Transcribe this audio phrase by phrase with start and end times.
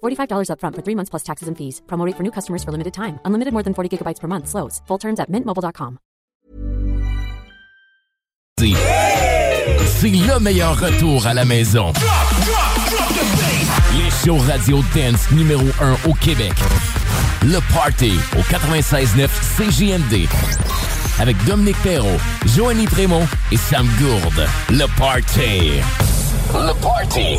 [0.00, 1.82] $45 upfront for three months plus taxes and fees.
[1.86, 3.18] Promo rate for new customers for limited time.
[3.24, 4.48] Unlimited more than 40 gigabytes per month.
[4.48, 4.80] Slows.
[4.86, 5.98] Full terms at mintmobile.com.
[9.86, 11.92] C'est le meilleur retour à la maison.
[13.96, 16.52] Les shows radio dance numéro 1 au Québec.
[17.42, 20.28] Le Party au 96.9 CJMD.
[21.20, 24.46] Avec Dominique Perrault, Joanny Prémont et Sam Gourde.
[24.70, 25.80] Le Party.
[26.52, 27.38] Le Party.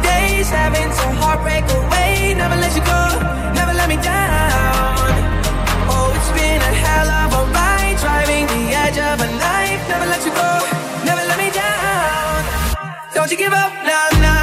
[0.49, 0.89] having
[1.21, 2.33] heartbreak away.
[2.33, 3.01] Never let you go,
[3.53, 5.11] never let me down.
[5.93, 9.11] Oh, it's been a hell of a ride, driving the edge of.
[9.87, 10.49] Never let you go,
[11.05, 12.43] never let me down.
[13.13, 14.40] Don't you give up, nah, nah.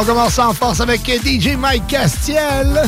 [0.00, 2.84] On commence en force avec DJ Mike Castiel.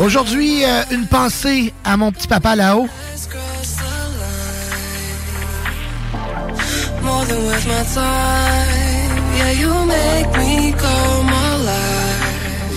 [0.00, 2.88] Aujourd'hui, euh, une pensée à mon petit papa là-haut.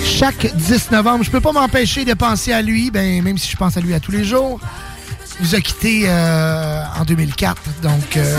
[0.06, 3.58] Chaque 10 novembre, je peux pas m'empêcher de penser à lui, ben même si je
[3.58, 4.60] pense à lui à tous les jours.
[5.40, 8.38] Il nous a quittés euh, en 2004, donc euh,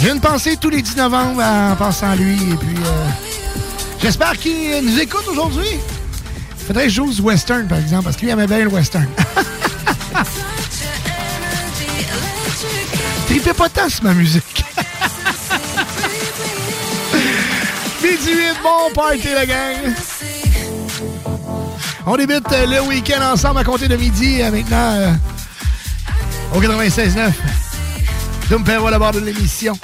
[0.00, 3.06] j'ai une pensée tous les 10 novembre en pensant à lui et puis euh,
[4.02, 5.78] j'espère qu'il nous écoute aujourd'hui.
[6.66, 9.06] Faudrait que je joue western par exemple parce qu'il aimait bien le western.
[13.28, 14.47] Tripez pas tant ma musique.
[18.62, 19.94] Bon party la gang.
[22.06, 25.12] On débute euh, le week-end ensemble à compter de midi euh, maintenant euh,
[26.54, 27.32] au 96.9.
[28.48, 29.78] Dom Perro à la barre de l'émission.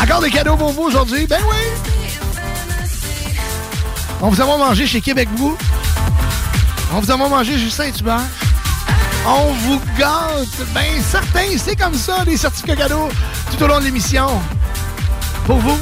[0.00, 1.26] Encore des cadeaux pour vous aujourd'hui?
[1.26, 1.56] Ben oui!
[4.20, 5.56] On vous a mangé chez Québec Vous.
[6.92, 8.20] On vous a mangé Justin Saint-Hubert.
[9.26, 10.66] On vous gâte.
[10.74, 13.08] Ben certain, c'est comme ça, les certificats cadeaux
[13.50, 14.28] tout au long de l'émission.
[15.46, 15.78] Pour vous?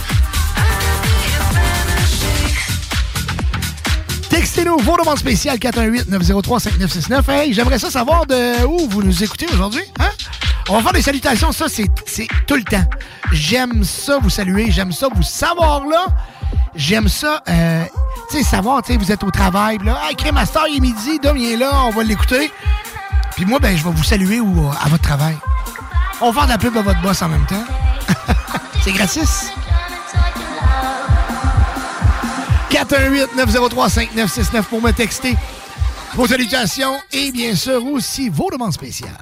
[4.78, 7.30] Vos demandes spéciales 418-903-5969.
[7.30, 9.82] Hey, j'aimerais ça savoir de où vous nous écoutez aujourd'hui.
[9.98, 10.10] Hein?
[10.68, 11.88] On va faire des salutations, ça c'est
[12.46, 12.84] tout le temps.
[13.32, 16.06] J'aime ça vous saluer, j'aime ça vous savoir là.
[16.74, 17.84] J'aime ça, euh,
[18.30, 20.80] tu sais, savoir, tu sais, vous êtes au travail, là, hey, Crème Master, il est
[20.80, 22.50] midi, Dom, il est là, on va l'écouter.
[23.34, 25.36] Puis moi, ben, je vais vous saluer ou, à votre travail.
[26.20, 27.64] On va faire de la pub à votre boss en même temps.
[28.82, 29.52] c'est gratis.
[32.70, 35.36] 418-903-5969 pour me texter
[36.14, 39.16] vos salutations et bien sûr aussi vos demandes spéciales.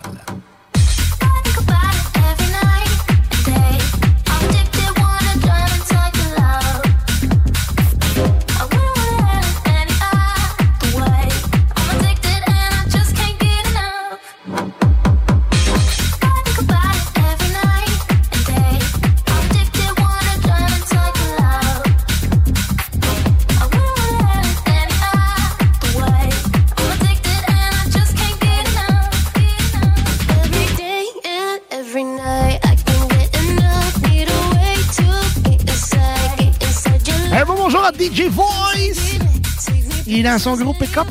[37.75, 39.19] Bonjour à DJ Voice.
[40.07, 41.07] Il est dans son groupe Pick-up.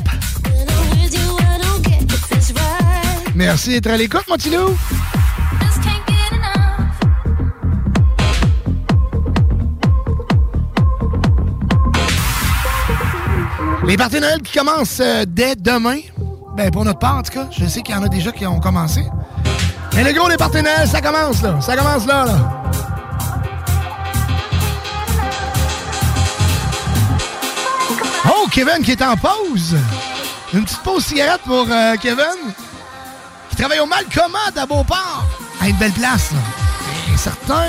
[3.34, 4.36] Merci d'être à l'écoute, mon.
[13.86, 15.98] Les parties Noël qui commencent euh, dès demain.
[16.56, 17.48] Ben, pour notre part, en tout cas.
[17.50, 19.02] Je sais qu'il y en a déjà qui ont commencé.
[19.94, 21.60] Mais le gros, les parties Noël, ça commence, là.
[21.60, 22.63] Ça commence là, là.
[28.54, 29.76] Kevin qui est en pause.
[30.52, 32.54] Une petite pause cigarette pour euh, Kevin.
[33.50, 35.24] Qui travaille au Malcommode à Beauport.
[35.60, 36.38] À une belle place, là.
[37.08, 37.66] Bien certain.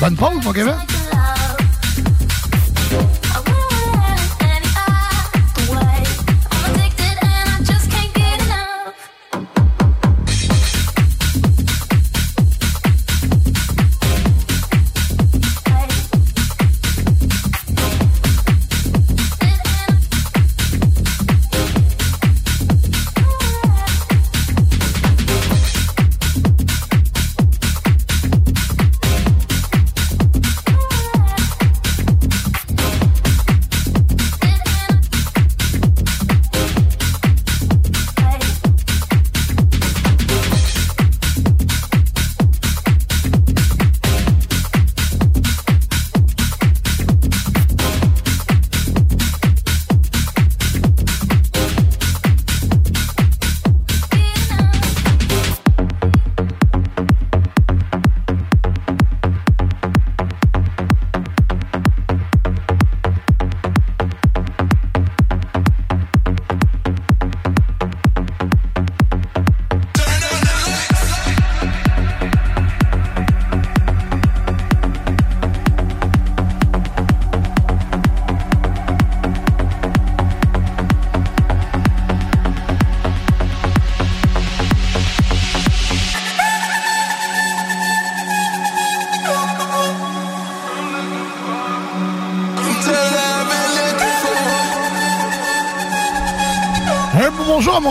[0.00, 0.93] Bonne pause, mon Kevin.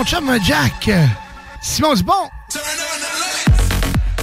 [0.03, 0.89] Mon chum Jack.
[1.61, 2.13] Simon Dubon.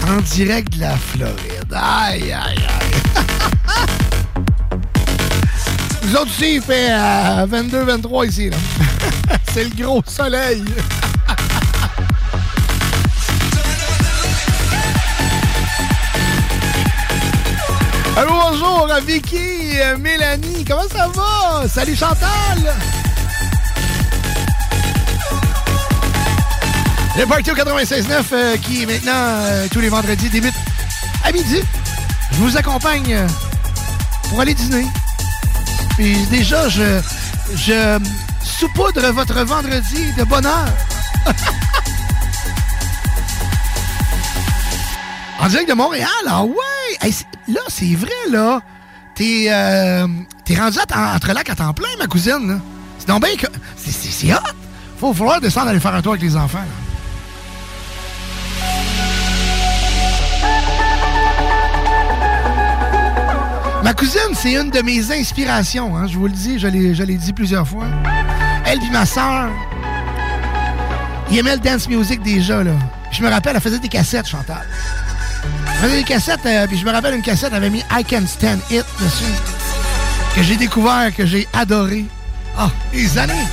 [0.08, 1.72] En direct de la Floride.
[1.72, 2.56] Aïe, aïe, aïe.
[6.02, 8.50] Nous autres aussi, il fait 22-23 ici.
[8.50, 8.56] là.
[9.52, 10.62] C'est le gros soleil.
[18.16, 20.64] Allô, bonjour Vicky, euh, Mélanie.
[20.66, 21.68] Comment ça va?
[21.68, 22.75] Salut Chantal.
[27.19, 30.55] Le Party au 96.9 euh, qui maintenant, euh, tous les vendredis, débute
[31.25, 31.61] à midi.
[32.33, 33.26] Je vous accompagne euh,
[34.29, 34.87] pour aller dîner.
[35.97, 37.00] Puis déjà, je,
[37.55, 37.99] je
[38.43, 40.69] saupoudre votre vendredi de bonheur.
[45.40, 46.55] en direct de Montréal, ah ouais!
[47.49, 48.61] Là, c'est vrai, là.
[49.17, 50.07] T'es euh,
[50.45, 52.61] t'es rendu entre lacs à temps plein, ma cousine.
[52.99, 53.47] C'est donc bien que...
[53.76, 54.38] C'est hot!
[54.99, 56.59] Faut falloir descendre aller faire un tour avec les enfants.
[56.59, 56.79] là.
[63.90, 65.97] Ma cousine, c'est une de mes inspirations.
[65.97, 67.87] hein, je vous le dis, je l'ai dit plusieurs fois.
[68.64, 69.49] Elle puis ma soeur,
[71.28, 72.62] ils aimaient le dance music déjà.
[72.62, 72.70] Là.
[73.11, 74.64] Je me rappelle, elle faisait des cassettes, Chantal.
[75.42, 78.04] Elle faisait des cassettes, euh, puis je me rappelle une cassette, elle avait mis I
[78.09, 79.25] Can Stand It dessus.
[80.37, 82.04] Que j'ai découvert, que j'ai adoré.
[82.56, 83.49] Ah, les années.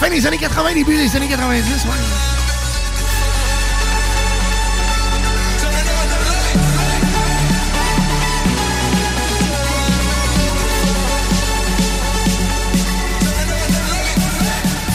[0.00, 2.17] Fin des années 80, début des années 90, ouais.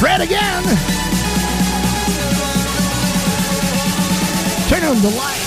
[0.04, 0.64] Fred again.
[4.68, 5.40] Turn on the light.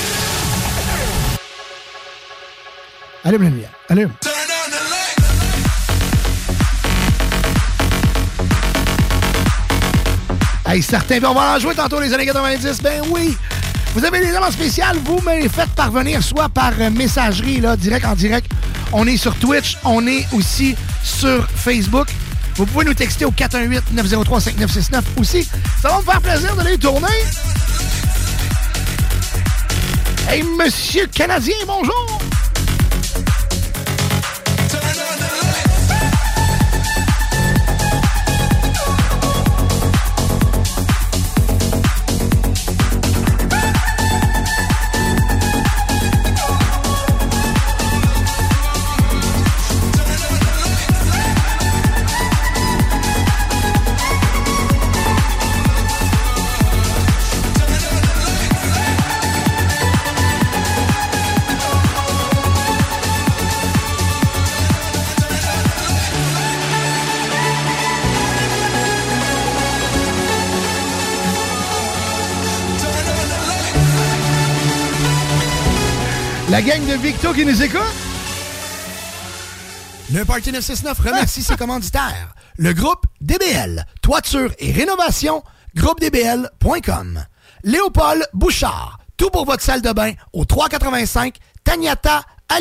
[3.22, 3.70] Allume la lumière.
[3.90, 4.12] Allume.
[10.66, 12.80] Hey, certains, on va en jouer tantôt les années 90.
[12.80, 13.36] Ben oui.
[13.94, 17.76] Vous avez des demandes spéciales, vous me les faites parvenir soit par euh, messagerie, là,
[17.76, 18.50] direct en direct.
[18.94, 22.08] On est sur Twitch, on est aussi sur Facebook.
[22.56, 25.44] Vous pouvez nous texter au 418-903-5969 aussi.
[25.82, 27.06] Ça va me faire plaisir de les tourner.
[30.28, 32.15] Hey, monsieur Canadien, bonjour!
[76.56, 77.82] La gang de Victo qui nous écoute.
[80.10, 82.34] Le Party 969 remercie ses commanditaires.
[82.56, 85.42] Le groupe DBL, toiture et rénovation,
[85.74, 87.22] groupedbl.com.
[87.62, 92.56] Léopold Bouchard, tout pour votre salle de bain au 385 Tagnata à.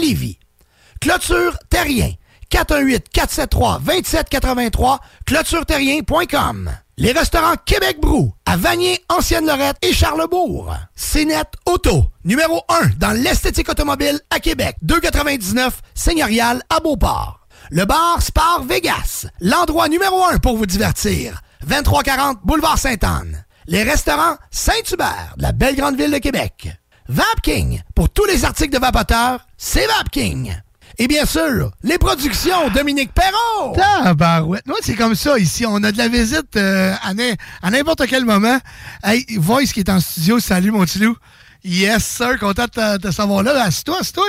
[0.99, 2.11] Clôture Terrien,
[2.51, 6.69] 418-473-2783, clôtureterrien.com.
[6.97, 10.73] Les restaurants Québec Brou, à Vanier, Ancienne-Lorette et Charlebourg.
[10.95, 14.77] CNET Auto, numéro 1 dans l'esthétique automobile à Québec.
[14.81, 17.41] 299 Seigneurial à Beauport.
[17.69, 21.41] Le bar Spar Vegas, l'endroit numéro 1 pour vous divertir.
[21.67, 23.43] 2340 Boulevard Sainte-Anne.
[23.67, 26.69] Les restaurants Saint-Hubert, de la belle grande ville de Québec.
[27.09, 30.55] Vapking, pour tous les articles de vapoteurs, c'est Vapking.
[30.97, 33.75] Et bien sûr, les productions Dominique Perrault.
[33.75, 34.65] Tabarouette.
[34.65, 35.65] Moi, c'est comme ça ici.
[35.67, 38.57] On a de la visite euh, à n'im- à n'importe quel moment.
[39.03, 40.39] Hey, Voice qui est en studio.
[40.39, 41.17] Salut, mon petit loup.
[41.65, 42.39] Yes, sir.
[42.39, 43.61] Content de te- savoir là.
[43.63, 44.27] Assieds-toi, assieds-toi.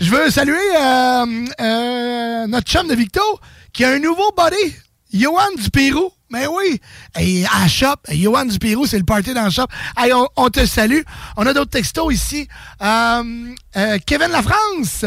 [0.00, 1.26] Je veux saluer euh,
[1.60, 3.20] euh, notre chum de Victo
[3.72, 4.76] qui a un nouveau body.
[5.12, 6.12] Johan du Pérou.
[6.30, 6.80] Mais oui.
[7.20, 9.66] Et à la shop, Johan du Pérou, c'est le party dans le shop.
[9.96, 11.00] Hey, on, on te salue.
[11.36, 12.48] On a d'autres textos ici.
[12.82, 13.22] Euh,
[13.76, 15.04] euh, Kevin La France.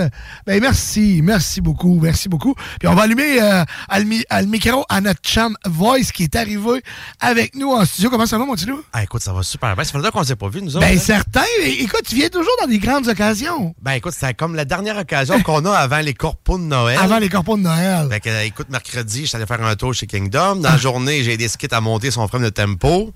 [0.47, 2.55] Ben merci, merci beaucoup, merci beaucoup.
[2.79, 6.11] Puis on va allumer euh, à le, mi- à le micro à notre chum Voice
[6.13, 6.81] qui est arrivé
[7.19, 8.09] avec nous en studio.
[8.09, 8.81] Comment ça va, mon petit loup?
[8.93, 9.83] Ah, écoute, ça va super bien.
[9.83, 10.85] Ça fait longtemps qu'on ne s'est pas vu, nous autres.
[10.87, 11.01] Ben hein?
[11.01, 11.43] certain.
[11.65, 13.75] Écoute, tu viens toujours dans des grandes occasions.
[13.81, 16.97] Ben écoute, c'est comme la dernière occasion qu'on a avant les corpos de Noël.
[17.01, 18.07] Avant les corpos de Noël.
[18.09, 20.57] Fait que, écoute, mercredi, je suis allé faire un tour chez Kingdom.
[20.57, 23.13] Dans la journée, j'ai aidé Skit à monter son frame de tempo.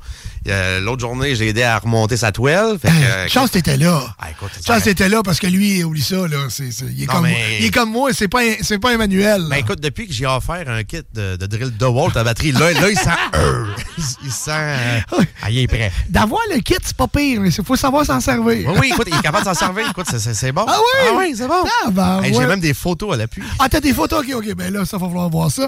[0.47, 2.77] Euh, L'autre journée, j'ai aidé à remonter sa toile.
[2.79, 4.03] Fait que, euh, Chance t'étais là.
[4.19, 6.47] Ah, écoute, Chance t'étais là parce que lui, oublie ça, là.
[6.59, 8.39] Il, est Non, comme, mais- il est comme moi, c'est pas,
[8.81, 9.45] pas Emmanuel.
[9.49, 12.51] Ben écoute, depuis que j'ai offert un kit de, de drill de Walt à batterie,
[12.51, 13.09] là, là il sent.
[13.35, 13.65] euh,
[13.97, 14.51] il, il sent.
[14.51, 14.99] euh,
[15.41, 15.91] ah, il est prêt.
[16.09, 18.43] D'avoir le kit, c'est pas pire, mais il faut savoir s'en servir.
[18.69, 19.89] Oui, oui, écoute, il est capable de s'en servir.
[19.89, 20.65] Écoute, c'est- bon.
[20.67, 21.07] Ah oui?
[21.09, 21.63] Ah oui, c'est bon.
[21.85, 22.41] Ah, ben, Hey, ouais.
[22.41, 23.41] J'ai même des photos à l'appui.
[23.59, 24.23] Ah, t'as des photos?
[24.23, 24.53] OK, OK.
[24.55, 25.67] Ben là, ça va falloir voir ça.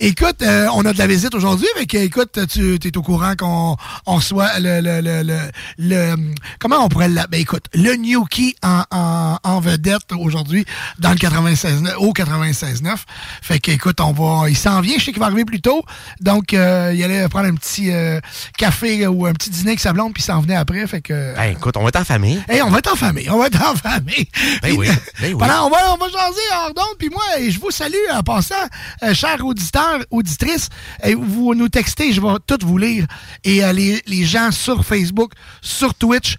[0.00, 1.63] Écoute, euh, on a de la visite aujourd'hui.
[1.76, 5.38] Fait que, écoute, tu es au courant qu'on on reçoit le, le, le, le,
[5.78, 7.24] le- Comment on pourrait l'appeler?
[7.30, 10.64] Ben écoute, le New Key en, en, en vedette aujourd'hui
[10.98, 12.96] dans le 96, au 96.9.
[13.42, 14.48] Fait que, écoute, on va...
[14.50, 14.98] Il s'en vient.
[14.98, 15.82] Je sais qu'il va arriver plus tôt.
[16.20, 18.20] Donc, euh, il allait prendre un petit euh,
[18.58, 20.86] café ou un petit dîner avec sa blonde, puis il s'en venait après.
[20.86, 21.34] Fait que...
[21.34, 22.40] Ben écoute, on va être en famille.
[22.48, 24.28] Hey, on va être en famille, on va être en famille.
[24.62, 24.86] Ben oui,
[25.20, 25.34] ben oui.
[25.38, 26.40] Pendant- on va, on va jaser
[26.76, 28.54] hors puis moi, je vous salue en passant,
[29.02, 30.68] euh, chers auditeurs, auditrices.
[31.04, 31.14] Euh,
[31.54, 33.06] vous nous textez, je vais tout vous lire.
[33.44, 36.36] Et euh, les, les gens sur Facebook, sur Twitch,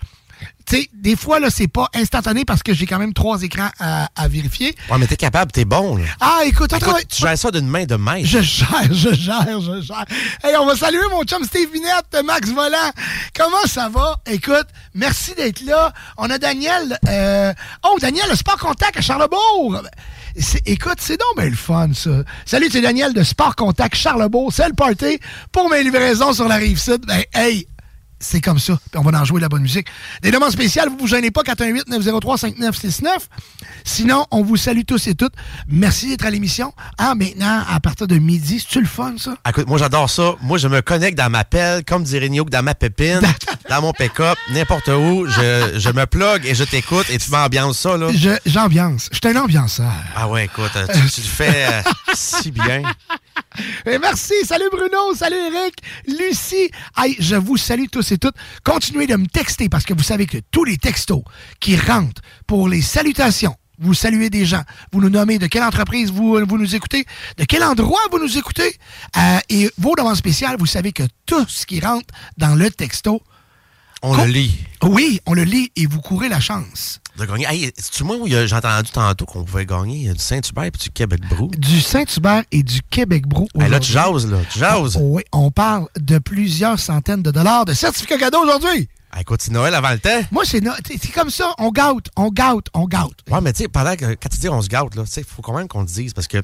[0.68, 3.70] tu sais, des fois, là, c'est pas instantané parce que j'ai quand même trois écrans
[3.80, 4.76] à, à vérifier.
[4.90, 5.96] Ouais, mais t'es capable, t'es bon.
[5.98, 6.06] Là.
[6.20, 8.28] Ah, écoute, attends, Écoute, tu gères ça d'une main de maître.
[8.28, 10.06] je gère, je gère, je gère.
[10.44, 12.92] Hey, on va saluer mon chum Steve Vinette, Max Volant.
[13.36, 14.20] Comment ça va?
[14.26, 15.94] Écoute, merci d'être là.
[16.18, 16.98] On a Daniel.
[17.08, 19.82] euh, Oh, Daniel, le Sport Contact à Charlebourg.
[20.66, 22.24] Écoute, c'est donc bien le fun, ça.
[22.46, 24.52] Salut, c'est Daniel de Sport Contact Charlebourg.
[24.52, 25.20] C'est le party
[25.52, 27.06] pour mes livraisons sur la rive sud.
[27.06, 27.68] Ben, hey,
[28.26, 28.78] c'est comme ça.
[28.92, 29.88] Puis on va en jouer de la bonne musique.
[30.22, 33.08] Des demandes spéciales, vous vous gênez pas, 418-903-5969.
[33.84, 35.34] Sinon, on vous salue tous et toutes.
[35.68, 36.74] Merci d'être à l'émission.
[36.98, 39.36] Ah, maintenant, à partir de midi, c'est-tu le fun, ça?
[39.44, 40.36] Ah, Écoute, moi j'adore ça.
[40.42, 43.22] Moi je me connecte dans ma pelle, comme dirait dans ma pépine,
[43.70, 45.26] dans mon pick-up, n'importe où.
[45.28, 48.08] Je, je me plug et je t'écoute et tu m'ambiances ça, là.
[48.46, 49.10] J'ambiance.
[49.12, 49.92] Je suis un ambianceur.
[50.16, 51.82] Ah ouais, écoute, tu, tu le fais euh,
[52.14, 52.82] si bien.
[53.86, 54.34] Merci.
[54.46, 55.14] Salut Bruno.
[55.16, 55.76] Salut Eric.
[56.08, 56.70] Lucie.
[57.20, 58.36] Je vous salue tous et toutes.
[58.64, 61.24] Continuez de me texter parce que vous savez que tous les textos
[61.60, 66.12] qui rentrent pour les salutations, vous saluez des gens, vous nous nommez de quelle entreprise
[66.12, 67.06] vous, vous nous écoutez,
[67.38, 68.78] de quel endroit vous nous écoutez,
[69.18, 73.22] euh, et vos demandes spéciales, vous savez que tout ce qui rentre dans le texto,
[74.02, 74.60] On le lit.
[74.84, 77.02] oui, on le lit et vous courez la chance.
[77.18, 77.46] De gagner.
[77.48, 80.12] Hey, c'est-tu moi où j'ai entendu tantôt qu'on pouvait gagner?
[80.12, 81.50] Du Saint-Hubert et du Québec Brou?
[81.58, 83.48] Du Saint-Hubert et du Québec Brou.
[83.58, 84.40] Hey, là, tu jases, là.
[84.52, 84.98] Tu jases.
[85.00, 88.90] Oui, on parle de plusieurs centaines de dollars de certificats cadeaux aujourd'hui.
[89.14, 90.22] Hey, écoute, c'est Noël avant le temps.
[90.32, 90.74] Moi, c'est no-
[91.14, 93.12] comme ça, on gâte, on gâte, on gâte.
[93.32, 95.22] Ouais, mais tu sais, pendant que, quand tu dis on se gâte, là, tu sais,
[95.22, 96.40] il faut quand même qu'on le dise parce que.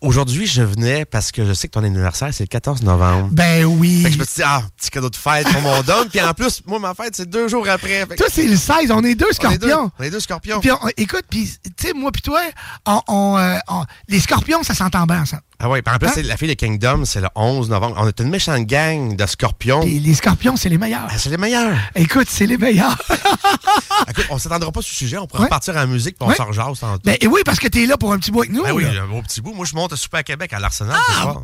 [0.00, 3.28] Aujourd'hui, je venais parce que je sais que ton anniversaire, c'est le 14 novembre.
[3.32, 4.02] Ben oui.
[4.02, 6.08] Fait que je me suis dit, ah, petit cadeau de fête pour mon dom.
[6.08, 8.00] Puis en plus, moi, ma fête, c'est deux jours après.
[8.06, 9.90] Fait que- Toi, c'est le 16, on est deux on est deux, scorpions.
[9.98, 10.60] on est deux scorpions.
[10.60, 12.40] Puis écoute, puis tu sais, moi puis toi,
[12.86, 15.42] on, on, euh, on- les scorpions, ça s'entend bien ensemble.
[15.60, 16.22] Ah ouais, puis en plus, Hein?
[16.24, 17.96] la fille de Kingdom, c'est le 11 novembre.
[17.98, 19.82] On est une méchante gang de scorpions.
[19.82, 21.08] Et les scorpions, c'est les meilleurs.
[21.10, 21.76] Ah, c'est les meilleurs.
[21.96, 22.96] Écoute, c'est les meilleurs.
[24.08, 25.18] Écoute, on s'attendra pas sur ce sujet.
[25.18, 25.46] On pourrait Ouais.
[25.46, 26.36] repartir en musique puis on Ouais.
[26.36, 27.00] s'en rejase tantôt.
[27.04, 28.62] ben oui, parce que t'es là pour un petit bout avec nous.
[28.62, 29.02] Ben oui, là.
[29.02, 29.52] un beau petit bout.
[29.52, 31.02] Moi, je monte à Super Québec à l'Arsenal Ah!
[31.14, 31.42] ce soir.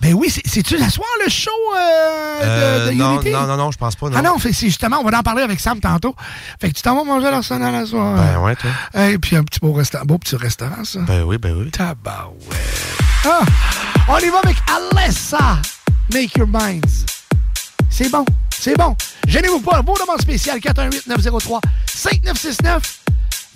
[0.00, 3.30] Ben oui, c'est- c'est-tu la soir le show euh, de, Euh, de non, Unity?
[3.30, 4.08] non, non, non, je pense pas.
[4.08, 4.16] Non.
[4.18, 6.14] Ah non, c'est justement, on va en parler avec Sam tantôt.
[6.60, 8.16] Fait que tu t'en vas manger à l'Arsenal la soir.
[8.16, 8.70] Ben ouais, toi.
[9.08, 11.00] Et puis un petit beau, resta- beau petit restaurant, ça.
[11.00, 11.70] Ben oui, ben oui.
[11.70, 12.36] Tabarouette.
[13.26, 13.40] Ah,
[14.08, 15.58] on y va avec Alessa.
[16.12, 17.04] Make your minds.
[17.90, 18.24] C'est bon,
[18.58, 18.96] c'est bon.
[19.28, 19.82] Gênez-vous pas.
[19.82, 22.80] Vos demandes spéciales 418-903-5969.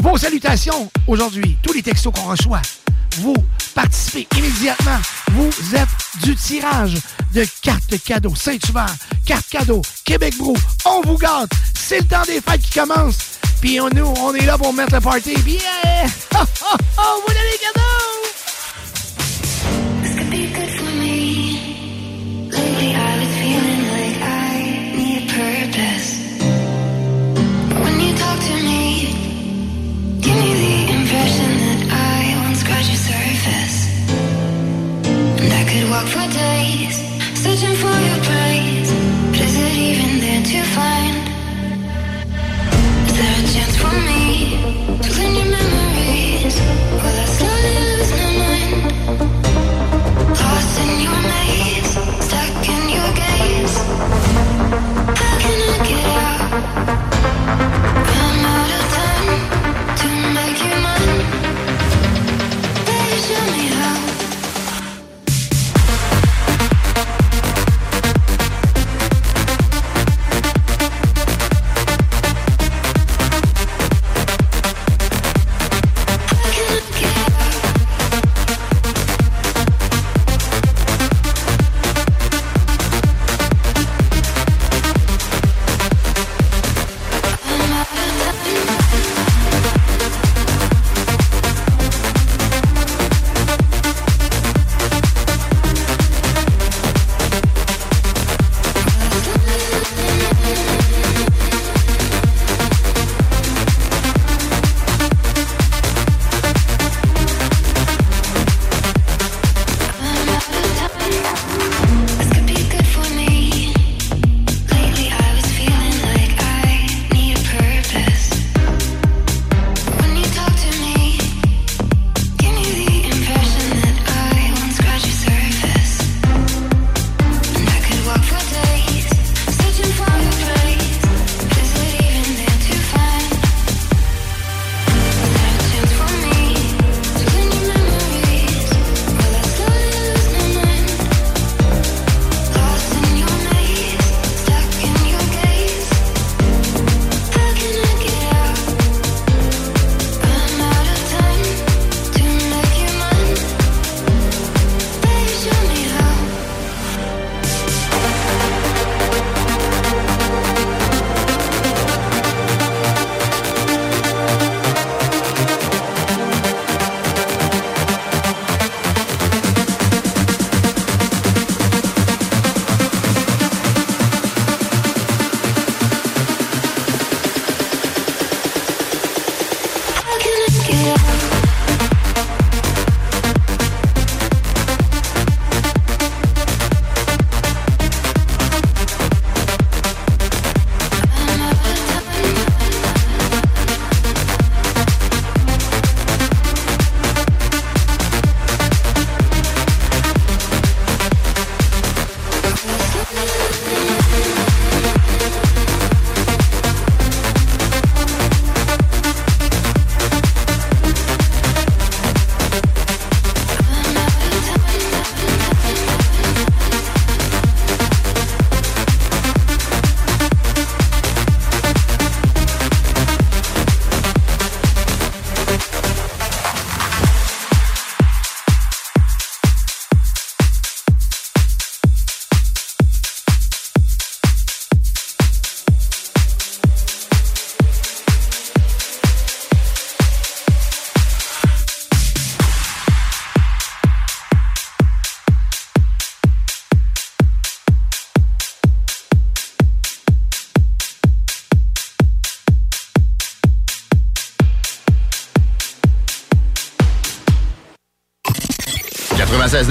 [0.02, 1.56] Vos salutations aujourd'hui.
[1.62, 2.60] Tous les textos qu'on reçoit.
[3.18, 3.34] Vous
[3.74, 4.98] participez immédiatement.
[5.32, 5.88] Vous êtes
[6.22, 6.94] du tirage
[7.34, 8.94] de cartes cadeaux Saint-Hubert,
[9.26, 10.56] cartes cadeaux Québec Brou.
[10.84, 11.50] On vous gâte.
[11.74, 13.16] C'est le temps des fêtes qui commence.
[13.60, 15.34] Puis on- nous, on est là pour mettre le party.
[15.42, 15.58] Bien!
[16.34, 17.80] Oh, oh, oh, vous avez les cadeaux!
[27.80, 28.84] When you talk to me,
[35.74, 36.96] could walk for days,
[37.42, 38.90] searching for your praise.
[39.30, 41.16] But is it even there to find?
[43.08, 44.53] Is there a chance for me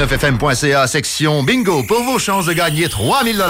[0.03, 3.41] 969fm.ca, section bingo, pour vos chances de gagner 3000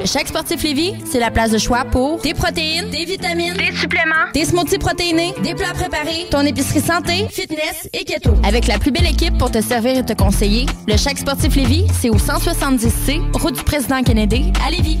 [0.00, 3.74] Le Chèque sportif Lévis, c'est la place de choix pour des protéines, des vitamines, des
[3.74, 8.34] suppléments, des smoothies protéinés, des plats préparés, ton épicerie santé, fitness et keto.
[8.44, 11.86] Avec la plus belle équipe pour te servir et te conseiller, le Chèque sportif Lévis,
[11.98, 15.00] c'est au 170C, route du président Kennedy, à Lévis.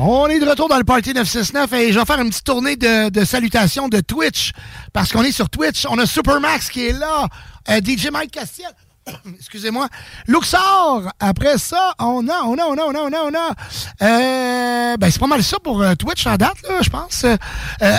[0.00, 2.76] On est de retour dans le Party 969 et je vais faire une petite tournée
[2.76, 4.52] de, de salutations de Twitch
[4.92, 5.86] parce qu'on est sur Twitch.
[5.90, 7.26] On a Supermax qui est là,
[7.68, 8.70] euh, DJ Mike Castiel.
[9.36, 9.88] Excusez-moi.
[10.28, 11.10] Luxor.
[11.18, 13.54] Après ça, on a, on a, on a, on a, on a, on a.
[14.02, 17.24] Euh, ben, c'est pas mal ça pour euh, Twitch en date, je pense.
[17.24, 17.36] Euh,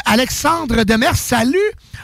[0.06, 1.58] Alexandre Demers, salut.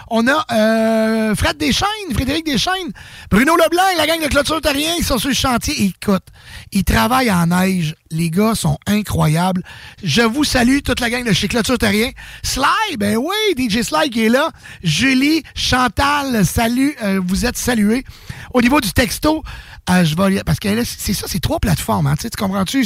[0.09, 2.91] On a euh, Fred Deschaines, Frédéric Deschaines,
[3.29, 5.75] Bruno Leblanc et la gang de Clôture Terrien, ils sont sur le chantier.
[5.83, 6.23] Écoute,
[6.71, 7.95] ils travaillent en neige.
[8.11, 9.61] Les gars sont incroyables.
[10.03, 12.11] Je vous salue, toute la gang de chez Clôture Terrien.
[12.43, 14.51] Sly, ben oui, DJ Sly qui est là.
[14.83, 18.05] Julie, Chantal, salut, euh, vous êtes salués.
[18.53, 19.43] Au niveau du texto,
[19.89, 22.85] euh, je vais parce que c'est ça, c'est trois plateformes, hein, tu comprends-tu?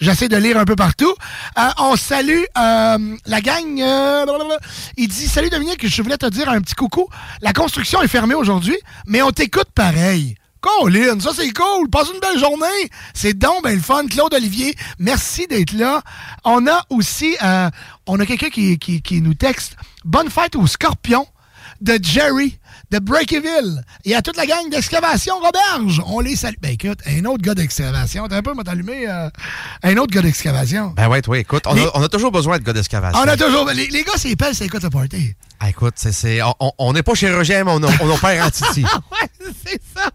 [0.00, 1.14] J'essaie de lire un peu partout.
[1.58, 3.80] Euh, on salue euh, la gang.
[3.80, 4.26] euh,
[4.96, 7.08] il dit Salut Dominique, je voulais te dire un petit coucou.
[7.40, 10.34] La construction est fermée aujourd'hui, mais on t'écoute pareil.
[10.60, 11.88] Colin, ça c'est cool.
[11.88, 12.90] Passe une belle journée.
[13.14, 14.06] C'est donc ben le fun.
[14.06, 16.02] Claude Olivier, merci d'être là.
[16.44, 17.70] On a aussi, euh,
[18.06, 21.26] on a quelqu'un qui, qui, qui nous texte Bonne fête aux scorpions
[21.80, 22.57] de Jerry
[22.90, 26.02] de Breakyville et à toute la gang d'excavation Roberge.
[26.06, 26.54] On les salue.
[26.60, 28.26] Ben écoute, un autre gars d'excavation.
[28.28, 29.28] T'as un peu, m'a allumé euh,
[29.82, 30.92] un autre gars d'excavation.
[30.96, 33.20] Ben ouais, toi, écoute, on, Les- a, on a toujours besoin de gars d'excavation.
[33.20, 33.66] On a toujours.
[33.70, 35.34] Les, les gars, c'est pelle, c'est quoi ce party?
[35.60, 36.38] Ah, écoute, c'est,
[36.78, 38.84] on- n'est pas chirurgien, mais on, a- on opère en titi.
[39.12, 39.28] ouais,
[39.64, 40.08] c'est ça.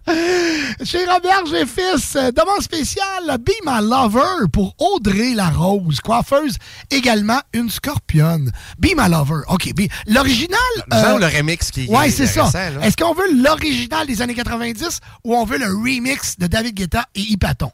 [0.85, 6.55] Chez Robert et Fils, euh, demande spéciale Be My Lover pour Audrey Larose, coiffeuse,
[6.89, 8.51] également une scorpionne.
[8.79, 9.41] Be My Lover.
[9.49, 10.59] OK, be- l'original.
[10.91, 12.45] Avons le remix qui- Ouais, est c'est ça.
[12.81, 17.05] Est-ce qu'on veut l'original des années 90 ou on veut le remix de David Guetta
[17.15, 17.71] et Hypaton?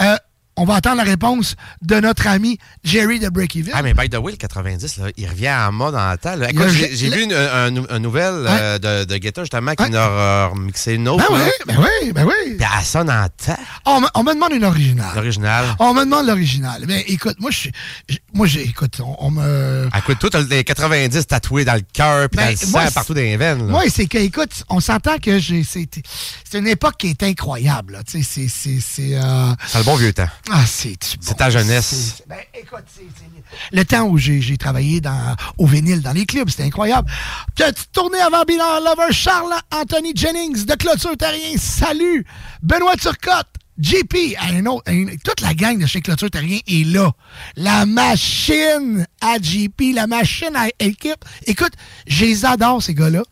[0.00, 0.16] Euh,
[0.60, 3.72] on va attendre la réponse de notre ami Jerry de Breakyville.
[3.74, 6.34] Ah, mais by the way, le 90, là, il revient en mode en temps.
[6.68, 10.94] j'ai, vu une, un, un nouvelle euh, de, de Guetta, justement, qui nous a remixé
[10.94, 11.24] une autre.
[11.26, 12.56] Ben oui, ben oui, ben oui.
[12.58, 13.56] Puis elle sonne en temps.
[13.86, 15.12] On, me- on me demande une originale.
[15.14, 15.64] L'original.
[15.78, 16.84] On me demande l'original.
[16.86, 17.70] Mais écoute, moi, je,
[18.34, 19.88] moi, j'ai, écoute, on, on me.
[19.92, 22.66] Ah, Écoute, toi, t'as les 90 tatoués dans le cœur, puis Ben, dans le sang,
[22.70, 23.66] moi, partout dans les veines.
[23.66, 25.88] Moi, c'est que, écoute, on s'entend que j'ai, c'est,
[26.52, 27.94] une époque qui est incroyable.
[27.94, 28.02] là.
[28.02, 30.28] Tu sais, c'est, c'est, c'est, euh, C'est le bon vieux temps.
[30.52, 32.22] Ah, c'est, C'est ta jeunesse.
[32.28, 32.84] ben, écoute,
[33.72, 37.10] le temps où j'ai, j'ai travaillé dans, au vinyle, dans les clubs, c'était incroyable.
[37.54, 42.24] Petite tournée avant Bilan Lover, Charles Anthony Jennings de Clôture Terrien, salut!
[42.62, 47.10] Benoît Turcotte, JP, un autre, un- toute la gang de chez Clôture Terrien est là.
[47.56, 51.24] La machine à JP, la machine à équipe.
[51.46, 51.72] Écoute,
[52.06, 53.22] je les adore, ces gars-là.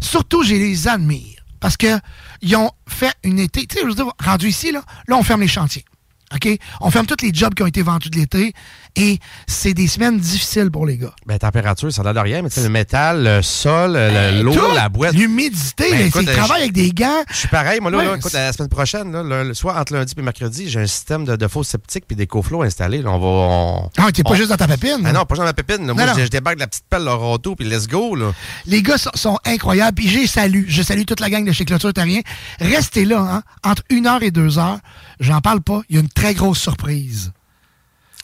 [0.00, 1.38] Surtout, je les admire.
[1.60, 2.00] Parce que
[2.40, 3.64] ils ont fait une été.
[3.66, 5.84] Tu sais, je veux dire, rendu ici, là, là, on ferme les chantiers.
[6.34, 6.48] OK?
[6.80, 8.52] On ferme tous les jobs qui ont été vendus de l'été.
[8.96, 11.14] Et c'est des semaines difficiles pour les gars.
[11.26, 14.88] Ben, température, ça donne rien, mais tu sais, le métal, le sol, le- l'eau, la
[14.90, 15.14] boîte.
[15.14, 17.22] l'humidité, Ben, euh, je- avec des gants.
[17.30, 19.78] Je suis pareil, moi, là, Ouais, là, écoute, la semaine prochaine, là, le, le soir,
[19.78, 23.00] entre lundi et mercredi, j'ai un système de, de faux septiques puis des coflots installés.
[23.02, 23.10] là.
[23.10, 23.26] on va.
[23.26, 25.00] on- Ah, t'es pas on- juste dans ta pépine.
[25.04, 25.86] Ah non, pas juste dans ma pépine.
[25.86, 25.94] là.
[25.94, 26.18] Moi, Non, non.
[26.18, 28.14] je, je débarque de la petite pelle Loroto puis let's go.
[28.14, 28.32] Là.
[28.66, 29.94] Les gars sont, sont incroyables.
[29.94, 32.20] Puis j'ai salué, je salue toute la gang de chez Clôture Terrien.
[32.60, 34.78] Restez là, hein, entre une heure et deux heures.
[35.22, 35.80] J'en parle pas.
[35.88, 37.32] Il y a une très grosse surprise.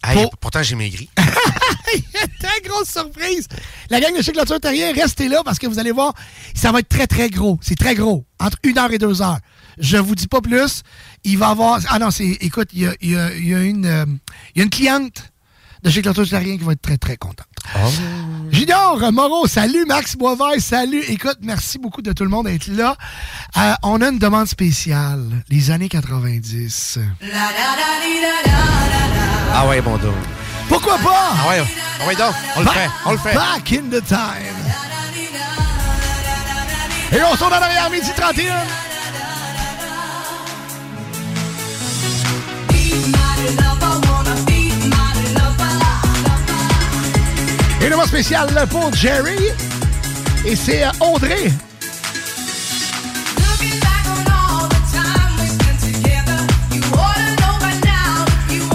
[0.05, 1.09] Hey, Pour- Pourtant, j'ai maigri.
[1.95, 3.49] Il y a une très grosse surprise.
[3.89, 6.13] La gang de chez Clôture Terrien, restez là parce que vous allez voir,
[6.55, 7.59] ça va être très, très gros.
[7.63, 8.25] C'est très gros.
[8.39, 9.39] Entre une heure et deux heures.
[9.79, 10.83] Je vous dis pas plus.
[11.25, 11.81] Il va y avoir.
[11.89, 12.27] Ah non, c'est.
[12.41, 14.05] Écoute, il y a, y a- y euh,
[14.55, 15.23] il y a une cliente
[15.83, 17.47] de chez Clôture Terrien qui va être très, très contente.
[18.51, 21.03] Junior Moreau, salut Max Boisvert, salut.
[21.09, 22.97] Écoute, merci beaucoup de tout le monde d'être là.
[23.57, 26.99] Euh, on a une demande spéciale, les années 90.
[29.55, 30.15] Ah ouais, bon dos.
[30.69, 31.33] Pourquoi pas?
[31.33, 31.63] Ah ouais,
[32.03, 33.35] ah ouais donc, on le fait, on le fait.
[33.35, 34.59] Back in the time.
[37.13, 38.88] Et on sort dans l'arrière midi 31.
[47.81, 49.39] Et le mot spécial pour Jerry.
[50.45, 51.53] Et c'est euh, Audrey.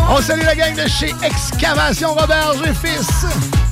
[0.10, 2.72] On salue la gang de chez Excavation Robert G.
[2.82, 3.62] Fils.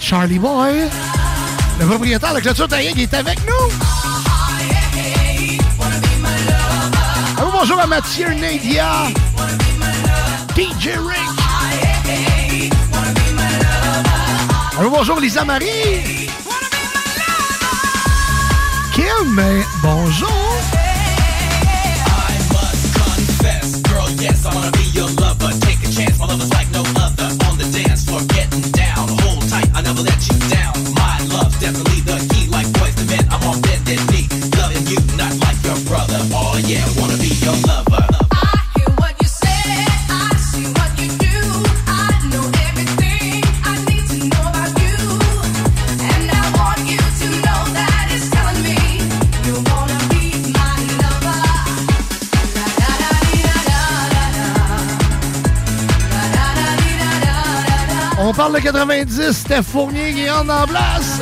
[0.00, 0.88] Charlie Boy,
[1.78, 3.72] le propriétaire de Clôture Terrien qui est avec nous.
[7.38, 8.90] Un beau bonjour à Mathieu Nadia,
[10.56, 11.20] DJ Rick.
[14.78, 16.28] Un beau bonjour Lisa Marie.
[18.94, 19.40] Kim,
[19.82, 20.50] bonjour.
[24.50, 25.50] I wanna be your lover.
[25.60, 27.28] Take a chance, my lover's like no other.
[27.46, 28.79] On the dance floor, getting down.
[29.80, 30.74] I never let you down.
[30.92, 31.89] My love's definitely
[58.30, 61.18] On parle de 90, Steph Fournier qui rentre en place.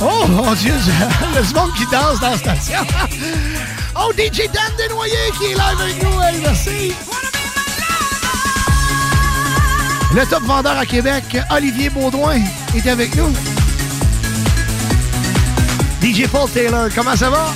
[0.00, 0.72] Oh mon Dieu,
[1.46, 2.80] du monde qui danse dans la station.
[3.94, 6.92] Oh, DJ Dan Desnoyers qui est live avec nous, hey, merci.
[10.12, 12.40] Le top vendeur à Québec, Olivier Baudouin,
[12.74, 13.32] est avec nous.
[16.02, 17.46] DJ Paul Taylor, comment ça va?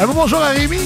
[0.00, 0.78] Un beau bonjour à Rémi.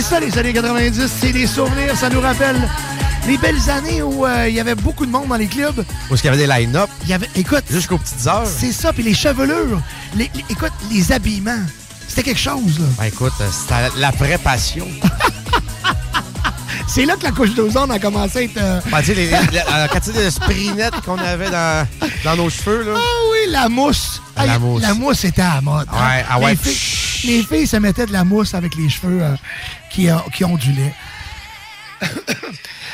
[0.00, 2.56] C'est ça les années 90, c'est des souvenirs, ça nous rappelle
[3.26, 5.78] les belles années où euh, il y avait beaucoup de monde dans les clubs.
[6.10, 6.88] Où est-ce qu'il y avait des line-up?
[7.02, 8.46] Il y avait, écoute, Jusqu'aux petites heures.
[8.46, 9.78] c'est ça, puis les chevelures,
[10.16, 11.60] les, les- écoute, les habillements,
[12.08, 12.86] c'était quelque chose là.
[12.98, 14.86] Ben écoute, euh, c'était la vraie passion.
[16.88, 18.56] C'est là que la couche d'ozone a commencé à être.
[18.56, 21.86] euh, Ben, tu sais, les- les- la quantité de qu'on avait dans,
[22.24, 22.94] dans nos cheveux, là.
[22.96, 24.20] Ah oui, la mousse.
[24.36, 24.82] La mousse.
[24.82, 25.86] La mousse était à la mode.
[25.92, 25.94] hein.
[26.16, 26.50] Ouais, ah ouais.
[26.50, 29.36] Les filles, les filles se mettaient de la mousse avec les cheveux euh,
[30.00, 30.94] qui, euh, qui ondulaient.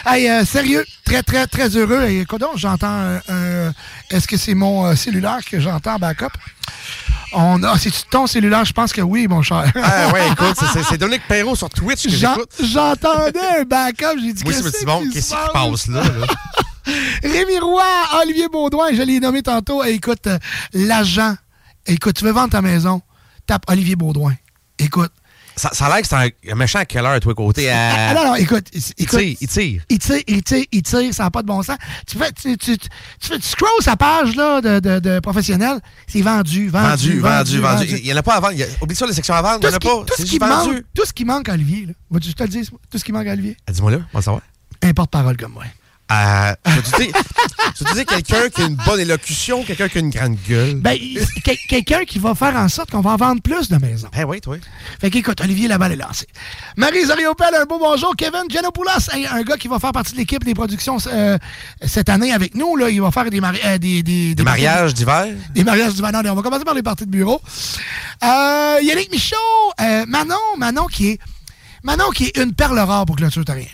[0.06, 2.04] hey, euh, sérieux, Très, très, très heureux.
[2.08, 3.16] Et écoute donc, j'entends un...
[3.28, 3.72] un-
[4.10, 6.32] Est-ce que c'est mon euh, cellulaire que j'entends en backup?
[7.32, 7.78] On a...
[7.78, 8.64] C'est ton cellulaire?
[8.64, 9.70] Je pense que oui, mon cher.
[9.80, 10.56] Ah ouais, écoute,
[10.88, 12.50] c'est- Dominique Perrault sur Twitch que J'en- j'écoute.
[12.60, 15.70] J'entendais un backup, j'ai dit Oui, qu'est-ce c'est bon, qui qu'est-ce se qui passe?
[15.70, 16.02] passe là?
[16.02, 16.26] là?
[17.22, 17.84] Rémi Roy,
[18.22, 19.84] Olivier Baudouin, je l'ai nommé tantôt.
[19.84, 20.38] Et écoute, euh,
[20.72, 21.36] l'agent,
[21.86, 23.00] écoute, tu veux vendre ta maison,
[23.46, 24.34] tape Olivier Baudouin.
[24.80, 25.12] Écoute.
[25.58, 27.70] Ça, ça a l'air que c'est un, méchant killer à toi côté.
[27.70, 28.66] Ah, non, non, écoute.
[28.74, 29.82] il tire, il tire.
[29.88, 31.78] Il tire, il tire, il tire, ça n'a pas de bon sens.
[32.06, 32.88] Tu fais, tu, tu, tu,
[33.20, 37.20] tu fais, tu scrolls sa page là, de, de, de professionnel, c'est vendu, vendu, Vendu,
[37.20, 37.86] vendu, vendu.
[37.86, 38.52] Il n'y en a pas à vendre.
[38.52, 39.60] Il y a- Oublie ça, les sections à vendre.
[39.62, 40.04] Il n'y en a qui, pas.
[40.06, 41.92] tout ce qui manque, tout ce qui manque à Olivier, là.
[42.10, 43.56] Vas-tu te le dire, tout ce qui manque à Olivier?
[43.66, 44.42] Ah, Dis-moi là, on va savoir.
[44.82, 45.64] Un porte-parole comme moi.
[46.12, 46.54] Euh,
[47.76, 50.74] tu dis, quelqu'un qui a une bonne élocution, quelqu'un qui a une grande gueule.
[50.76, 50.96] Ben,
[51.44, 54.08] quel- quelqu'un qui va faire en sorte qu'on va en vendre plus de maisons.
[54.14, 54.56] Ben oui, toi.
[55.00, 56.26] Fait qu'écoute, Olivier, la balle est lancée.
[56.76, 58.14] Marie Zariopel, un beau bonjour.
[58.16, 58.90] Kevin Giannopoulos,
[59.32, 61.38] un gars qui va faire partie de l'équipe des productions euh,
[61.84, 62.76] cette année avec nous.
[62.76, 65.26] Là, il va faire des, mari- euh, des, des, Des mariages d'hiver?
[65.54, 66.22] Des mariages du Manon.
[66.30, 67.40] On va commencer par les parties de bureau.
[68.22, 71.18] Euh, Yannick Michaud, Manon, Manon qui est
[71.82, 73.66] Manon qui est une perle rare pour Clôture Terrien.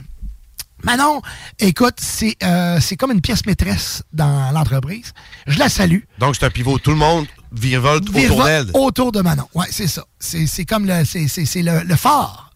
[0.84, 1.22] Manon,
[1.58, 5.12] écoute, c'est euh, c'est comme une pièce maîtresse dans l'entreprise.
[5.46, 6.00] Je la salue.
[6.18, 6.78] Donc, c'est un pivot.
[6.78, 8.70] Tout le monde virevolte autour d'elle.
[8.74, 9.48] Autour de Manon.
[9.54, 10.04] Ouais, c'est ça.
[10.18, 11.26] C'est comme le, c'est
[11.62, 12.50] le, le phare.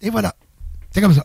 [0.00, 0.34] Et voilà.
[0.92, 1.24] C'est comme ça.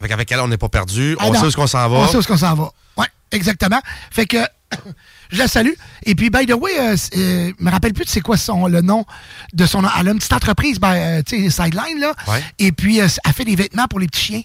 [0.00, 1.16] Fait qu'avec elle, on n'est pas perdu.
[1.18, 1.40] Ah on non.
[1.40, 1.96] sait où qu'on s'en va.
[1.96, 2.70] On sait où qu'on s'en va.
[2.96, 3.80] Oui, exactement.
[4.10, 4.38] Fait que
[5.30, 5.72] je la salue.
[6.04, 8.66] Et puis, by the way, euh, euh, je me rappelle plus de c'est quoi son,
[8.66, 9.04] le nom
[9.52, 9.82] de son...
[9.98, 12.14] Elle a une petite entreprise, ben, euh, tu sais, Sideline, là.
[12.28, 12.42] Ouais.
[12.58, 14.42] Et puis, euh, elle fait des vêtements pour les petits chiens.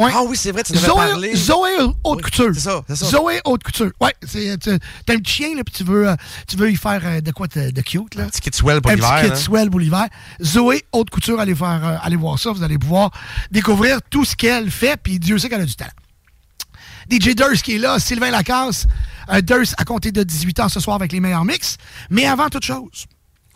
[0.00, 0.10] Ouais.
[0.14, 1.36] Ah oui, c'est vrai, tu devais Zoé, parler.
[1.36, 1.70] Zoé
[2.04, 2.50] Haute Couture.
[2.54, 3.06] c'est ça, c'est ça.
[3.06, 3.90] Zoé Haute Couture.
[4.00, 6.16] Ouais, c'est, tu as un petit chien, là, puis tu veux, euh,
[6.48, 8.24] tu veux y faire euh, de quoi de, de cute, là.
[8.24, 9.14] Un petit kit swell pour un l'hiver.
[9.16, 9.36] petit kit hein.
[9.36, 10.06] swell pour l'hiver.
[10.42, 12.50] Zoé Haute Couture, allez, faire, euh, allez voir ça.
[12.50, 13.10] Vous allez pouvoir
[13.50, 15.92] découvrir tout ce qu'elle fait, puis Dieu sait qu'elle a du talent.
[17.10, 18.86] DJ Durst qui est là, Sylvain Lacasse.
[19.30, 21.76] Euh, Durst à compter de 18 ans ce soir avec les meilleurs mix.
[22.08, 23.04] Mais avant toute chose,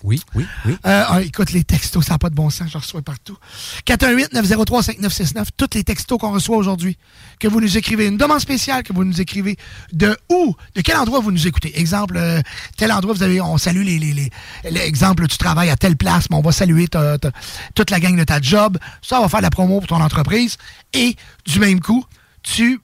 [0.07, 0.73] Oui, oui, oui.
[0.85, 3.39] euh, ah, écoute, les textos, ça n'a pas de bon sens, je reçois partout.
[3.87, 6.97] 418-903-5969, tous les textos qu'on reçoit aujourd'hui,
[7.41, 9.57] que vous nous écrivez, une demande spéciale que vous nous écrivez,
[9.93, 11.79] de où, de quel endroit vous nous écoutez.
[11.79, 12.41] Exemple, euh,
[12.77, 14.31] tel endroit, vous avez, on salue les, les, les,
[14.71, 17.33] l'exemple, tu travailles à telle place, mais on va saluer ta- ta-
[17.75, 18.79] toute la gang de ta job.
[19.03, 20.57] Ça va faire la promo pour ton entreprise.
[20.93, 22.05] Et du même coup,
[22.43, 22.81] tu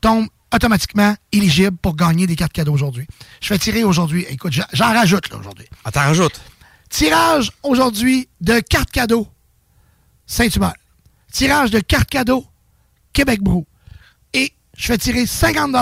[0.00, 3.06] tombes automatiquement éligible pour gagner des cartes cadeaux aujourd'hui.
[3.40, 4.26] Je fais tirer aujourd'hui.
[4.28, 5.66] Écoute, j'en- j'en rajoute là aujourd'hui.
[5.84, 6.40] Ah, t'en rajoutes?
[6.92, 9.26] Tirage aujourd'hui de cartes cadeaux
[10.26, 10.74] Saint-Hubert.
[11.32, 12.44] Tirage de cartes cadeaux
[13.14, 13.66] Québec Brou.
[14.34, 15.74] Et je fais tirer 50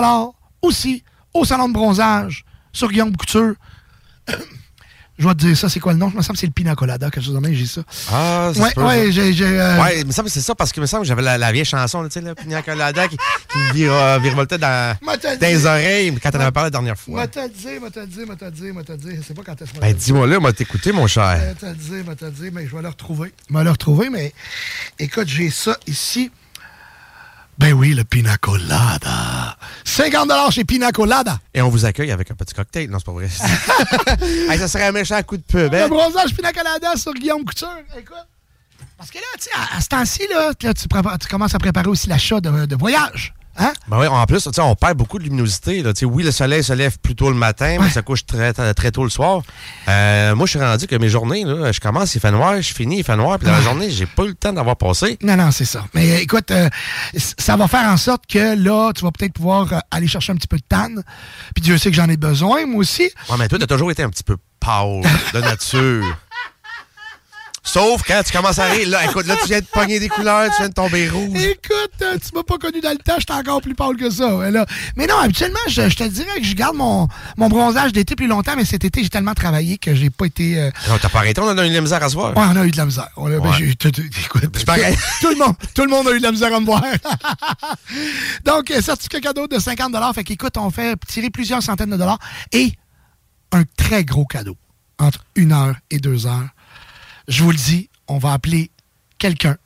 [0.61, 1.03] aussi
[1.33, 3.55] au salon de bronzage sur Guillaume Couture.
[5.21, 6.09] je vais te dire ça, c'est quoi le nom?
[6.09, 7.81] Je me semble que c'est le Pina Colada, quelque chose de même, j'ai ça.
[8.11, 10.55] Ah, ça Ouais, peut, ouais, j'ai- j'ai, euh, Ouais, il me semble que c'est ça
[10.55, 12.61] parce que il me semble que j'avais la, la vieille chanson, tu sais, la Pina
[12.61, 16.51] Colada qui, qui me vire- euh, virevoltait dans, M'a dans les oreilles quand on avait
[16.51, 17.21] parlé la dernière fois.
[17.21, 19.15] M'a te dit, m'a te dit, m'a te dit, m'a te dit.
[19.17, 21.37] Je sais pas quand est-ce que Ben, dis-moi là, m'a t'écouté, mon cher.
[21.39, 23.31] Euh, t'as dit, m'a t'as dit, mais je vais le retrouver.
[23.49, 24.33] Je vais le retrouver, mais
[24.99, 26.31] écoute, j'ai ça ici.
[27.61, 29.55] Ben oui, le Pina Colada.
[29.83, 31.37] 50 chez Pina Colada.
[31.53, 32.89] Et on vous accueille avec un petit cocktail.
[32.89, 33.27] Non, c'est pas vrai.
[34.49, 35.87] Hey, ça serait un méchant coup de pub, Le hein?
[35.87, 37.69] bronzage Pina Colada sur Guillaume Couture.
[37.95, 38.15] Écoute.
[38.97, 42.09] Parce que là, tu sais, à, à ce temps-ci, là, tu, commences à préparer aussi
[42.09, 43.31] l'achat de, de voyage.
[43.57, 43.73] Hein?
[43.87, 45.83] Ben oui, en plus, on perd beaucoup de luminosité.
[45.83, 45.91] Là.
[46.03, 48.91] Oui, le soleil se lève plus tôt le matin, mais ça couche très, très, très
[48.91, 49.41] tôt le soir.
[49.87, 52.73] Euh, moi, je suis rendu que mes journées, là, je commence, il fait noir, je
[52.73, 55.17] finis, il fait noir, puis dans la journée, j'ai pas eu le temps d'avoir passé.
[55.21, 55.85] Non, non, c'est ça.
[55.93, 56.69] Mais écoute, euh,
[57.15, 60.35] ça va faire en sorte que là, tu vas peut-être pouvoir euh, aller chercher un
[60.35, 61.03] petit peu de tanne.
[61.53, 63.09] Puis Dieu sait que j'en ai besoin, moi aussi.
[63.29, 65.01] Ouais, mais toi, t'as toujours été un petit peu pâle
[65.33, 66.05] de nature.
[67.63, 68.89] Sauf quand tu commences à rire.
[68.89, 71.37] Là, écoute, là, tu viens de pogner des couleurs, tu viens de tomber rouge.
[71.43, 74.49] Écoute, euh, tu m'as pas connu dans le temps, j'étais encore plus pâle que ça.
[74.49, 74.65] là.
[74.95, 77.07] Mais non, habituellement, je, je te dirais que je garde mon,
[77.37, 80.59] mon bronzage d'été plus longtemps, mais cet été, j'ai tellement travaillé que j'ai pas été.
[80.59, 82.35] euh, Non, t'as pas arrêté, on a eu de la misère à se voir.
[82.35, 83.09] Ouais, on a eu de la misère.
[83.15, 83.69] On a- ben, Ouais.
[83.69, 83.79] écoute,
[85.21, 86.83] tout le monde, tout le monde a eu de la misère à me voir.
[88.45, 92.19] Donc, euh, certificat cadeau de 50 Fait qu'écoute, on fait tirer plusieurs centaines de dollars
[92.51, 92.73] et
[93.51, 94.57] un très gros cadeau
[94.99, 96.47] entre une heure et deux heures.
[97.27, 98.71] Je vous le dis, on va appeler
[99.17, 99.57] quelqu'un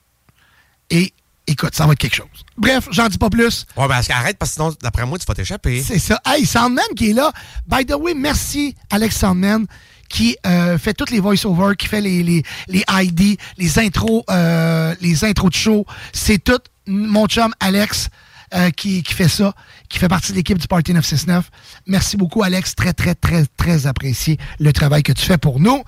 [0.89, 1.13] et
[1.47, 2.27] écoute, ça va être quelque chose.
[2.57, 3.65] Bref, j'en dis pas plus.
[3.77, 5.81] Ouais, ben, arrête, parce que sinon, d'après moi, tu vas t'échapper.
[5.81, 6.19] C'est ça.
[6.25, 7.31] Hey, Soundman qui est là.
[7.67, 9.65] By the way, merci Alex Soundman
[10.09, 14.93] qui euh, fait toutes les voice-overs, qui fait les, les, les ID, les intros, euh,
[15.01, 15.85] les intros de show.
[16.13, 18.09] C'est tout mon chum Alex
[18.53, 19.53] euh, qui, qui fait ça,
[19.89, 21.49] qui fait partie de l'équipe du Party 969.
[21.87, 22.75] Merci beaucoup, Alex.
[22.75, 25.83] Très, très, très, très apprécié le travail que tu fais pour nous.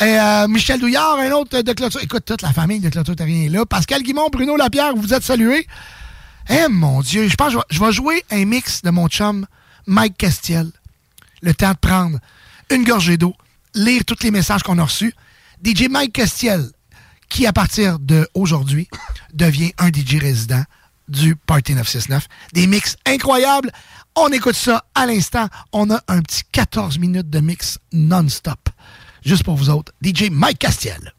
[0.00, 2.02] Et, euh, Michel Douillard, un autre de clôture.
[2.02, 3.66] Écoute, toute la famille de clôture Terrien est là.
[3.66, 5.66] Pascal Guimond, Bruno Lapierre, vous êtes salués.
[6.48, 9.46] Eh mon Dieu, je pense que je vais jouer un mix de mon chum
[9.86, 10.70] Mike Castiel.
[11.42, 12.18] Le temps de prendre
[12.70, 13.34] une gorgée d'eau,
[13.74, 15.14] lire tous les messages qu'on a reçus.
[15.64, 16.70] DJ Mike Castiel,
[17.28, 18.88] qui à partir d'aujourd'hui
[19.34, 20.64] devient un DJ résident
[21.08, 22.26] du Party 969.
[22.52, 23.70] Des mix incroyables.
[24.14, 25.48] On écoute ça à l'instant.
[25.72, 28.68] On a un petit 14 minutes de mix non-stop.
[29.24, 29.92] Juste pour vous autres.
[30.02, 31.14] DJ Mike Castiel.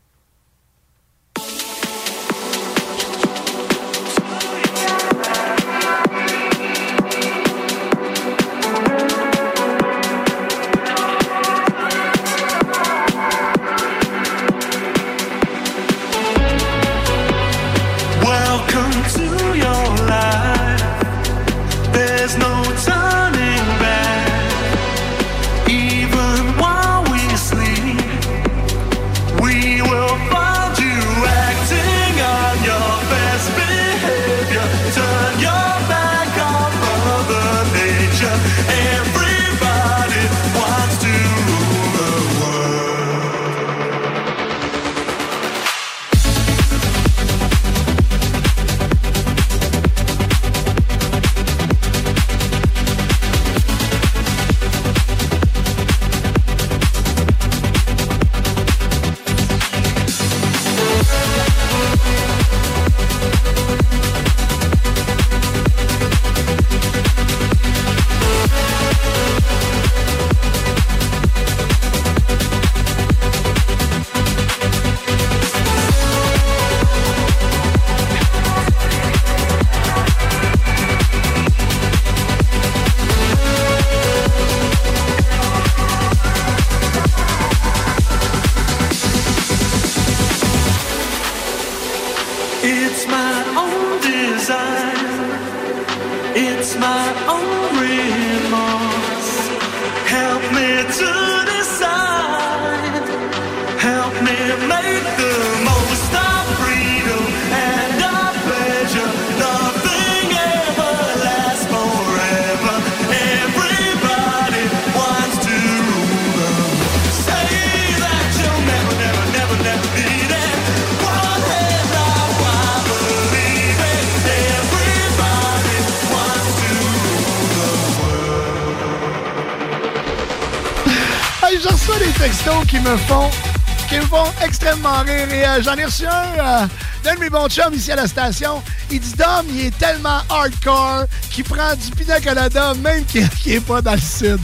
[135.60, 136.68] Euh, j'en ai reçu un euh,
[137.04, 138.62] d'un de mes bons chums ici à la station.
[138.92, 143.60] Il dit Dom, il est tellement hardcore qu'il prend du pina colada même qu'il n'est
[143.60, 144.40] pas dans le sud.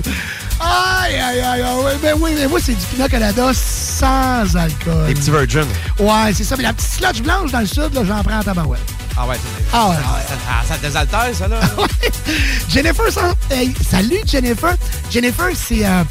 [0.60, 1.84] Aïe, aïe, aïe, aïe.
[1.84, 5.06] ouais, Ben oui, mais moi, c'est du pina colada sans alcool.
[5.08, 5.68] Les petits virgins.
[6.00, 6.56] Ouais, c'est ça.
[6.56, 8.80] Mais la petite slotch blanche dans le sud, là, j'en prends en tabarouette.
[9.18, 9.96] Ah ouais, c'est Ah ouais.
[10.50, 11.60] Ah, ça te désaltère, ça, là.
[12.70, 14.76] Jennifer, ça- hey, salut Jennifer.
[15.12, 16.04] Jennifer, c'est, euh,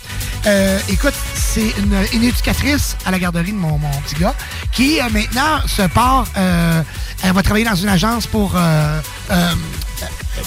[0.46, 4.34] euh, écoute, c'est une, une éducatrice à la garderie de mon, mon petit gars
[4.74, 6.82] qui euh, maintenant se part, euh,
[7.22, 9.00] elle va travailler dans une agence pour euh,
[9.30, 9.52] euh,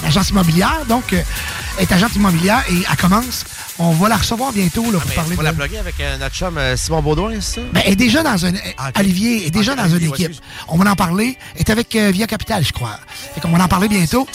[0.02, 1.22] une agence immobilière, donc euh,
[1.78, 3.46] elle est agente immobilière et elle commence.
[3.80, 5.48] On va la recevoir bientôt là, pour parler Pour de...
[5.50, 7.62] la plugger avec euh, notre chum euh, Simon Baudouin, c'est ça?
[7.74, 8.52] Ben, elle est déjà dans un.
[9.00, 10.42] Olivier est déjà Ah, dans une Olivier, équipe.
[10.68, 11.38] On va en parler.
[11.54, 13.00] Elle est avec euh, Via Capital, je crois.
[13.36, 14.28] Fait qu'on va en parler bientôt.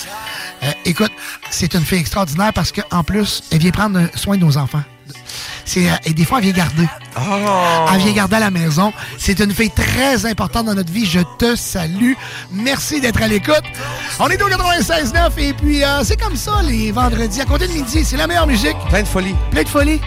[0.63, 1.11] Euh, écoute,
[1.51, 4.85] c'est une fille extraordinaire parce qu'en plus, elle vient prendre soin de nos enfants.
[5.65, 6.87] C'est, euh, et des fois, elle vient garder.
[7.31, 7.87] Oh!
[7.95, 8.93] Elle vient garder à la maison.
[9.19, 11.07] C'est une fille très importante dans notre vie.
[11.07, 12.13] Je te salue.
[12.51, 13.63] Merci d'être à l'écoute.
[14.19, 17.41] On est au 96.9 et puis euh, c'est comme ça les vendredis.
[17.41, 18.77] À côté de midi, c'est la meilleure musique.
[18.89, 19.35] Plein de folie.
[19.51, 20.01] Plein de folie.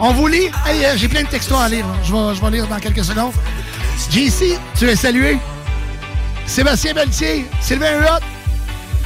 [0.00, 0.50] On vous lit.
[0.66, 1.84] Hey, euh, J'ai plein de textos à lire.
[2.04, 3.32] Je vais, je vais lire dans quelques secondes.
[4.10, 5.38] JC, tu es salué.
[6.46, 8.24] Sébastien Pelletier, Sylvain Huot,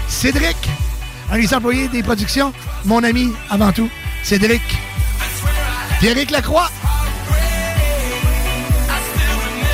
[0.08, 0.56] Cédric,
[1.30, 2.52] un des employés des productions,
[2.84, 3.90] mon ami avant tout,
[4.22, 4.62] Cédric.
[5.98, 6.70] Pierrick Lacroix.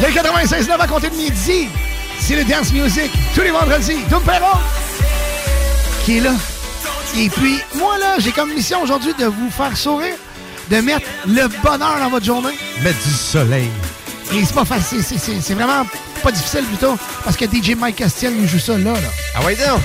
[0.01, 1.69] Les 96.9 à compter de midi,
[2.21, 3.99] c'est le Dance Music, tous les vendredis.
[4.09, 4.57] Doom Perron,
[6.05, 6.35] qui est là.
[7.17, 10.15] Et puis, moi, là, j'ai comme mission aujourd'hui de vous faire sourire,
[10.71, 12.57] de mettre le bonheur dans votre journée.
[12.83, 13.71] Mettre du soleil.
[14.33, 15.85] Et c'est pas facile, c'est vraiment
[16.23, 18.93] pas difficile plutôt, parce que DJ Mike Castiel nous joue ça là.
[18.93, 19.09] là.
[19.35, 19.81] Ah ouais, donc?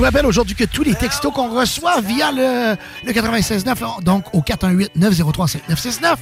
[0.00, 2.74] Vous rappelle aujourd'hui que tous les textos qu'on reçoit via le,
[3.04, 6.14] le 96.9, donc au 418-903-5969,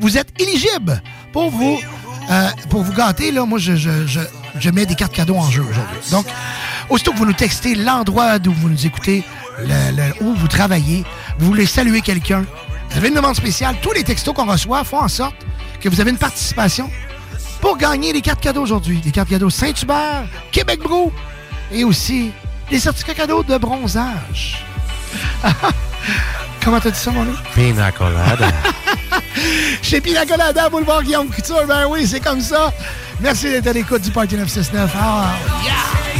[0.00, 1.00] vous êtes éligibles
[1.32, 1.78] pour vous,
[2.32, 3.30] euh, pour vous gâter.
[3.30, 4.18] Là, moi, je, je, je,
[4.58, 5.98] je mets des cartes cadeaux en jeu aujourd'hui.
[6.10, 6.26] Donc,
[6.88, 9.22] aussitôt que vous nous textez l'endroit d'où vous nous écoutez,
[9.60, 11.04] le- où vous travaillez,
[11.38, 12.44] vous voulez saluer quelqu'un,
[12.90, 15.36] vous avez une demande spéciale, tous les textos qu'on reçoit font en sorte
[15.80, 16.90] que vous avez une participation
[17.60, 19.00] pour gagner les cartes cadeaux aujourd'hui.
[19.04, 21.12] Les cartes cadeaux Saint-Hubert, Québec Brou
[21.70, 22.32] et aussi
[22.72, 24.64] les certificats cadeaux de bronzage.
[26.64, 27.36] Comment t'as dit ça, mon loup?
[27.54, 28.48] Pina colada.
[29.82, 32.72] Chez Pina Colada, boulevard Guillaume Couture, ben oui, c'est comme ça.
[33.20, 34.90] Merci d'être à l'écoute du Party 969.
[34.98, 36.11] Ah, yeah!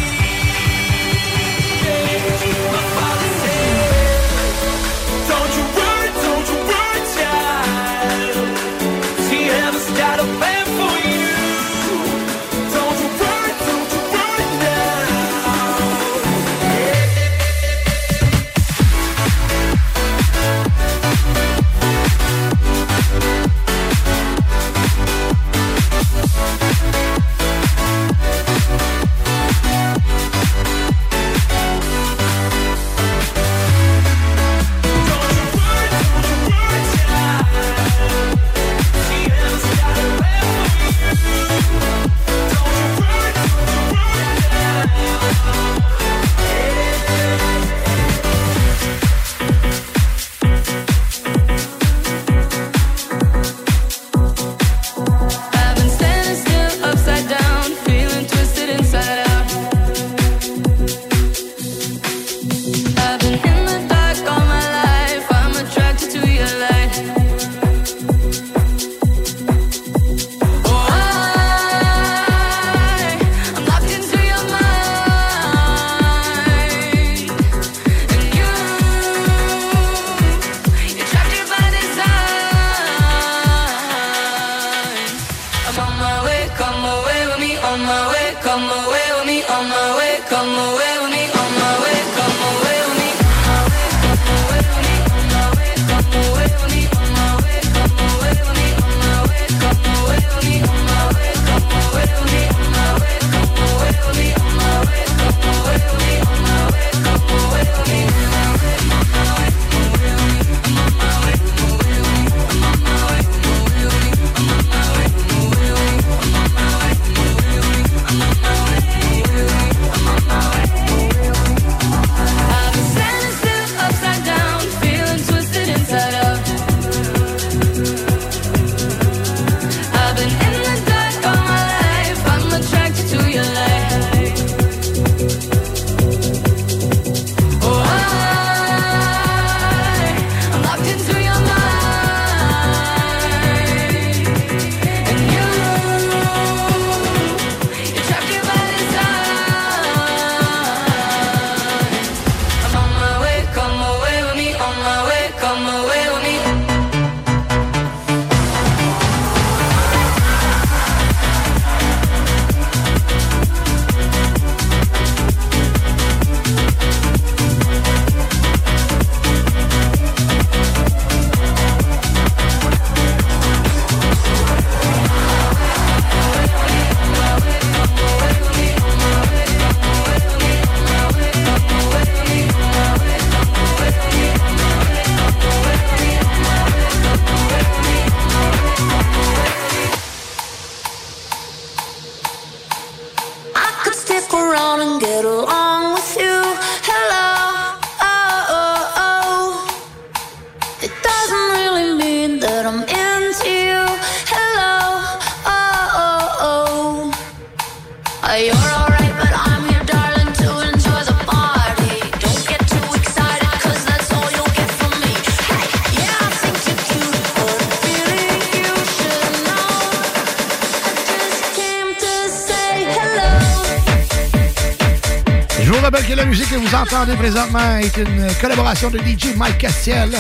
[227.10, 230.10] Présentement est une collaboration de DJ Mike Castiel.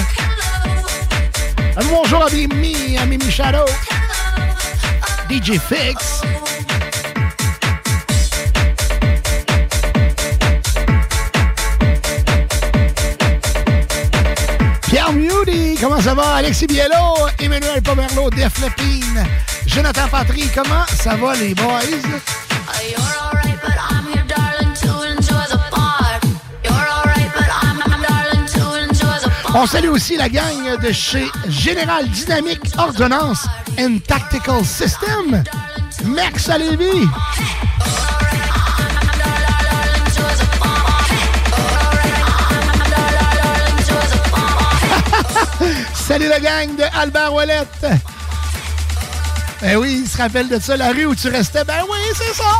[1.76, 3.64] Un bonjour à Mimi, à Mimi Shadow.
[5.30, 6.22] DJ Fix.
[14.82, 16.34] Pierre Mudy, comment ça va?
[16.34, 19.24] Alexis Biello, Emmanuel Pomerleau, Def Lepine,
[19.66, 22.41] Jonathan Patry, comment ça va les boys?
[29.54, 33.46] On salue aussi la gang de chez Général Dynamique Ordonnance
[33.78, 35.44] and Tactical System.
[36.04, 36.86] Max à Lévis.
[45.94, 47.86] Salut la gang de Albert Ouellette.
[49.60, 51.64] Ben oui, il se rappelle de ça, la rue où tu restais.
[51.64, 52.58] Ben oui, c'est ça.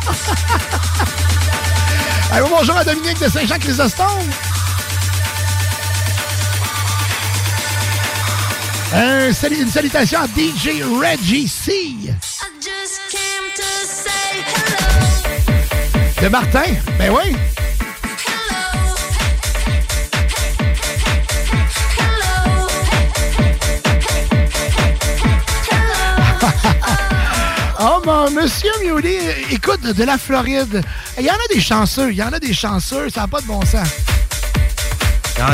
[2.51, 4.52] Bonjour à Dominique de Saint-Jean-Chrysostome.
[8.93, 11.73] Salut- une salutation à DJ Reggie C.
[16.21, 16.61] De Martin?
[16.99, 17.35] Ben oui.
[27.81, 29.17] Oh, mon monsieur Mioli,
[29.51, 30.83] écoute, de la Floride.
[31.19, 33.41] Il y en a des chanceux, il y en a des chanceux, ça n'a pas
[33.41, 33.89] de bon sens.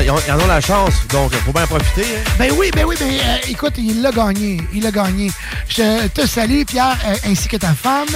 [0.02, 2.02] Ils en, ils ont la chance, donc faut bien en profiter.
[2.16, 2.30] hein.
[2.38, 5.30] Ben oui, ben oui, ben euh, écoute, il l'a gagné, il l'a gagné.
[5.68, 8.06] Je te salue, Pierre, euh, ainsi que ta femme.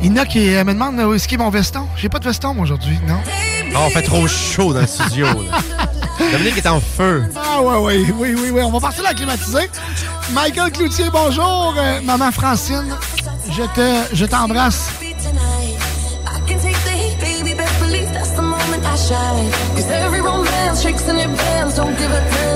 [0.00, 1.86] Il y en a qui euh, me demandent où est-ce qu'est mon veston?
[1.96, 3.20] J'ai pas de veston moi, aujourd'hui, non?
[3.74, 5.26] Ah, on fait trop chaud dans le studio.
[5.26, 5.58] là.
[6.32, 7.24] Dominique est en feu.
[7.36, 8.60] Ah ouais, oui, oui, oui, oui.
[8.62, 9.70] On va partir la climatiser.
[10.32, 11.74] Michael Cloutier, bonjour.
[11.78, 12.96] Euh, maman Francine,
[13.50, 14.88] je te, je t'embrasse.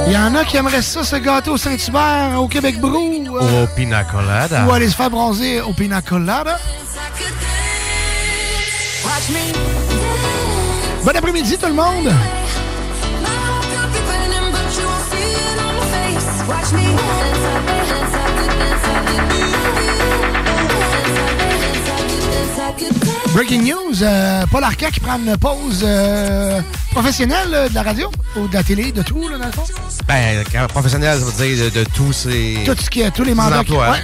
[0.07, 3.25] Il y en a qui aimeraient ça, ce gâteau Saint-Hubert au Québec Brou.
[3.37, 4.65] euh, Au pina colada.
[4.67, 6.59] ou aller se faire bronzer au Pina Colada.
[9.05, 12.13] Watch me Bon après-midi, tout le monde.
[23.37, 26.59] Breaking news, euh, Paul Arcand qui prend une pause euh,
[26.93, 29.65] professionnelle euh, de la radio ou de la télé, de tout, là, dans le fond.
[30.09, 32.63] Ben, quand professionnel, ça veut dire de, de tous ces.
[32.65, 33.63] Tout ce qui est, tous les mandats.
[33.63, 33.85] qui- ouais.
[33.87, 33.97] hein.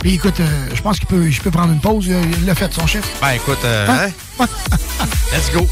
[0.00, 0.40] Puis écoute,
[0.74, 2.06] je pense qu'il peut, je peux prendre une pause.
[2.06, 3.04] Il l'a fait, son chef.
[3.20, 4.08] Ben, écoute, euh, Hein?
[4.40, 4.46] hein?
[5.34, 5.68] Let's go.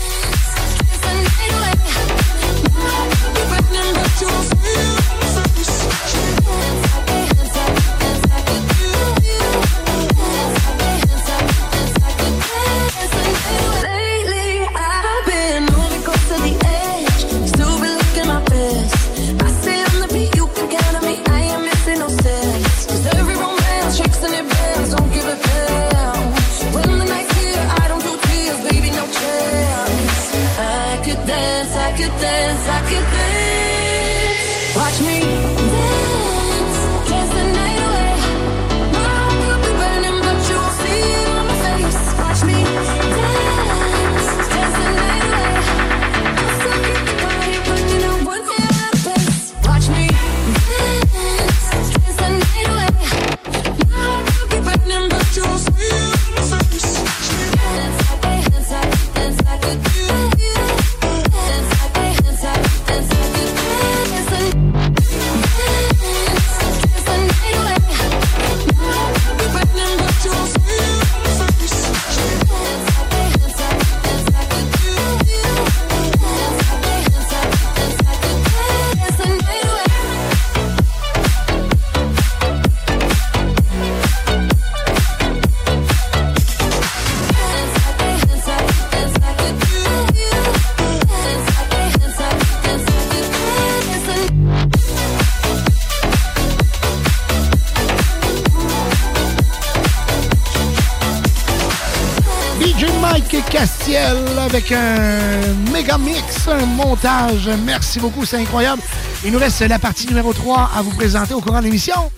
[104.70, 107.48] Avec un méga mix, un montage.
[107.64, 108.82] Merci beaucoup, c'est incroyable.
[109.24, 112.10] Il nous reste la partie numéro 3 à vous présenter au courant de l'émission.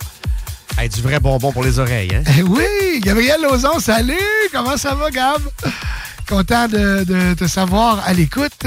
[0.77, 2.23] Hey, du vrai bonbon pour les oreilles, hein?
[2.37, 4.17] Eh oui, Gabriel Lozon, salut!
[4.51, 5.41] Comment ça va, Gab?
[6.27, 8.65] Content de, de te savoir à l'écoute.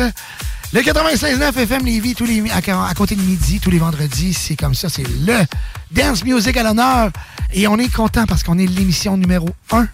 [0.72, 4.56] Le 96.9 FM Lévis, tous les, à, à côté de midi, tous les vendredis, c'est
[4.56, 5.38] comme ça, c'est le
[5.90, 7.10] Dance Music à l'honneur.
[7.52, 9.86] Et on est content parce qu'on est l'émission numéro 1.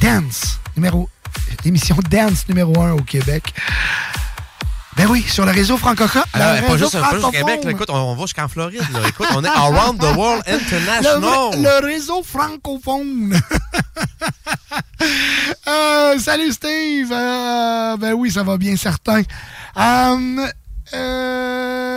[0.00, 1.08] Dance, numéro...
[1.64, 3.54] L'émission Dance numéro 1 au Québec.
[4.96, 6.22] Ben oui, sur le réseau francophone.
[6.34, 8.22] Alors, le Ah, pas réseau juste, pas juste au Québec, là, écoute, on, on va
[8.22, 8.82] jusqu'en Floride.
[8.92, 9.00] Là.
[9.08, 11.20] Écoute, on est around the world international.
[11.56, 13.40] Le, le réseau francophone.
[15.66, 17.10] Euh, salut Steve.
[17.12, 19.22] Euh, ben oui, ça va bien certain.
[19.76, 20.46] Euh,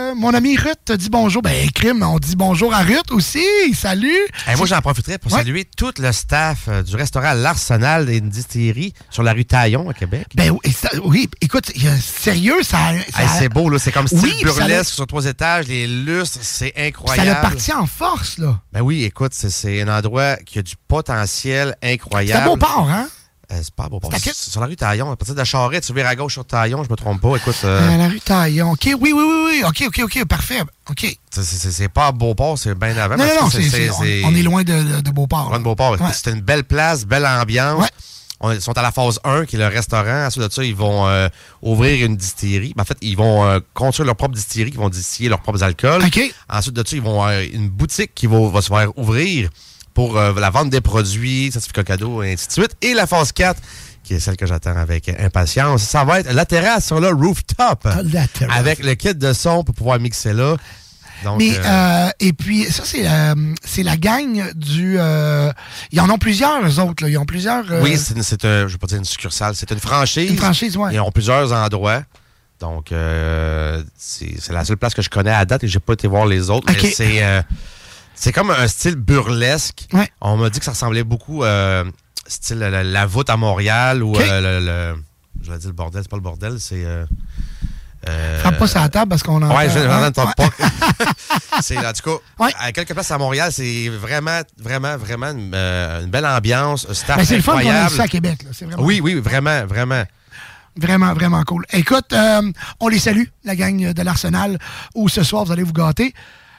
[0.06, 1.42] euh, mon ami Ruth te dit bonjour.
[1.42, 3.42] Ben, crime, on dit bonjour à Ruth aussi.
[3.74, 4.14] Salut.
[4.56, 5.38] Moi, j'en profiterai pour Ouais.
[5.38, 9.88] saluer tout le staff euh, du restaurant L'Arsenal et une distillerie sur la rue Taillon
[9.90, 10.26] à Québec.
[10.34, 12.78] Ben oui, ça- oui, écoute, sérieux, ça.
[13.12, 13.78] ça Hey, c'est beau, là.
[13.78, 17.28] C'est comme style Oui, ça burlesque sur trois étages, les lustres, c'est Ça incroyable.
[17.28, 18.58] l'a parti en force, là.
[18.72, 22.42] Ben oui, écoute, c'est- c'est un endroit qui a du potentiel C'est incroyable.
[22.42, 23.08] un beau port, hein?
[23.52, 23.88] Euh, c'est pas
[24.18, 25.10] c'est sur la rue Taillon.
[25.10, 27.36] À partir de la charrette, tu vires à gauche sur Taillon, je me trompe pas.
[27.36, 28.72] Écoute, euh, À la rue Taillon.
[28.72, 29.62] OK, oui, oui, oui, oui.
[29.64, 30.62] OK, OK, OK, parfait.
[30.90, 31.16] OK.
[31.30, 33.16] c'est- pas à Beauport, c'est bien avant.
[33.16, 33.48] Non, non, non,
[34.24, 35.48] on, est loin de, Beauport.
[35.48, 35.92] Loin de Beauport.
[35.92, 36.08] Ouais.
[36.12, 37.88] C'est une belle place, belle ambiance.
[38.40, 40.26] On- ils sont à la phase 1, qui est le restaurant.
[40.26, 41.28] Ensuite de ça, ils vont euh,
[41.62, 42.74] ouvrir une distillerie.
[42.76, 45.62] Ben, en fait, ils vont euh, construire leur propre distillerie, ils vont distiller leurs propres
[45.62, 46.02] alcools.
[46.50, 49.50] Ensuite de ça, ils vont avoir une boutique qui va, va se faire ouvrir
[49.96, 52.76] pour euh, la vente des produits, certificats cadeaux, et ainsi de suite.
[52.82, 53.58] Et la phase 4,
[54.04, 57.88] qui est celle que j'attends avec impatience, ça va être la terrasse sur le rooftop.
[58.50, 60.56] Avec le kit de son pour pouvoir mixer là.
[61.24, 63.34] Donc, Mais, euh, euh, et puis, ça, c'est euh,
[63.84, 64.96] la gang du.
[64.98, 65.50] euh,
[65.90, 67.02] ils en ont plusieurs, eux autres.
[67.02, 67.08] Là.
[67.08, 67.64] Ils ont plusieurs.
[67.80, 70.30] Oui, c'est un, je vais pas dire une succursale, c'est une franchise.
[70.30, 70.92] Une franchise, ouais.
[70.92, 72.02] Ils ont plusieurs endroits.
[72.60, 72.88] Donc,
[73.96, 76.50] c'est la seule place que je connais à date et j'ai pas été voir les
[76.50, 76.66] autres.
[76.70, 77.22] Mais c'est
[78.16, 79.86] c'est comme un style burlesque.
[79.92, 80.10] Ouais.
[80.20, 81.84] On m'a dit que ça ressemblait beaucoup euh,
[82.26, 85.02] style la, la voûte à Montréal ou euh, le, le-
[85.44, 87.04] je vais dire le bordel, c'est pas le bordel, c'est euh,
[88.08, 89.54] euh, Frappe pas sur la table parce qu'on en.
[89.56, 90.32] Ouais, je vais ouais, pas.
[91.60, 96.02] c'est en tout cas, à quelques places à Montréal, c'est vraiment, vraiment, vraiment une, euh,
[96.04, 97.90] une belle ambiance, un staff Ben, c'est le fun qu'on incroyable.
[97.90, 98.42] ça à Québec.
[98.44, 98.50] là.
[98.52, 100.04] C'est vraiment, Oui, oui, vraiment, vraiment.
[100.76, 101.64] vraiment, vraiment cool.
[101.72, 102.50] Écoute, euh,
[102.80, 104.58] on les salue, la gang de l'Arsenal,
[104.94, 106.14] où ce soir, vous allez vous gâter.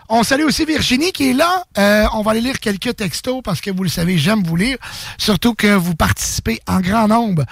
[0.09, 1.63] On salue aussi Virginie qui est là.
[1.77, 4.77] Euh, on va aller lire quelques textos parce que vous le savez, j'aime vous lire.
[5.17, 7.43] Surtout que vous participez en grand nombre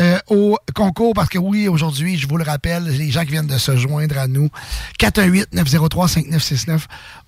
[0.00, 3.46] euh, au concours parce que oui, aujourd'hui, je vous le rappelle, les gens qui viennent
[3.46, 4.48] de se joindre à nous,
[4.98, 6.80] 418-903-5969.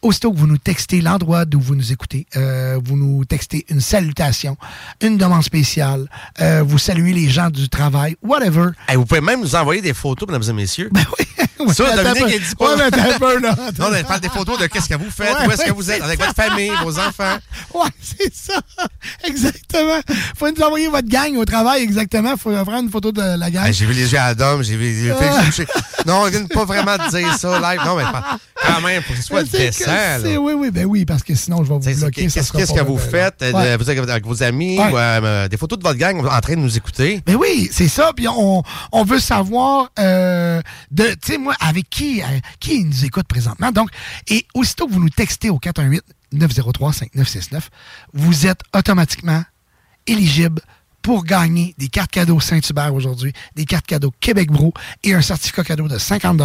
[0.03, 3.81] Aussitôt que vous nous textez l'endroit d'où vous nous écoutez, euh, vous nous textez une
[3.81, 4.57] salutation,
[5.01, 6.09] une demande spéciale,
[6.41, 8.71] euh, vous saluez les gens du travail, whatever.
[8.89, 10.91] Hey, vous pouvez même nous envoyer des photos, mesdames et messieurs.
[10.93, 11.27] Ben oui.
[11.73, 12.71] Ça, Dominique, il dit pas.
[12.71, 13.55] Ouais, mais attends un peu, là.
[13.79, 15.91] Non, on parle des photos de qu'est-ce que vous faites, Ouais, où est-ce que vous
[15.91, 16.27] êtes, avec ça.
[16.27, 17.37] votre famille, vos enfants?
[17.75, 18.61] Ouais, c'est ça.
[19.25, 20.01] Exactement.
[20.37, 22.37] Faut nous envoyer votre gang au travail, exactement.
[22.37, 23.73] Faut prendre une photo de la gang.
[23.73, 25.43] J'ai vu les yeux à Adam, j'ai vu les Ah.
[26.07, 27.81] Non, ils viennent pas vraiment te dire ça live.
[27.85, 29.85] Non, mais pas- quand même, pour que ce soit décent.
[29.87, 32.27] que Oui, oui, ben oui, parce que sinon, je vais vous bloquer.
[32.29, 35.85] Qu'est-ce que vous faites euh, vous êtes avec vos amis ou euh, des photos de
[35.85, 37.23] votre gang en train de nous écouter?
[37.27, 38.13] Ben oui, c'est ça.
[38.15, 38.63] Puis on,
[38.93, 40.61] on veut savoir euh,
[40.91, 42.25] de, tu sais, moi, avec qui, euh,
[42.61, 43.71] qui nous écoute présentement.
[43.73, 43.89] Donc,
[44.29, 47.63] et aussitôt que vous nous textez au 418-903-5969,
[48.15, 49.43] vous êtes automatiquement
[50.07, 50.63] éligible
[51.03, 54.73] pour gagner des cartes cadeaux Saint-Hubert aujourd'hui, des cartes cadeaux Québec Bro
[55.05, 56.41] et un certificat cadeau de 50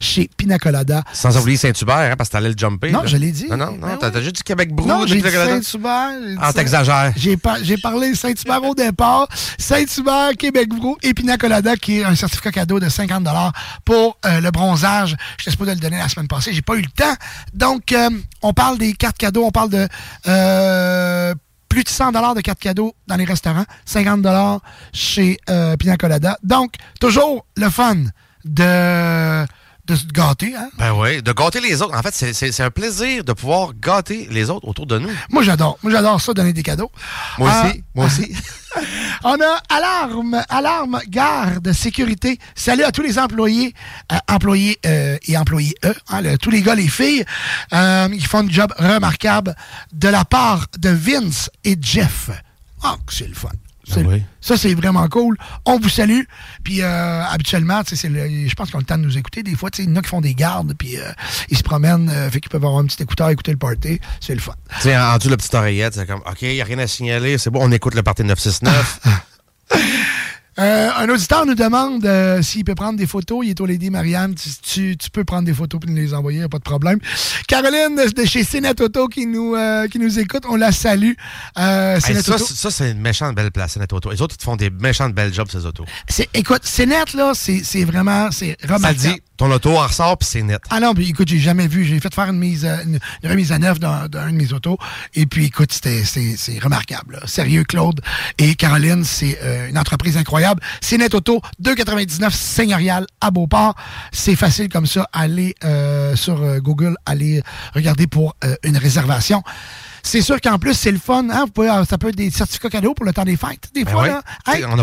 [0.00, 1.02] chez Pina Colada.
[1.12, 2.90] Sans oublier Saint-Hubert, hein, parce que t'allais le jumper.
[2.90, 3.06] Non, là.
[3.06, 3.46] je l'ai dit.
[3.48, 3.96] Non, non, non.
[3.98, 4.86] T'as t'as juste dit Québec Brou.
[4.86, 5.30] Non, j'ai dit.
[5.30, 6.36] Saint-Hubert.
[6.40, 7.12] Ah, t'exagères.
[7.16, 9.28] J'ai par- j'ai parlé Saint-Hubert au départ.
[9.58, 13.22] Saint-Hubert, Québec Brou et Pina Colada, qui est un certificat cadeau de 50
[13.84, 15.16] pour euh, le bronzage.
[15.38, 16.52] Je pas de le donner la semaine passée.
[16.52, 17.14] J'ai pas eu le temps.
[17.54, 18.10] Donc, euh,
[18.42, 19.44] on parle des cartes cadeaux.
[19.44, 19.88] On parle de
[20.26, 21.34] euh,
[21.72, 23.64] plus de 100 de cartes cadeaux dans les restaurants.
[23.86, 24.62] 50
[24.92, 26.36] chez euh, Pina Colada.
[26.42, 27.96] Donc, toujours le fun
[28.44, 29.46] de,
[29.92, 30.54] de se gâter.
[30.56, 30.70] Hein?
[30.78, 31.94] Ben oui, de gâter les autres.
[31.96, 35.10] En fait, c'est- un plaisir de pouvoir gâter les autres autour de nous.
[35.30, 35.78] Moi, j'adore.
[35.82, 36.90] Moi, j'adore ça, donner des cadeaux.
[37.38, 38.32] Moi Euh, aussi, moi aussi.
[39.24, 42.38] On a alarme, alarme, garde, sécurité.
[42.54, 43.74] Salut à tous les employés,
[44.10, 47.24] euh, employés euh, et employés hein, le- tous les gars, les filles.
[47.72, 49.54] Euh, ils font un job remarquable
[49.92, 52.30] de la part de Vince et Jeff.
[52.82, 53.50] Ah, que c'est le fun.
[54.00, 54.22] Oui.
[54.40, 55.36] Ça, c'est vraiment cool.
[55.64, 56.22] On vous salue.
[56.64, 59.42] Puis, euh, habituellement, je pense qu'on a le temps de nous écouter.
[59.42, 61.12] Des fois, il y en a qui font des gardes, puis euh,
[61.48, 64.00] ils se promènent, euh, fait qu'ils peuvent avoir un petit écouteur, écouter le party.
[64.20, 64.54] C'est le fun.
[64.80, 67.38] Tu sais, de la petite oreillette, c'est comme, OK, il n'y a rien à signaler,
[67.38, 69.00] c'est bon, on écoute le party 969.
[70.58, 73.40] Euh, un auditeur nous demande euh, s'il peut prendre des photos.
[73.44, 74.34] Il est au Lady Marianne.
[74.34, 76.98] Tu, tu- tu peux prendre des photos et nous les envoyer, pas de problème.
[77.48, 81.12] Caroline de, chez Cénet Auto qui nous, euh, qui nous écoute, on la salue.
[81.56, 84.10] Hey, ça, c'est- ça, c'est une méchante belle place, cette auto.
[84.10, 85.84] Les autres, ils te font des méchantes belles jobs, ces autos.
[86.34, 88.98] Écoute, Cénet, là, c'est vraiment c'est Ça remarquable.
[89.14, 90.60] dit, ton auto en ressort, puis c'est net.
[90.70, 91.84] Ah non, puis écoute, j'ai jamais vu.
[91.84, 94.36] J'ai fait faire une mise, à- une, une remise à neuf dans, dans un de
[94.36, 94.78] mes autos.
[95.14, 97.14] Et puis, écoute, c'était, c'est, c'est remarquable.
[97.20, 97.26] là.
[97.26, 98.00] Sérieux, Claude
[98.38, 100.60] et Caroline, c'est euh, une entreprise incroyable.
[100.80, 103.74] C'est Net Auto, 2,99 Seigneurial à Beauport.
[104.12, 105.08] C'est facile comme ça.
[105.12, 107.42] Allez euh, sur euh, Google, allez
[107.74, 109.42] regarder pour une réservation.
[110.04, 111.28] C'est sûr qu'en plus, c'est le fun.
[111.30, 111.44] Hein?
[111.46, 113.70] Vous pouvez, ça peut être des certificats cadeaux pour le temps des fêtes.
[113.74, 114.08] Des Ben fois, ouais.
[114.08, 114.22] là.
[114.44, 114.82] Tu sais, Hey, on a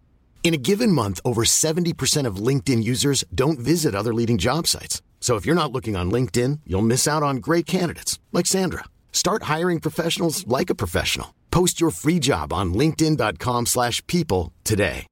[0.43, 5.01] In a given month, over 70% of LinkedIn users don't visit other leading job sites.
[5.21, 8.85] So if you're not looking on LinkedIn, you'll miss out on great candidates like Sandra.
[9.13, 11.27] Start hiring professionals like a professional.
[11.51, 15.05] Post your free job on linkedin.com/people slash people today.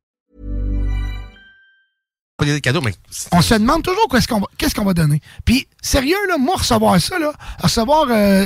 [2.46, 2.94] Des cadeaux, mais
[3.34, 5.20] On se demande toujours qu'est-ce qu'on va, qu'est-ce qu'on va donner.
[5.44, 8.46] Puis, sérieux, là, moi, recevoir ça, là, recevoir euh,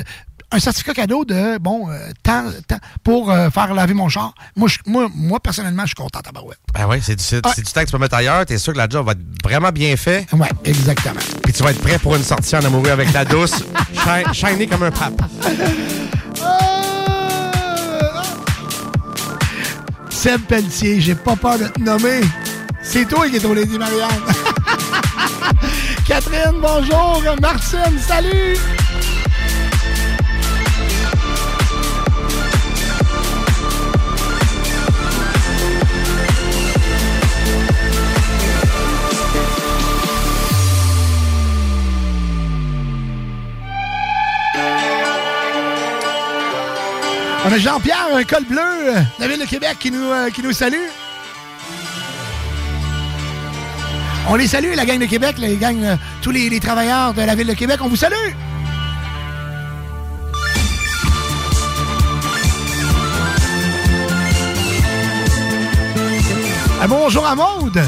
[0.54, 2.10] un certificat cadeau de, bon, euh,
[3.04, 6.32] pour euh, faire laver mon char, moi, je- moi, moi personnellement, je suis content à
[6.32, 6.60] barouette.
[6.74, 8.46] Ben oui, c'est du, c'est- c'est du temps que tu peux mettre ailleurs.
[8.46, 10.28] T'es sûr que la job va être vraiment bien fait?
[10.32, 11.20] Ouais, exactement.
[11.44, 14.68] Puis tu vas être prêt pour une sortie en amoureux avec la douce, shi- shiny
[14.68, 15.22] comme un pape.
[20.10, 22.22] Seb Pelletier, j'ai pas peur de te nommer.
[22.82, 24.10] C'est toi qui es au Lady Marianne.
[26.08, 27.22] Catherine, bonjour.
[27.42, 28.58] Martine, salut.
[47.58, 50.88] Jean-Pierre, un col bleu la ville de Québec qui nous, euh, qui nous salue.
[54.28, 57.22] On les salue, la gang de Québec, les gang, euh, tous les, les travailleurs de
[57.22, 57.80] la ville de Québec.
[57.82, 58.16] On vous salue!
[66.82, 67.82] Ah, bonjour à Maude!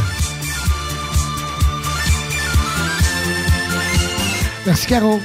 [4.66, 5.22] Merci, Caro.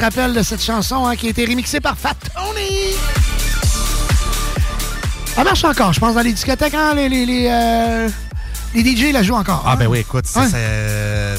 [0.00, 2.94] Se rappelle de cette chanson hein, qui a été remixée par Fat Tony.
[5.34, 8.08] Ça marche encore, je pense, dans les discothèques, hein, les, les, les, euh,
[8.74, 9.62] les DJ la jouent encore.
[9.66, 9.76] Ah hein?
[9.76, 10.48] ben oui, écoute, ça, Ouais.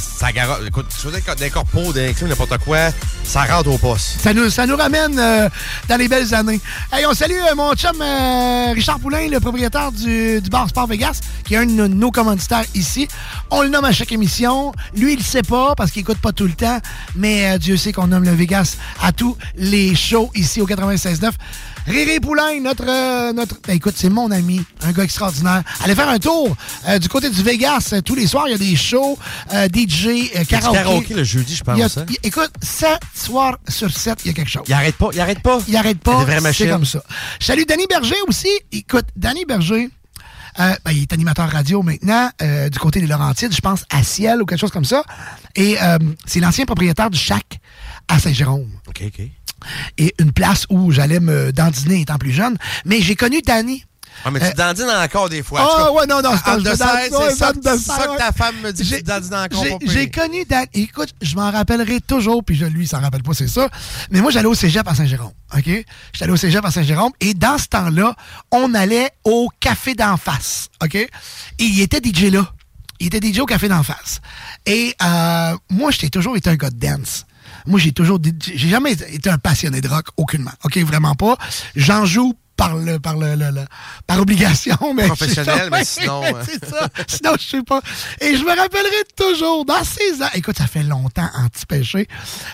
[0.01, 0.65] Ça, garoche.
[0.67, 2.89] Écoute, tu faisais des corpos, des clims, n'importe quoi,
[3.23, 4.19] ça rentre au poste.
[4.19, 5.49] Ça nous, ça nous ramène euh,
[5.87, 6.59] dans les belles années.
[6.91, 10.87] Hey, on salue euh, mon chum euh, Richard Poulain, le propriétaire du, du bar Sport
[10.87, 13.07] Vegas, qui est un de nos, nos commanditaires ici.
[13.49, 14.71] On le nomme à chaque émission.
[14.95, 16.79] Lui, il le sait pas parce qu'il écoute pas tout le temps,
[17.15, 21.31] mais euh, Dieu sait qu'on nomme le Vegas à tous les shows ici au 96.9.
[21.87, 22.85] Riri Poulain, notre...
[22.87, 25.63] euh, notre ben, écoute, c'est mon ami, un gars extraordinaire.
[25.83, 26.55] Allez faire un tour
[26.87, 27.89] euh, du côté du Vegas.
[27.93, 29.17] euh, tous les soirs, il y a des shows,
[29.53, 31.13] euh, DJ, du karaoké.
[31.15, 31.97] le jeudi, je pense.
[31.97, 32.05] A- hein.
[32.23, 34.63] écoute, 7 soirs sur 7, il y a quelque chose.
[34.67, 35.59] Il arrête pas, il arrête pas.
[35.67, 36.25] Il arrête pas.
[36.53, 37.03] C'est comme ça.
[37.39, 38.49] Je salue Danny Berger aussi.
[38.71, 39.89] Écoute, Danny Berger,
[40.59, 44.03] euh, ben, il est animateur radio maintenant euh, du côté des Laurentides, je pense à
[44.03, 45.03] Ciel ou quelque chose comme ça.
[45.55, 47.59] Et euh, c'est l'ancien propriétaire du Chac
[48.11, 48.69] à Saint-Jérôme.
[48.87, 49.21] OK, OK.
[49.97, 52.57] Et une place où j'allais me dandiner étant plus jeune.
[52.85, 53.85] Mais j'ai connu Danny.
[54.25, 55.61] Ah, mais tu Euh, dandines encore des fois.
[55.63, 59.33] Ah ouais, non, non, c'est ça, que ta femme me dit que J'ai- tu dandines
[59.35, 60.65] encore J'ai- connu Dan.
[60.73, 63.69] Écoute, je m'en rappellerai toujours, puis je, lui, il s'en rappelle pas, c'est ça.
[64.11, 65.85] Mais moi, j'allais au cégep à Saint-Jérôme, OK?
[66.13, 68.15] J'allais au cégep à Saint-Jérôme, et dans ce temps-là,
[68.51, 70.95] on allait au café d'en face, OK?
[70.95, 71.09] Et
[71.59, 72.51] il était DJ là.
[72.99, 74.19] Il était DJ au café d'en face.
[74.65, 77.25] Et euh, moi, j'ai toujours été un gars de dance.
[77.65, 78.19] Moi, j'ai toujours...
[78.23, 80.51] J'ai jamais été un passionné de rock, aucunement.
[80.63, 80.77] OK?
[80.79, 81.37] Vraiment pas.
[81.75, 83.65] J'en joue par le, par le, le- le-
[84.05, 86.43] par obligation, mais Professionnel, mais sinon, euh.
[86.45, 86.87] c'est ça.
[87.07, 87.81] Sinon, je sais pas.
[88.19, 92.07] Et je me rappellerai toujours, dans ces ans, écoute, ça fait longtemps, anti-péché.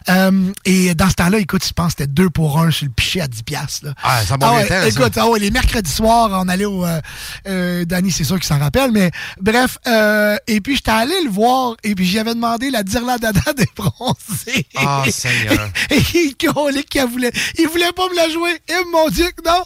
[0.08, 2.92] Euh, et dans ce temps-là, écoute, je pense que c'était deux pour un sur le
[2.94, 3.86] pichet à 10 piastres.
[3.88, 3.94] Là.
[4.02, 4.88] Ah, ça Ah bien ouais, temps, ça.
[4.88, 6.86] écoute, ah ouais, les mercredis soirs, on allait au...
[6.86, 7.02] Euh,
[7.50, 9.78] euh, Danny, c'est sûr qu'il s'en rappelle, mais bref.
[9.88, 14.66] euh, et puis, j'étais allé le voir, et puis j'avais demandé la dirladada des bronzés.
[14.78, 15.70] Ah, Seigneur.
[15.90, 17.32] Et il colique qu'il voulait.
[17.58, 18.52] Il voulait pas me la jouer.
[18.70, 19.64] Et mon Dieu, que non.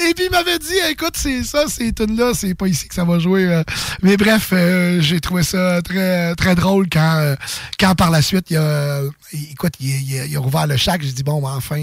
[0.00, 3.04] Et puis il m'avait dit, écoute, c'est ça, ces tunes-là, c'est pas ici que ça
[3.04, 3.44] va jouer.
[3.46, 3.62] euh.
[4.02, 7.34] Mais bref, euh, j'ai trouvé ça très, très drôle quand, euh,
[7.78, 9.00] quand par la suite, il a,
[9.50, 11.02] écoute, il, il- il a rouvert le chac.
[11.02, 11.82] J'ai dit, bon, ben, enfin,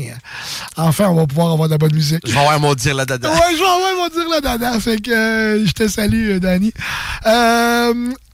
[0.77, 2.21] enfin, on va pouvoir avoir de la bonne musique.
[2.25, 3.29] Je vais avoir mon dire là-dedans.
[3.31, 4.79] Ouais, je vais avoir mon dire là dada.
[4.79, 6.71] Fait que euh, je te salue, euh, Danny.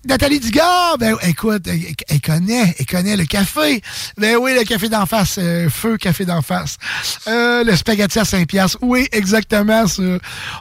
[0.07, 3.81] Nathalie Dugard, ben écoute, elle, connaît, elle connaît le café.
[4.17, 6.77] Ben oui, le café d'en face, euh, feu café d'en face.
[7.27, 8.77] Euh, le spaghetti à 5 piastres.
[8.81, 9.83] Oui, exactement.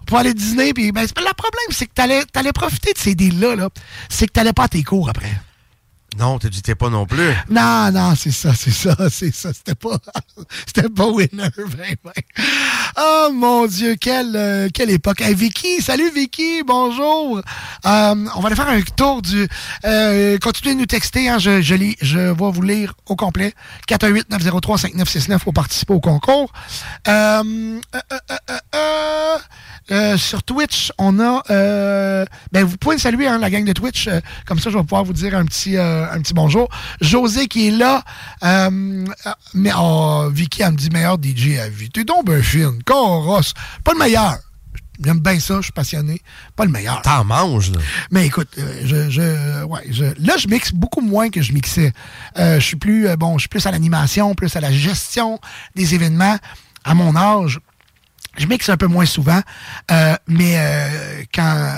[0.05, 3.55] Pour aller dîner, puis ben, le problème, c'est que t'allais, t'allais profiter de ces deals-là,
[3.55, 3.69] là.
[4.09, 5.33] C'est que t'allais pas à tes cours après.
[6.19, 7.31] Non, tu dis pas non plus.
[7.51, 9.53] Non, non, c'est ça, c'est ça, c'est ça.
[9.53, 9.99] C'était pas,
[10.67, 12.13] c'était pas winner, ben, ben.
[12.99, 15.21] Oh mon Dieu, quelle, euh, quelle époque.
[15.21, 17.39] Hey, Vicky, salut Vicky, bonjour.
[17.39, 17.43] Euh,
[18.35, 19.47] on va aller faire un tour du.
[19.85, 23.53] Euh, continuez de nous texter, hein, je, je, je vais vous lire au complet.
[23.89, 26.51] 418-903-5969 pour participer au concours.
[29.91, 31.43] Euh, sur Twitch, on a.
[31.51, 34.09] euh, ben, vous pouvez me saluer, hein, la gang de Twitch.
[34.09, 36.69] euh, comme ça, je vais pouvoir vous dire un petit, euh, un petit bonjour.
[37.01, 38.03] José qui est là.
[39.55, 41.91] mais oh, Vicky, elle me dit meilleur DJ à vie.
[41.91, 42.83] T'es donc ben fine.
[42.85, 43.55] Corosse.
[43.85, 44.37] Pas le meilleur.
[45.05, 46.23] J'aime bien ça, je suis passionné.
[46.57, 47.03] Pas le meilleur.
[47.03, 47.81] T'en manges, là.
[48.11, 51.93] Mais écoute, euh, je, je, ouais, je, là, je mixe beaucoup moins que je mixais.
[52.39, 55.39] Euh, je suis plus, euh, bon, je suis plus à l'animation, plus à la gestion
[55.75, 56.39] des événements.
[56.85, 57.61] À mon âge,
[58.37, 59.41] je mixe un peu moins souvent,
[59.91, 61.73] euh, mais euh, quand,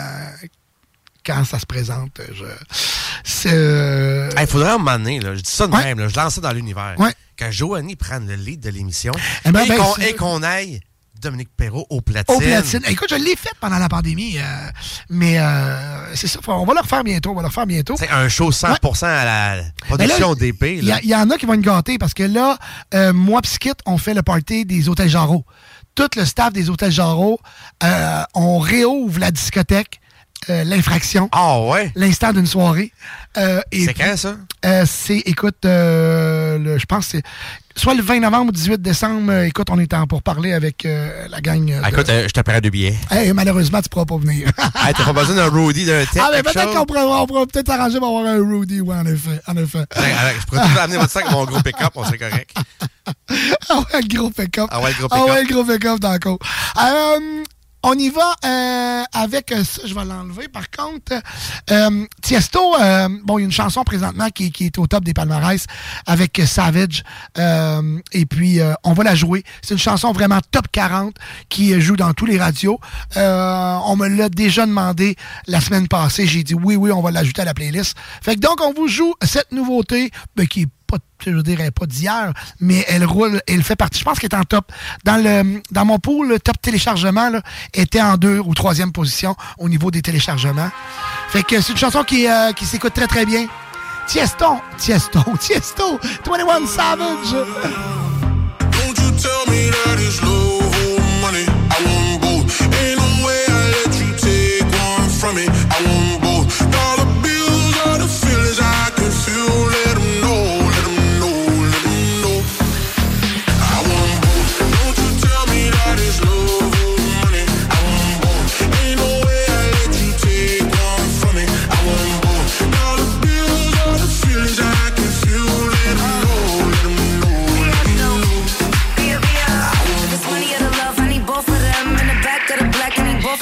[1.25, 2.45] quand ça se présente, je,
[3.25, 5.85] c'est, euh, Il faudrait un moment donné, là, je dis ça de Ouais.
[5.85, 6.95] même, là, je lance ça dans l'univers.
[6.99, 7.13] Ouais.
[7.39, 9.13] Quand Joanie prenne le lead de l'émission
[9.45, 10.81] Eh ben, et ben, qu'on aille
[11.21, 12.35] Dominique Perrault au platine.
[12.35, 12.81] Au platine.
[12.89, 14.43] Écoute, je l'ai fait pendant la pandémie, euh,
[15.11, 17.95] mais euh, c'est ça, on va le refaire bientôt, on va le refaire bientôt.
[17.99, 20.79] C'est un show 100% à la là, production d'épée.
[20.83, 22.59] Il y, en a qui vont être gâtés parce que là,
[22.95, 25.45] euh, moi pis Skit, on fait le party des hôtels Jarreau.
[25.95, 27.41] Tout le staff des hôtels Jarreau,
[28.35, 30.01] on réouvre la discothèque,
[30.51, 31.29] euh, l'infraction.
[31.33, 31.93] Ah ouais?
[31.95, 32.93] L'instant d'une soirée.
[33.37, 34.37] Euh, C'est quand, ça?
[34.65, 37.23] euh, c'est, écoute, je pense que c'est
[37.79, 39.31] soit le 20 novembre ou 18 décembre.
[39.33, 41.71] euh, écoute, on est en pour parler avec euh, la gang.
[41.71, 42.95] euh, Ah, de- écoute, je te paierai deux billets.
[43.11, 44.49] Hey, malheureusement, tu pourras pas venir.
[44.87, 47.27] hey, T'as pas besoin d'un roadie, d'un tech, ah, mais quelque peut-être qu'on pourrait, on
[47.27, 49.41] pourrait peut-être arranger pour avoir un Rudy, ouais, en effet.
[49.47, 49.85] En effet.
[49.97, 52.51] Je pourrais tout amener votre sac, mon gros pick-up, on serait correct.
[53.71, 54.69] Ah ouais, le gros pick-up.
[54.71, 55.35] Ah ouais, le gros Ah pick-up.
[55.35, 55.99] ouais, le gros pick-up.
[56.79, 57.45] Euh,
[57.83, 60.49] on y va euh, avec euh, ça, je vais l'enlever.
[60.49, 61.13] Par contre,
[61.71, 65.15] euh, Tiesto, euh, bon, il y a une chanson présentement qui, est au top des
[65.15, 65.65] palmarès
[66.07, 67.05] avec Savage.
[68.13, 69.45] Et puis, on va la jouer.
[69.63, 71.15] C'est une chanson vraiment top 40
[71.49, 72.81] qui joue dans tous les radios.
[73.17, 76.27] On me l'a déjà demandé la semaine passée.
[76.27, 77.97] J'ai dit oui, oui, on va l'ajouter à la playlist.
[78.23, 81.87] Fait que donc, on vous joue cette nouveauté ben, qui est pas, je veux pas
[81.87, 84.01] d'hier, mais elle roule, elle fait partie.
[84.01, 84.73] Je pense qu'elle est en top.
[85.05, 87.31] Dans le dans mon pool, le top téléchargement
[87.75, 90.71] était en deux ou troisième position au niveau des téléchargements.
[91.29, 93.47] Fait que c'est une chanson qui, euh, qui s'écoute très très bien.
[94.07, 97.35] Tiesto, Tiesto, Tiesto, 21 Savage.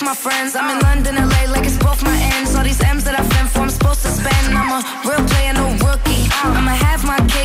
[0.06, 0.54] My friends.
[0.54, 2.54] I'm in London, LA, like it's both my ends.
[2.54, 4.54] All these M's that I fend for, I'm supposed to spend.
[4.54, 6.22] I'm a real player, no rookie.
[6.46, 6.85] I'ma have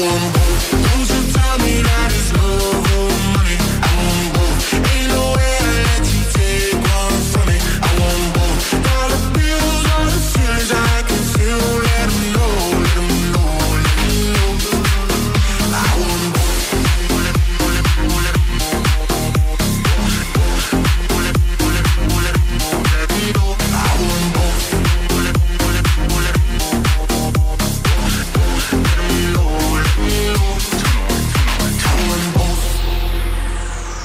[0.00, 0.49] Dollar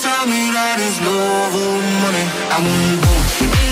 [0.00, 2.26] Tell me that it's love or money.
[2.54, 3.67] I want both.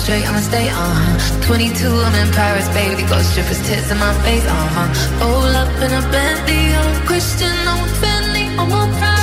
[0.00, 1.46] Straight, I'ma stay, uh huh.
[1.46, 4.88] 22, I'm in Paris, baby, got strippers' tits in my face, uh huh.
[5.20, 9.19] Roll up in a Bentley, I'm Christian, I'm Bentley, I'm a pride.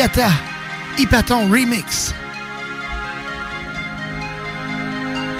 [0.00, 2.14] Hypaton Remix.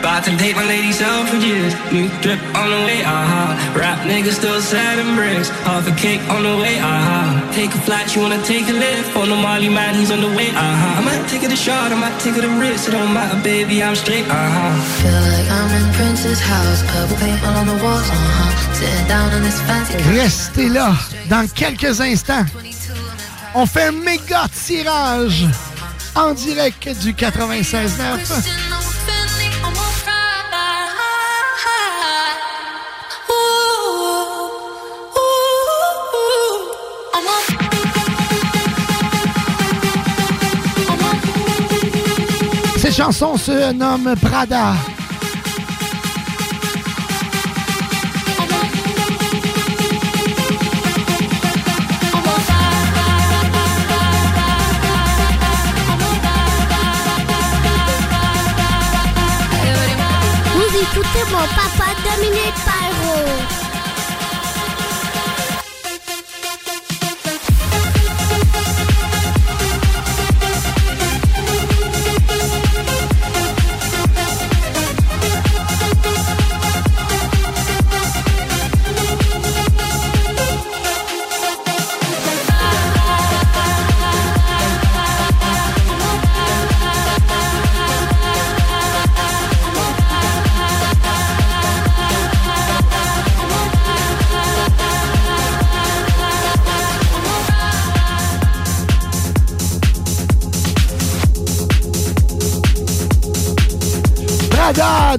[0.01, 1.73] About to date my ladies out for years.
[1.93, 3.57] New drip on the way, aha.
[3.75, 5.49] Rap niggas still selling bricks.
[5.65, 7.51] Half a cake on the way, aha.
[7.55, 9.17] Take a flight, you wanna take a lift?
[9.17, 10.99] On the Molly man, he's on the way, aha.
[10.99, 12.89] I might take it a shot, I might take it a risk.
[12.89, 14.77] It don't matter, baby, I'm straight, aha.
[15.01, 18.75] Feel like I'm in Prince's house, purple paint all on the walls, uh-huh.
[18.77, 20.93] Sitting down on this fancy Restez là.
[21.29, 22.45] Dans quelques instants,
[23.55, 25.47] on fait un méga tirage
[26.15, 27.89] en direct du 96.9.
[42.77, 44.75] Cette chanson se nomme Prada.
[60.83, 62.80] Écoutez mon papa Dominique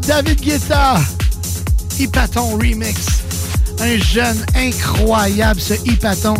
[0.07, 0.99] David Guetta,
[1.99, 2.95] Hypaton Remix.
[3.80, 6.36] Un jeune incroyable, ce Hypaton.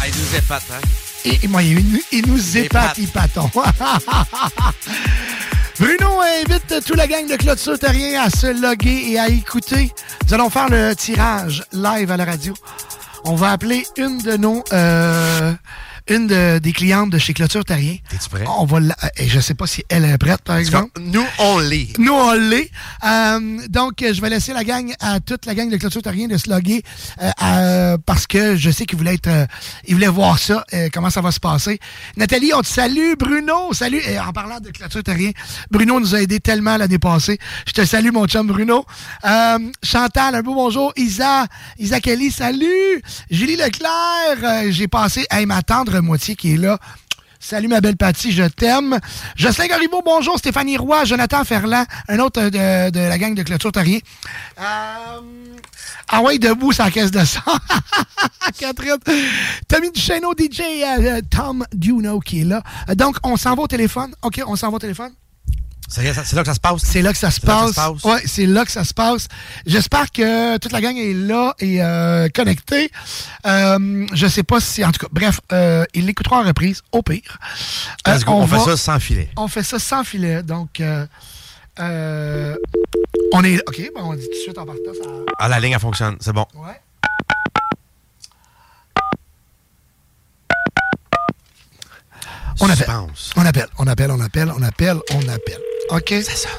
[0.00, 0.80] Ah, il nous épate, hein?
[1.24, 3.50] Et, et moi, il, nous- il nous épate, Hypaton.
[5.78, 9.92] Bruno invite toute la gang de Clôture Terrien à se loguer et à écouter.
[10.26, 12.54] Nous allons faire le tirage live à la radio.
[13.24, 14.64] On va appeler une de nos...
[14.72, 15.27] euh,
[16.08, 17.96] une de- des clientes de chez Clôture Terrien.
[18.08, 18.44] T'es-tu prêt?
[18.58, 20.90] On va la- et je sais pas si elle est prête, par exemple.
[21.00, 21.96] Nous, on l'est.
[21.98, 22.70] Nous, on l'est.
[23.04, 26.28] Euh, donc, euh, je vais laisser la gang, à toute la gang de Clôture Terrien
[26.28, 26.82] de se loguer
[27.22, 29.46] euh, à- parce que je sais qu'ils voulaient être, euh,
[29.86, 31.78] ils voulaient voir ça, euh, comment ça va se passer.
[32.16, 33.14] Nathalie, on te salue.
[33.18, 34.00] Bruno, salut.
[34.06, 35.30] Et en parlant de Clôture Terrien,
[35.70, 37.38] Bruno nous a aidé tellement l'année passée.
[37.66, 38.84] Je te salue, mon chum Bruno.
[39.24, 40.92] Euh, Chantal, un beau bonjour.
[40.96, 41.46] Isa,
[41.78, 43.02] Isa Kelly, salut.
[43.30, 45.62] Julie Leclerc, euh, j'ai passé, hey, ma
[46.00, 46.78] moitié qui est là.
[47.40, 48.98] Salut ma belle Patty, je t'aime.
[49.36, 50.38] Jocelyn Garibo, bonjour.
[50.38, 53.98] Stéphanie Roy, Jonathan Ferland, un autre de, de la gang de Clôture Terrien.
[54.58, 55.20] Euh,
[56.08, 57.40] ah ouais, debout, sa caisse de sang.
[58.58, 58.96] Catherine.
[59.68, 62.62] Tommy Duchesneau, DJ euh, Tom Duno qui est là.
[62.88, 64.12] Euh, Donc, on s'en va au téléphone.
[64.22, 65.12] OK, on s'en va au téléphone.
[65.88, 66.82] C'est là que ça se passe?
[66.84, 67.74] C'est là que ça se passe.
[67.74, 68.04] passe.
[68.04, 69.26] Ouais, c'est là que ça se passe.
[69.66, 72.90] J'espère que toute la gang est là et euh, connectée.
[73.46, 77.02] Euh, je sais pas si, en tout cas, bref, euh, il l'écoutera en reprise, au
[77.02, 77.38] pire.
[78.06, 79.30] Euh, go, on, fait ça sans filet.
[79.36, 80.42] On fait ça sans filet.
[80.42, 81.06] Donc, euh,
[81.80, 82.54] euh,
[83.32, 83.58] on est.
[83.66, 84.92] OK, ben on dit tout de suite en partant.
[84.92, 85.10] Ça...
[85.38, 86.16] Ah, la ligne, elle fonctionne.
[86.20, 86.46] C'est bon.
[86.54, 86.80] Ouais.
[92.60, 92.76] On appelle.
[92.76, 93.30] Suspense.
[93.36, 95.60] On appelle, on appelle, on appelle, on appelle, on appelle.
[95.90, 96.08] OK?
[96.22, 96.50] Ça sonne.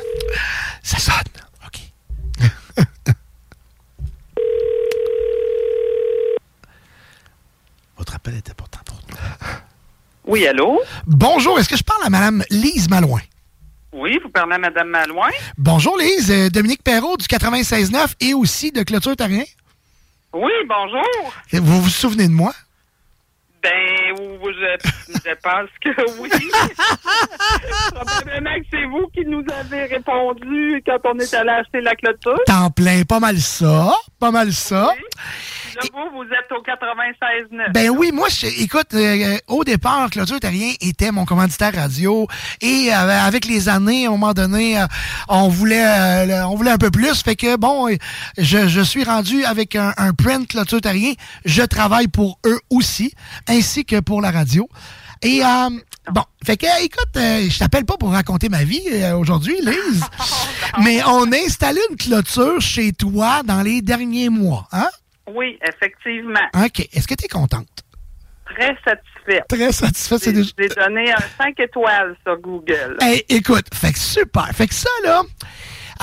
[0.83, 1.13] Ça sonne.
[1.65, 1.79] OK.
[7.97, 9.15] Votre appel est important pour nous.
[10.25, 10.81] Oui, allô?
[11.05, 13.21] Bonjour, est-ce que je parle à Madame Lise Malouin?
[13.91, 15.29] Oui, vous parlez à Mme Malouin?
[15.57, 19.43] Bonjour Lise, Euh, Dominique Perrault du 96.9 et aussi de Clôture Terrien.
[20.33, 21.33] Oui, bonjour.
[21.53, 22.53] Vous vous souvenez de moi?
[23.61, 26.29] Ben, ou- je, je pense que oui.
[27.93, 32.39] Probablement que c'est vous qui nous avez répondu quand on est allé acheter la clôture.
[32.45, 34.89] T'en plein pas mal ça, pas mal ça.
[35.75, 37.71] Là, vous, vous êtes au 96.9.
[37.73, 42.27] Ben oui, moi, je- écoute, euh, au départ, Clôture Terrien était mon commanditaire radio.
[42.61, 44.85] Et euh, avec les années, à un moment donné, euh,
[45.29, 47.21] on voulait euh, le- on voulait un peu plus.
[47.23, 47.95] Fait que, bon, euh,
[48.37, 51.13] je, je suis rendu avec un, un print Clôture Terrien.
[51.45, 53.13] Je travaille pour eux aussi,
[53.47, 54.67] ainsi que pour la radio.
[55.21, 55.69] Et, euh,
[56.13, 60.03] bon, fait que, écoute, euh, je t'appelle pas pour raconter ma vie euh, aujourd'hui, Lise.
[60.83, 64.89] mais on a installé une clôture chez toi dans les derniers mois, hein?
[65.33, 66.39] Oui, effectivement.
[66.55, 66.87] OK.
[66.91, 67.67] Est-ce que tu es contente?
[68.45, 69.43] Très satisfaite.
[69.47, 72.97] Très satisfaite, c'est déjà- j'ai donné un 5 étoiles sur Google.
[72.99, 74.47] Hey, écoute, fait que super.
[74.55, 75.21] Fait que ça, là,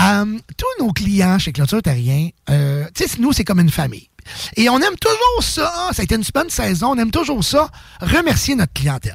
[0.01, 4.09] euh, tous nos clients chez Clôture Terrien, euh, tu sais, nous, c'est comme une famille.
[4.57, 5.73] Et on aime toujours ça.
[5.93, 6.91] Ça a été une bonne saison.
[6.93, 7.69] On aime toujours ça.
[8.01, 9.15] Remercier notre clientèle.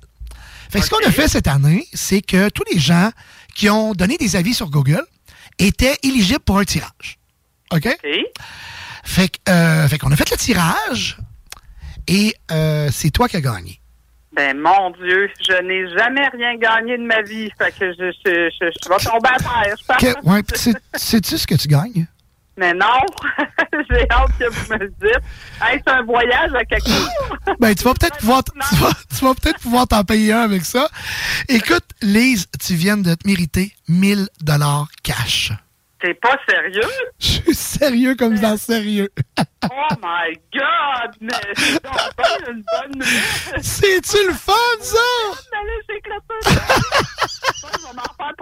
[0.72, 3.11] Fait ce qu'on a fait cette année, c'est que tous les gens
[3.53, 5.03] qui ont donné des avis sur Google
[5.60, 7.19] était éligible pour un tirage.
[7.73, 7.88] OK?
[9.03, 11.18] Fait que, euh, fait qu'on a fait le tirage
[12.07, 13.81] et euh, c'est toi qui as gagné.
[14.34, 17.49] Ben, mon Dieu, je n'ai jamais rien gagné de ma vie.
[17.57, 20.23] Fait que je, je, je, je vais tomber à terre, je pense.
[20.23, 20.41] Ouais,
[20.95, 22.07] sais-tu ce que tu gagnes?
[22.57, 22.85] Mais non,
[23.89, 25.21] j'ai hâte que vous me le dites.
[25.61, 27.55] Hey, c'est un voyage à quelque part.
[27.59, 30.65] Ben, tu vas peut-être pouvoir, tu vas, tu vas peut-être pouvoir t'en payer un avec
[30.65, 30.89] ça.
[31.47, 35.51] Écoute, Lise, tu viens de te mériter 1000 dollars cash.
[36.01, 36.89] T'es pas sérieux?
[37.19, 39.09] Je suis sérieux comme dans sérieux.
[39.37, 41.11] Oh my God!
[41.21, 41.93] Mais c'est donc
[42.49, 43.61] une bonne nouvelle!
[43.63, 44.97] C'est-tu le fun, ça?
[47.61, 48.33] Je vais m'en faire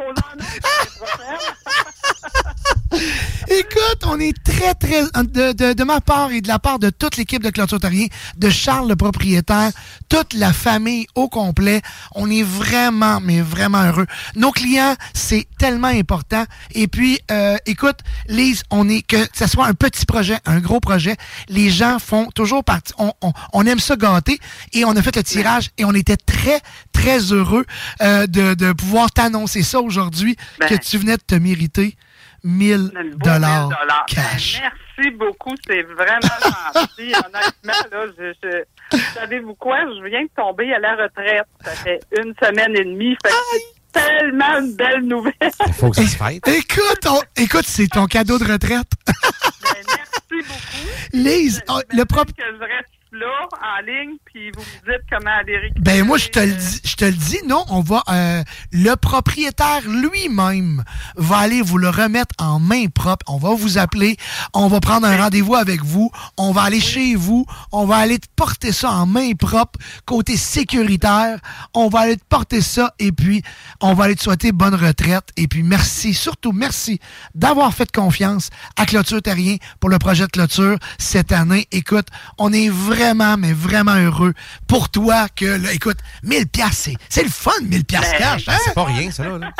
[3.49, 6.90] Écoute, on est très, très, de, de- de ma part et de la part de
[6.90, 8.07] toute l'équipe de Clôture Terrien,
[8.38, 9.72] de Charles le propriétaire,
[10.07, 11.82] toute la famille au complet,
[12.16, 14.07] on est vraiment, mais vraiment heureux.
[14.36, 16.45] Nos clients, c'est tellement important.
[16.72, 20.80] Et puis, euh, écoute, Lise, on est, que ce soit un petit projet, un gros
[20.80, 21.16] projet,
[21.48, 24.40] les gens font toujours partie, on, on, on aime ça gâter
[24.74, 26.60] et on a fait le tirage et on était très,
[26.91, 27.66] très heureux
[28.02, 30.36] euh, de, de pouvoir t'annoncer ça aujourd'hui,
[30.70, 31.95] que tu venais de te mériter
[32.44, 32.91] 1000
[33.24, 34.06] dollars dollars.
[34.07, 34.61] cash.
[34.61, 36.20] Merci beaucoup, c'est vraiment
[36.74, 37.14] gentil.
[37.14, 39.80] Honnêtement, là, je, je- savez-vous quoi?
[39.82, 41.45] Je viens de tomber à la retraite.
[41.64, 43.16] Ça fait une semaine et demie.
[43.24, 45.34] Fait que c'est tellement une belle nouvelle.
[45.68, 46.48] Il faut que ça se fête.
[46.48, 48.91] Écoute, on- écoute, c'est ton cadeau de retraite.
[49.64, 50.90] Merci beaucoup.
[51.14, 52.32] Lise, oh, le propre.
[52.38, 55.98] Que je reste là, en ligne, puis vous me dites comment aller récupérer.
[55.98, 58.96] Ben moi je te le dis, je te le dis, non, on va euh, le
[58.96, 60.84] propriétaire lui-même
[61.16, 63.26] va aller vous le remettre en main propre.
[63.28, 64.18] On va vous appeler,
[64.54, 68.20] on va prendre un rendez-vous avec vous, on va aller chez vous, on va aller
[68.20, 71.40] te porter ça en main propre côté sécuritaire,
[71.74, 73.42] on va aller te porter ça et puis
[73.82, 77.00] on va aller te souhaiter bonne retraite et puis merci, surtout merci
[77.34, 81.68] d'avoir fait confiance à Clôture Terrien pour le projet de clôture cette année.
[81.72, 82.08] Écoute,
[82.38, 84.19] on est vraiment, mais vraiment heureux
[84.68, 88.58] pour toi que, là, écoute, 1000 piastres, c'est, c'est le fun, 1000 piastres cash, hein?
[88.64, 89.38] C'est pas rien, ça, là.
[89.38, 89.52] là.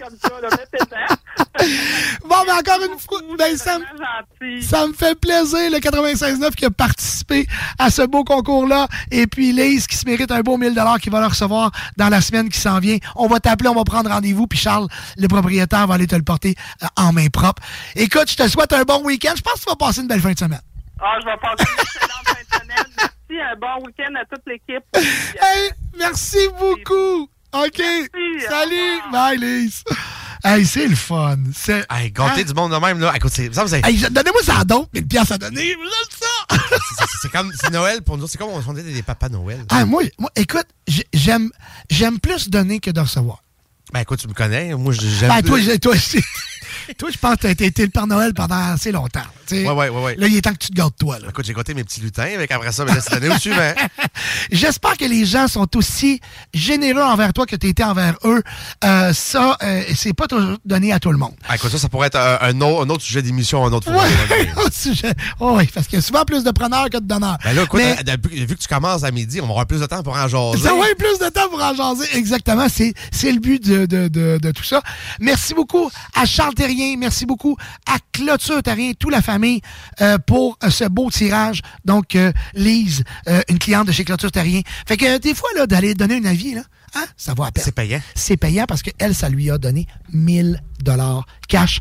[0.00, 0.48] comme ça, là.
[2.28, 6.64] Bon, mais encore une fois, ben, ça, me- ça me fait plaisir, le 96.9 qui
[6.64, 7.46] a participé
[7.78, 8.86] à ce beau concours-là.
[9.10, 12.20] Et puis, Lise qui se mérite un beau 1000 qui va le recevoir dans la
[12.20, 12.98] semaine qui s'en vient.
[13.16, 16.22] On va t'appeler, on va prendre rendez-vous, puis Charles, le propriétaire, va aller te le
[16.22, 17.62] porter euh, en main propre.
[17.94, 19.32] Écoute, je te souhaite un bon week-end.
[19.36, 20.60] Je pense que tu vas passer une belle fin de semaine.
[21.06, 22.92] Ah, je vais passer une excellente fin de semaine.
[22.98, 24.84] Merci, un bon week-end à toute l'équipe.
[25.40, 27.28] Hey, merci beaucoup.
[27.52, 27.82] OK.
[28.48, 29.00] Salut.
[29.12, 29.84] Bye, Lise.
[30.42, 31.36] Hey, c'est le fun.
[31.54, 31.86] C'est...
[31.90, 32.44] Hey, gâter Hein?
[32.44, 33.12] du monde de même, là.
[33.16, 35.74] Écoute, c'est, ça, c'est, Hey, donnez-moi ça donc, 1000 piastres à donner.
[36.10, 36.56] Ça.
[36.98, 38.26] c'est- c'est comme, c'est Noël pour nous.
[38.26, 39.64] C'est comme on est des, des papas Noël.
[39.70, 41.50] Ah, moi, moi, écoute, j'ai- j'aime,
[41.90, 43.42] j'aime plus donner que de recevoir.
[43.92, 44.74] Ben, écoute, tu me connais.
[44.74, 45.28] Moi, j'aime.
[45.28, 46.22] Ben, toi, j'ai- toi, aussi.
[46.98, 49.20] Toi, je pense que t'as été le Père Noël pendant assez longtemps.
[49.46, 50.14] tu ouais, ouais, ouais.
[50.16, 51.18] Là, il est temps que tu te gâtes, toi.
[51.18, 51.28] Là.
[51.30, 53.72] Écoute, j'ai gâté mes petits lutins, avec après ça, mais là, c'est l'année au suivant.
[54.52, 56.20] J'espère que les gens sont aussi
[56.52, 58.42] généreux envers toi que tu été envers eux.
[58.84, 61.34] Euh, ça, euh, c'est pas toujours donné à tout le monde.
[61.48, 63.90] Ah, écoute, ça, ça pourrait être un, un autre, un autre sujet d'émission, un autre
[64.72, 65.12] sujet.
[65.40, 67.38] Oh, oui, parce qu'il y a souvent plus de preneurs que de donneurs.
[67.44, 69.86] Ben là, écoute, Mais- vu que tu commences à midi, on va avoir plus de
[69.86, 70.62] temps pour en jaser.
[70.62, 72.06] Ça va plus de temps pour en jaser.
[72.16, 72.66] Exactement.
[72.68, 74.82] C'est, c'est le but de, de, de, de tout ça.
[75.20, 76.96] Merci beaucoup à Charles Terrien.
[76.96, 79.60] Merci beaucoup à Clôture Terrien, toute la famille,
[80.00, 81.60] euh, pour euh, ce beau tirage.
[81.84, 83.04] Donc, euh, Lise,
[83.50, 84.62] une cliente de chez Clôture Terrien.
[84.88, 86.62] Fait que des fois, là, d'aller donner un avis, là,
[86.94, 87.64] hein, ça va à peine.
[87.64, 88.00] C'est payant.
[88.14, 91.80] C'est payant parce qu'elle, ça lui a donné 1000 dollars cash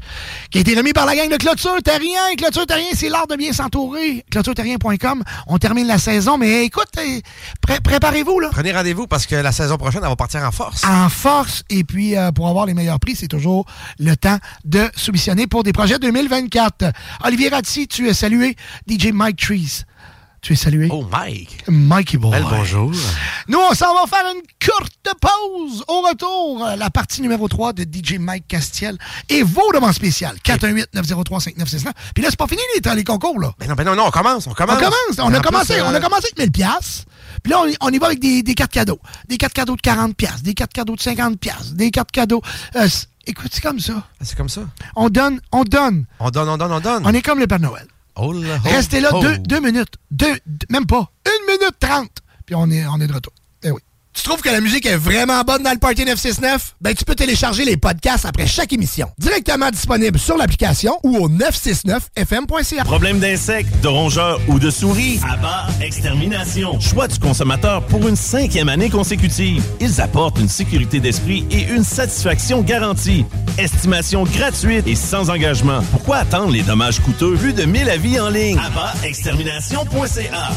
[0.49, 2.35] qui a été remis par la gang de Clôture Terrien.
[2.37, 4.23] Clôture Terrien, c'est l'art de bien s'entourer.
[4.31, 5.23] ClôtureTerrien.com.
[5.47, 7.19] On termine la saison, mais écoute, euh,
[7.61, 10.83] pré- préparez-vous, là Prenez rendez-vous parce que la saison prochaine, elle va partir en force.
[10.85, 11.63] en force.
[11.69, 13.65] Et puis, euh, pour avoir les meilleurs prix, c'est toujours
[13.99, 16.91] le temps de soumissionner pour des projets 2024.
[17.25, 18.55] Olivier Ratti, tu es salué.
[18.87, 19.83] DJ Mike Trees,
[20.43, 20.89] tu es salué?
[20.91, 21.63] Oh, Mike.
[21.67, 22.31] Mikey Boy.
[22.31, 22.91] Bel bonjour.
[23.47, 25.83] Nous, on s'en va faire une courte pause.
[25.87, 28.97] Au retour, euh, la partie numéro 3 de DJ Mike Castiel
[29.29, 30.35] et vos demandes spéciales.
[30.45, 31.91] 418-903-5969.
[32.13, 33.51] Puis là, c'est pas fini les, les concours, là.
[33.57, 34.75] Ben non, ben non, non, on commence, on commence.
[34.77, 34.95] On commence.
[35.19, 37.05] On a plus, commencé, euh, on a commencé avec 1000 pièces.
[37.41, 38.99] Puis là, on, y- va avec des, des cartes cadeaux.
[39.27, 42.41] Des cartes cadeaux de 40 pièces, des cartes cadeaux de 50 pièces, des cartes cadeaux...
[42.75, 42.87] euh,
[43.25, 43.93] écoute, c'est comme ça.
[43.97, 44.61] Ah, C'est comme ça.
[44.95, 46.05] On donne, on donne.
[46.19, 47.03] On donne, on donne, on donne.
[47.05, 47.87] On est comme le Père Noël.
[48.15, 49.95] Là, Restez là deux, deux minutes.
[50.11, 50.37] Deux-
[50.69, 51.11] même pas.
[51.25, 52.17] Une minute trente.
[52.45, 53.33] Puis on est, on est de retour.
[53.63, 53.81] Eh oui.
[54.13, 56.75] Tu trouves que la musique est vraiment bonne dans le Party 969?
[56.81, 59.09] Ben, tu peux télécharger les podcasts après chaque émission.
[59.17, 62.83] Directement disponible sur l'application ou au 969fm.ca.
[62.83, 65.19] Problème d'insectes, de rongeurs ou de souris?
[65.27, 66.79] Abba Extermination.
[66.79, 69.63] Choix du consommateur pour une cinquième année consécutive.
[69.81, 73.25] Ils apportent une sécurité d'esprit et une satisfaction garantie.
[73.57, 75.81] Estimation gratuite et sans engagement.
[75.91, 77.33] Pourquoi attendre les dommages coûteux?
[77.35, 78.59] Plus de 1000 avis en ligne?
[78.59, 80.51] AbbaExtermination.ca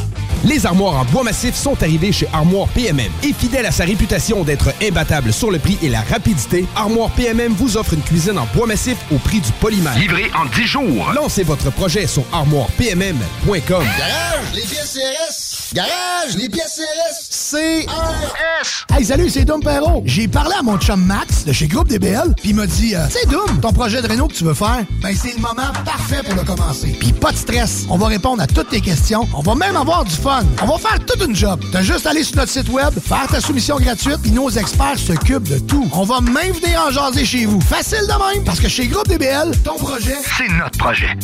[0.45, 3.11] Les armoires en bois massif sont arrivées chez Armoire PMM.
[3.23, 7.53] Et fidèle à sa réputation d'être imbattable sur le prix et la rapidité, Armoire PMM
[7.53, 9.97] vous offre une cuisine en bois massif au prix du polymère.
[9.97, 11.13] Livré en 10 jours.
[11.15, 13.61] Lancez votre projet sur armoirepmm.com.
[13.69, 15.75] Garage, les pièces CRS.
[15.75, 17.27] Garage, les pièces CRS.
[17.51, 18.87] CRS.
[18.97, 20.03] Hey, salut, c'est Dom Perrault.
[20.07, 23.05] J'ai parlé à mon chum Max de chez Groupe DBL, puis il m'a dit euh,
[23.11, 26.23] C'est Dom, ton projet de réno que tu veux faire, ben c'est le moment parfait
[26.25, 26.97] pour le commencer.
[26.99, 30.05] Puis pas de stress, on va répondre à toutes tes questions, on va même avoir
[30.05, 30.45] du fun.
[30.63, 31.61] On va faire toute une job.
[31.73, 34.99] T'as juste à aller sur notre site web, faire ta soumission gratuite, puis nos experts
[34.99, 35.87] s'occupent de tout.
[35.93, 37.61] On va même venir en jaser chez vous.
[37.61, 41.15] Facile de même, parce que chez Groupe DBL, ton projet, C'est notre projet.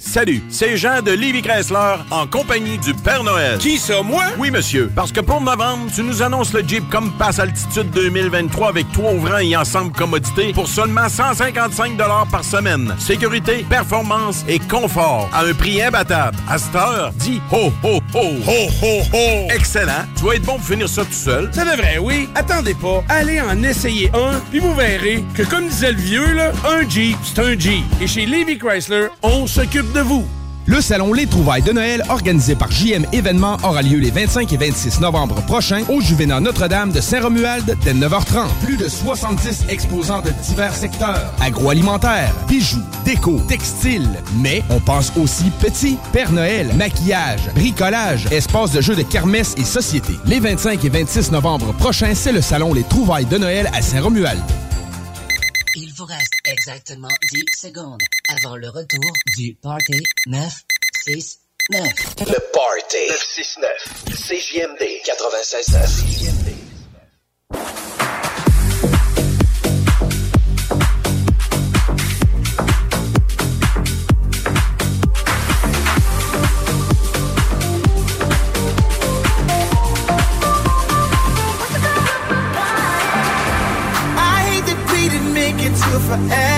[0.00, 3.58] Salut, c'est Jean de Livy Chrysler en compagnie du Père Noël.
[3.58, 4.26] Qui ça, moi?
[4.38, 4.88] Oui, monsieur.
[4.94, 9.38] Parce que pour novembre, tu nous annonces le Jeep Compass Altitude 2023 avec trois ouvrants
[9.38, 11.96] et ensemble commodité pour seulement 155
[12.30, 12.94] par semaine.
[13.00, 16.38] Sécurité, performance et confort à un prix imbattable.
[16.48, 18.22] À cette heure, dis ho, ho, ho.
[18.46, 19.48] Ho, ho, ho.
[19.50, 20.06] Excellent.
[20.16, 21.50] Tu vas être bon pour finir ça tout seul.
[21.52, 22.28] Ça devrait, oui.
[22.36, 23.02] Attendez pas.
[23.08, 27.16] Allez en essayer un, puis vous verrez que, comme disait le vieux, là, un Jeep,
[27.24, 27.84] c'est un Jeep.
[28.00, 29.97] Et chez Livy Chrysler, on s'occupe de
[30.66, 34.56] Le salon Les Trouvailles de Noël, organisé par JM Événements, aura lieu les 25 et
[34.56, 38.46] 26 novembre prochains au Juvénat Notre-Dame de Saint-Romuald dès 9h30.
[38.64, 41.34] Plus de 70 exposants de divers secteurs.
[41.40, 44.08] Agroalimentaire, bijoux, déco, textile.
[44.36, 45.98] Mais on pense aussi petit.
[46.12, 50.12] Père Noël, maquillage, bricolage, espace de jeux de kermesse et société.
[50.26, 54.44] Les 25 et 26 novembre prochains, c'est le salon Les Trouvailles de Noël à Saint-Romuald.
[55.98, 61.88] Vous reste exactement 10 secondes avant le retour du Party 969.
[62.20, 64.04] Le Party 969.
[64.06, 66.54] CJMD 96.9.
[85.98, 86.57] forever.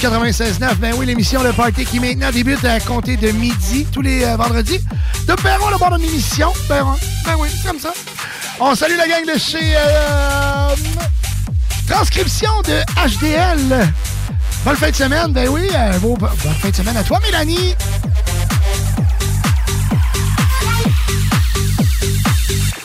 [0.00, 0.76] 96.9.
[0.76, 4.34] Ben oui, l'émission Le Party qui maintenant débute à compter de midi tous les euh,
[4.34, 4.80] vendredis.
[5.28, 6.50] De Perron, le bord de l'émission.
[6.66, 6.94] Perron.
[7.26, 7.92] Ben oui, c'est comme ça.
[8.60, 10.74] On salue la gang de chez euh,
[11.86, 13.92] Transcription de HDL.
[14.64, 15.32] Bonne fin de semaine.
[15.32, 17.74] Ben oui, euh, bonne fin de semaine à toi, Mélanie.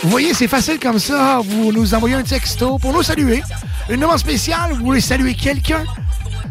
[0.03, 1.39] Vous voyez, c'est facile comme ça.
[1.41, 3.41] Vous nous envoyez un texto pour nous saluer.
[3.89, 5.85] Une demande spéciale, vous voulez saluer quelqu'un.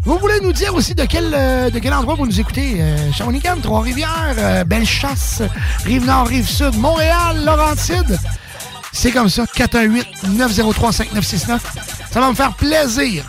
[0.05, 2.77] Vous voulez nous dire aussi de quel, euh, de quel endroit vous nous écoutez?
[2.79, 5.41] Euh, Shawinigan, Trois-Rivières, euh, Bellechasse,
[5.87, 8.19] Rive-Nord, Rive-Sud, Montréal, Laurentide.
[8.93, 11.59] C'est comme ça, 418-903-5969.
[12.11, 13.25] Ça va me faire plaisir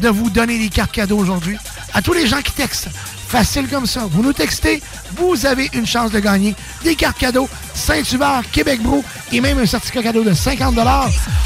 [0.00, 1.56] de vous donner des cartes cadeaux aujourd'hui.
[1.92, 2.88] À tous les gens qui textent,
[3.26, 4.06] facile comme ça.
[4.08, 4.80] Vous nous textez,
[5.16, 6.54] vous avez une chance de gagner
[6.84, 9.02] des cartes cadeaux Saint-Hubert, Québec Brou
[9.32, 10.76] et même un certificat cadeau de 50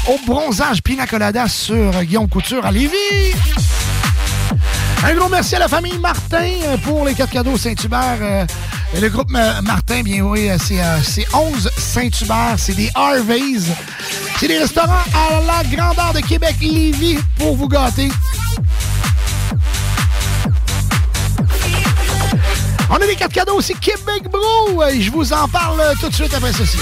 [0.07, 3.33] au bronzage Pina Colada sur Guillaume Couture à Lévis.
[5.03, 8.19] Un gros merci à la famille Martin euh, pour les cartes cadeaux Saint-Hubert.
[8.21, 8.45] Euh,
[8.99, 12.55] le groupe euh, Martin, bien oui, c'est euh, c'est 11 Saint-Hubert.
[12.57, 13.61] C'est des Harveys.
[14.39, 18.09] C'est des restaurants à la grandeur de Québec, Lévis, pour vous gâter.
[22.89, 24.81] On a des cartes cadeaux aussi Québec Brou.
[24.99, 26.77] Je vous en parle tout de suite après ceci.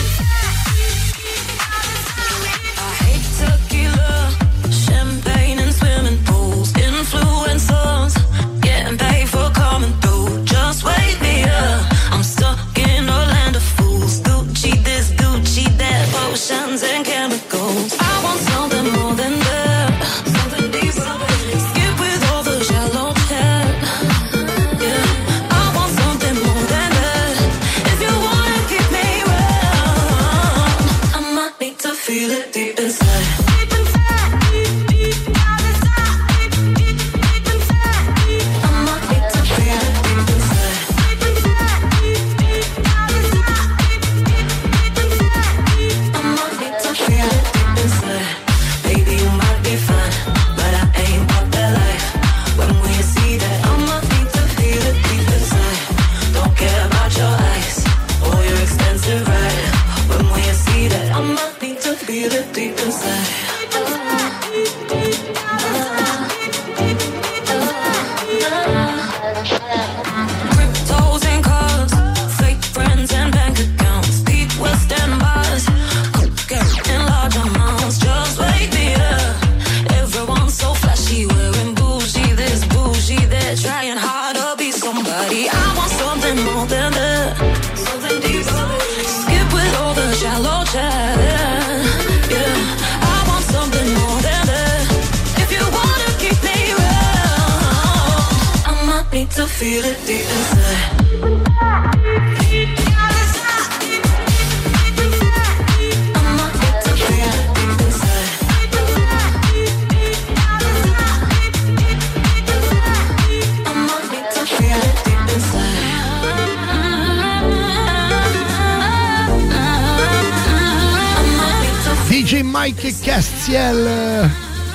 [122.49, 124.25] Mike Castiel euh,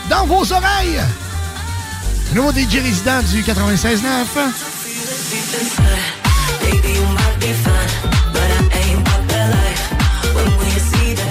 [0.09, 1.01] dans vos oreilles.
[2.31, 4.01] Le nouveau DJ résident du 96.9.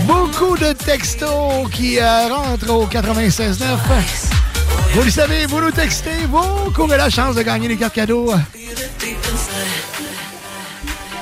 [0.05, 3.63] Beaucoup de textos qui euh, rentrent au 96.9.
[4.93, 8.33] Vous le savez, vous nous textez, vous courez la chance de gagner les cartes cadeaux.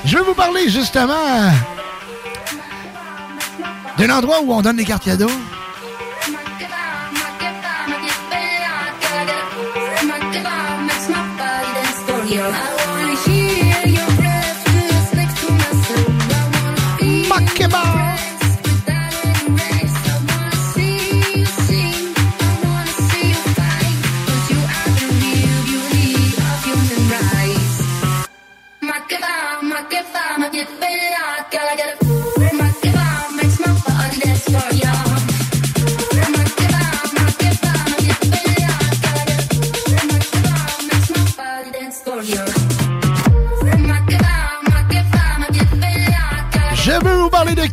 [0.04, 1.52] Je vais vous parler justement
[3.98, 5.30] d'un endroit où on donne des cartes cadeaux.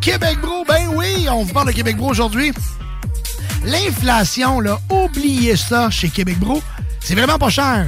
[0.08, 0.64] Québec Bro.
[0.66, 2.50] Ben oui, on vous parle de Québec Bro aujourd'hui.
[3.62, 6.62] L'inflation, là, oubliez ça chez Québec Bro.
[7.00, 7.86] C'est vraiment pas cher.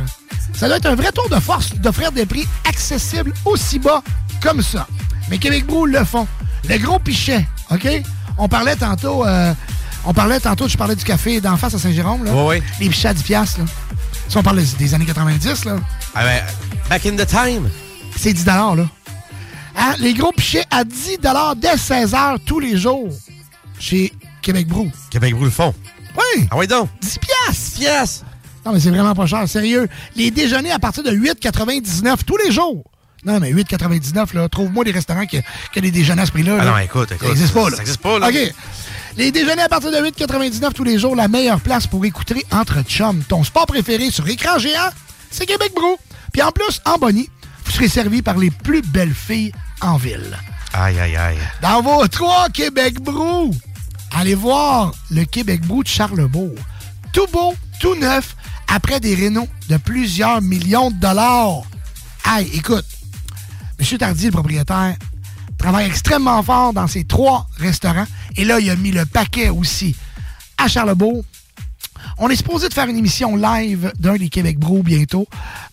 [0.53, 4.03] Ça doit être un vrai tour de force d'offrir des prix accessibles aussi bas
[4.43, 4.87] comme ça.
[5.31, 6.29] Mais Québec Brou le font.
[6.69, 7.89] Le gros pichet, OK?
[8.37, 9.55] On parlait tantôt, euh,
[10.05, 12.33] on parlait tantôt, je parlais du café d'en face à Saint-Jérôme, là.
[12.35, 12.63] Oui, oui.
[12.81, 13.65] Les pichets à 10 piastres, là.
[14.29, 15.77] Si on parle des- années 90, là.
[16.15, 16.43] Ah ben,
[16.91, 17.71] back in the time.
[18.15, 18.87] C'est 10 là.
[19.77, 19.95] Hein?
[19.99, 21.19] Les gros pichets à 10
[21.57, 23.13] dès 16 h tous les jours
[23.79, 24.91] chez Québec Brou.
[25.11, 25.75] Québec Brou le font.
[26.17, 26.47] Oui.
[26.51, 26.89] Ah oui donc?
[27.01, 27.79] 10 piastres.
[27.79, 28.25] 10 piastres.
[28.65, 29.89] Non, mais c'est vraiment pas cher, sérieux.
[30.17, 32.85] Les déjeuners à partir de 8,99 tous les jours.
[33.25, 36.57] Non, mais 8,99, là, trouve-moi des restaurants qui, ont des déjeuners à ce prix-là.
[36.61, 36.71] Ah là.
[36.71, 37.23] non, écoute, écoute.
[37.23, 37.77] Ça n'existe pas, là.
[37.77, 38.29] Ça existe pas, là.
[38.29, 38.55] OK.
[39.17, 42.83] Les déjeuners à partir de 8,99 tous les jours, la meilleure place pour écouter entre
[42.83, 43.23] chums.
[43.29, 44.91] Ton sport préféré sur écran géant,
[45.31, 45.99] c'est Québec Bro.
[46.33, 47.29] Puis en plus, en Bonnie,
[47.71, 50.37] vous serez servi par les plus belles filles en ville.
[50.73, 51.39] Aïe, aïe, aïe.
[51.63, 53.55] Dans vos trois Québec Brou,
[54.11, 56.57] allez voir le Québec Brou de Charlebourg.
[57.13, 58.35] Tout beau, tout neuf,
[58.67, 61.63] après des rénaux de plusieurs millions de dollars.
[62.25, 62.87] Aïe, écoute,
[63.79, 63.99] M.
[63.99, 64.97] Tardy, le propriétaire,
[65.57, 68.07] travaille extrêmement fort dans ses trois restaurants.
[68.37, 69.95] Et là, il a mis le paquet aussi
[70.59, 71.23] à Charlebourg.
[72.19, 75.27] On est supposé de faire une émission live d'un des Québec Bro bientôt.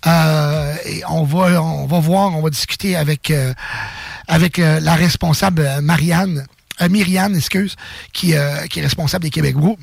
[0.05, 3.53] Euh, et on va, voir, on va discuter avec, euh,
[4.27, 6.45] avec euh, la responsable Marianne,
[6.89, 7.75] Myriane, excuse,
[8.13, 8.33] qui,
[8.69, 9.77] qui est responsable des Québec Bro.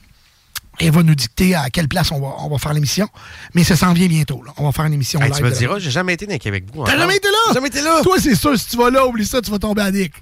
[0.80, 3.09] Elle va nous dicter à quelle place on va, on va faire l'émission.
[3.55, 4.42] Mais ça s'en vient bientôt.
[4.44, 4.52] là.
[4.56, 5.36] On va faire une émission Hey, live.
[5.38, 6.84] tu me diras, j'ai jamais été dans Québec Brou.
[6.84, 7.55] T'as jamais été là?
[7.55, 8.01] Jamais été là.
[8.02, 10.12] Toi, c'est sûr, si tu vas là, oublie ça, tu vas tomber à Nick.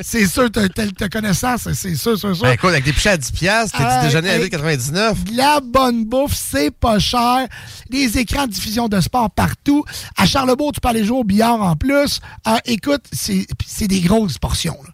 [0.00, 2.44] c'est sûr, t'as t'as connaissance, c'est sûr, sûr, sûr.
[2.44, 4.48] Ben écoute, avec des pichets à 10 piastres, t'as Hey, dit déjeuner à hey.
[4.48, 5.24] 8,99.
[5.24, 7.46] De la bonne bouffe, c'est pas cher.
[7.90, 9.84] Des écrans de diffusion de sport partout.
[10.16, 12.20] À Charlebourg, tu peux aller jouer au billard en plus.
[12.44, 14.78] Ah, écoute, c'est c'est des grosses portions.
[14.84, 14.90] là.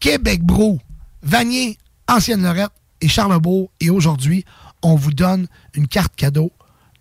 [0.00, 0.78] Québec Bro,
[1.22, 1.78] Vanier,
[2.08, 2.70] Ancienne Lorette
[3.00, 3.70] et Charlebourg.
[3.80, 4.44] Et aujourd'hui,
[4.82, 6.52] on vous donne une carte cadeau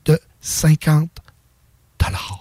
[0.06, 1.10] de 50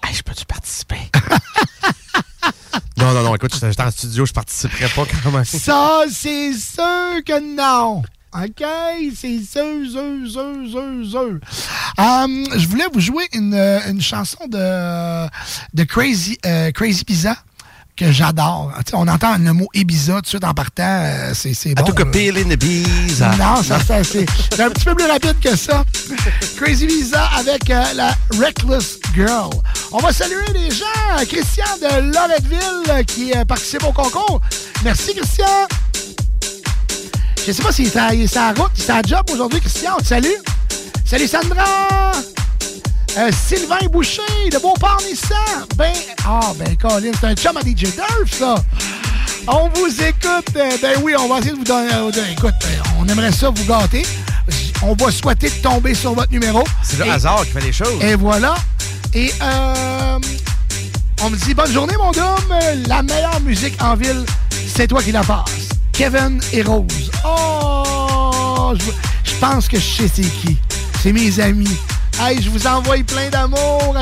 [0.06, 0.98] Hey, je peux-tu participer?
[2.96, 5.44] non, non, non, écoute, j'étais en studio, je participerais pas quand même.
[5.44, 8.02] Ça, c'est sûr que non.
[8.34, 8.64] OK?
[9.14, 11.40] C'est sûr, sûr, sûr, sûr, sûr.
[11.98, 15.26] Hum, je voulais vous jouer une, euh, une chanson de,
[15.74, 17.36] de Crazy, euh, Crazy Pizza
[17.96, 18.72] que j'adore.
[18.92, 20.82] On entend le mot Ibiza tout de suite en partant.
[20.82, 21.82] euh, c'est bon.
[21.82, 23.20] I took a pill in bees.
[23.38, 24.26] Non, ça, ça, c'est
[24.60, 25.84] un petit peu plus rapide que ça.
[26.56, 29.50] Crazy Visa avec euh, la Reckless Girl.
[29.92, 30.84] On va saluer les gens.
[31.28, 34.40] Christian de Loretteville euh, qui euh, participe au concours.
[34.84, 35.44] Merci, Christian.
[37.46, 39.92] Je sais pas s'il est à, la route, il est à la job aujourd'hui, Christian.
[39.98, 40.34] On te salue.
[41.04, 42.12] Salut, Sandra.
[43.18, 44.20] Euh, Sylvain Boucher
[44.52, 45.66] de Beauport Nissan.
[45.76, 45.92] Ben,
[46.26, 48.56] ah, ben, Colin, c'est un chum à DJ Durf, ça.
[49.48, 50.54] On vous écoute.
[50.56, 51.92] Euh, Ben oui, on va essayer de vous donner.
[51.94, 54.04] euh, écoute, euh, on aimerait ça vous gâter.
[54.82, 56.62] On va souhaiter de tomber sur votre numéro.
[56.82, 58.02] C'est le Et- hasard qui fait les choses.
[58.02, 58.54] Et voilà.
[59.14, 60.18] Et euh,
[61.22, 62.58] on me dit bonne journée, mon homme.
[62.86, 64.24] La meilleure musique en ville,
[64.74, 65.68] c'est toi qui la passe.
[65.92, 67.10] Kevin et Rose.
[67.24, 70.58] Oh, je, je pense que je sais c'est qui.
[71.02, 71.76] C'est mes amis.
[72.18, 73.94] Hey, je vous envoie plein d'amour.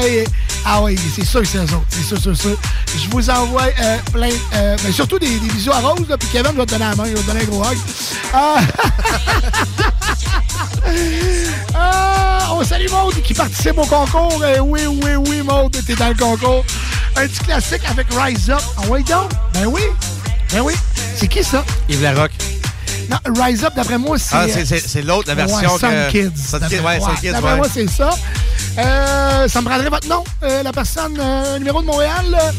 [0.65, 1.85] Ah oui, c'est sûr que c'est eux autres.
[1.91, 2.57] C'est sûr, sûr, sûr.
[2.97, 6.09] Je vous envoie euh, plein, euh, ben, surtout des, bisous à Rose.
[6.09, 7.79] Là, puis Kevin va te donner la main, il va te donner un gros hug.
[8.33, 8.61] Ah.
[11.75, 14.43] Ah, on salue Maude qui participe au concours.
[14.45, 16.65] Eh oui, oui, oui, Maude, t'es dans le concours.
[17.17, 18.61] Un petit classique avec Rise Up.
[18.77, 19.31] Ah oui, donc?
[19.55, 19.83] Ben oui.
[20.53, 20.75] Ben oui.
[21.17, 21.65] C'est qui ça?
[21.89, 22.33] Yves Larocque.
[23.11, 24.35] Non, Rise Up, d'après moi, c'est.
[24.35, 25.75] Ah, c'est l'autre, la version.
[25.75, 26.29] Ouais, que...
[26.29, 26.43] Kids.
[26.43, 27.01] Sun Kids, ouais, ouais.
[27.21, 28.11] Kids, D'après moi, c'est ça.
[28.79, 32.25] Euh, ça me prendrait votre nom, euh, la personne, euh, numéro de Montréal.
[32.33, 32.51] Euh,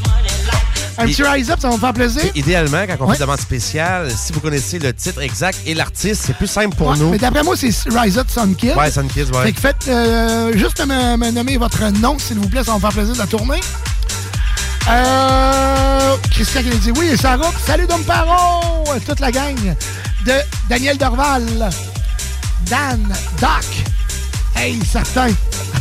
[0.98, 2.24] un petit Rise Up, ça va me faire plaisir.
[2.36, 6.24] Idéalement, quand on fait une demande spéciale, si vous connaissez le titre exact et l'artiste,
[6.26, 7.10] c'est plus simple pour nous.
[7.10, 8.76] Mais d'après moi, c'est Rise Up Sun Kids.
[8.76, 9.44] Ouais, Sun Kids, ouais.
[9.44, 12.92] Fait que faites juste me, nommer votre nom, s'il vous plaît, ça va me faire
[12.92, 13.60] plaisir de la tourner.
[14.88, 17.52] Euh, Christian qui dit oui, et Sarah.
[17.66, 19.76] Salut Dom Paro, toute la gang
[20.26, 21.69] de Daniel Dorval.
[22.68, 23.65] Dan, Doc.
[24.56, 25.30] Hey, certain.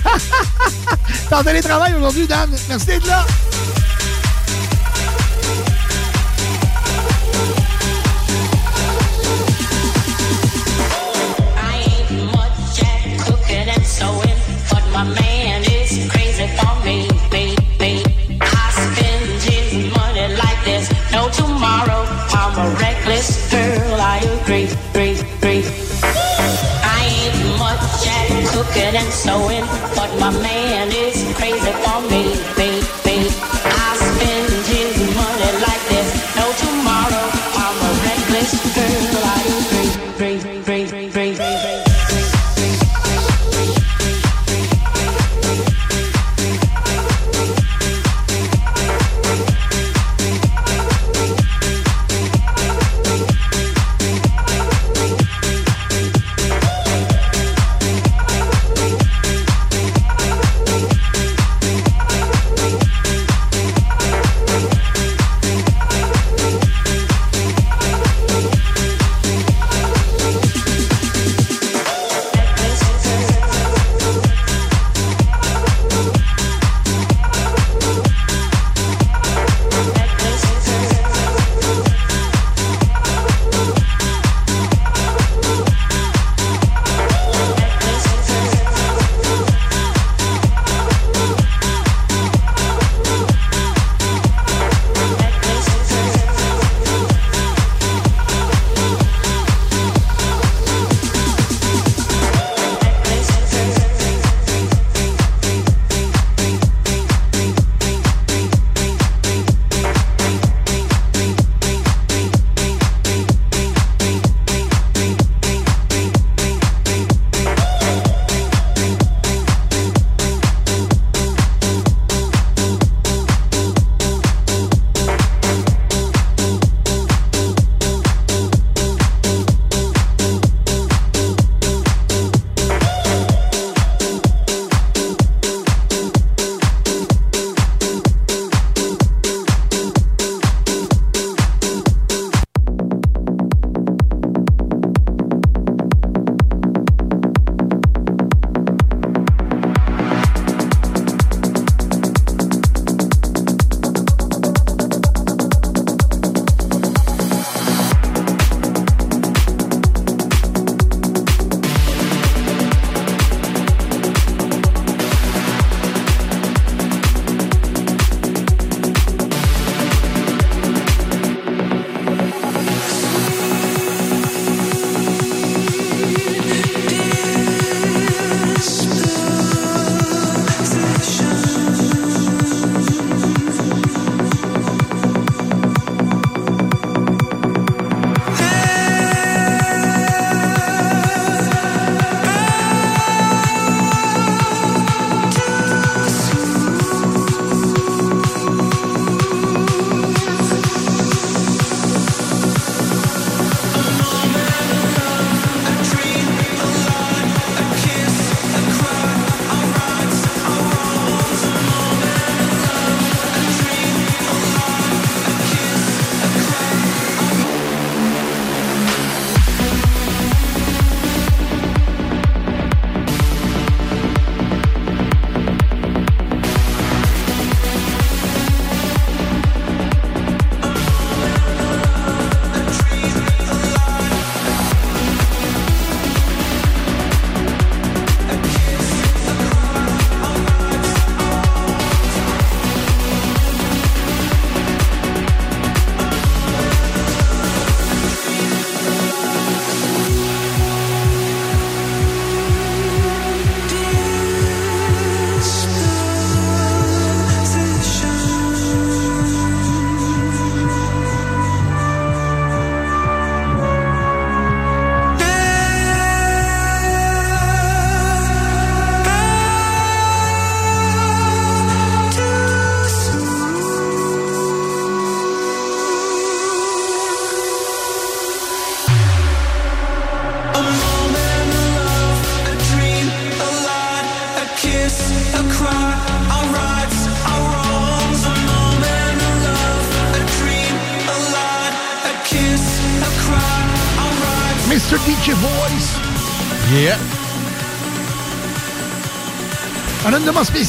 [1.29, 2.51] T'es en télétravail aujourd'hui, Dan.
[2.69, 3.25] Merci d'être là.
[24.93, 25.65] three, three.
[26.03, 29.65] I ain't much at cooking and sewing,
[29.97, 30.94] but my man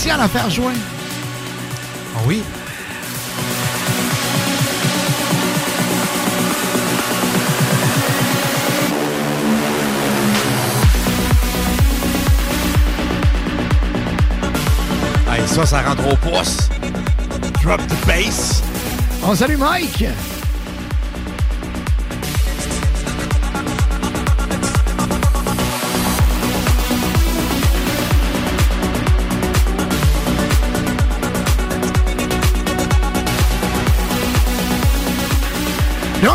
[0.05, 0.77] spéciale à faire joindre.
[2.15, 2.43] Ah oui?
[15.27, 16.69] Hey, ça, ça rentre au pouce.
[17.63, 18.61] Drop the bass.
[19.23, 20.05] On salue Mike.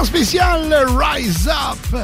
[0.00, 2.00] Demande spéciale Rise Up.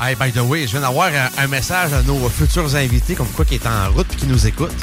[0.00, 3.28] Hey, by the way, je viens d'avoir un, un message à nos futurs invités, comme
[3.28, 4.74] quoi qui est en route et qui nous écoute.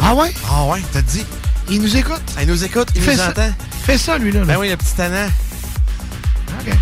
[0.00, 0.32] Ah ouais?
[0.50, 1.22] Ah ouais, t'as dit?
[1.68, 2.22] Il nous écoute?
[2.40, 3.28] Il nous écoute, il Fais nous ça.
[3.28, 3.50] entend.
[3.84, 4.40] Fais ça, lui, là.
[4.40, 4.46] là.
[4.46, 5.28] Ben oui, le petit tannant.
[6.66, 6.74] OK.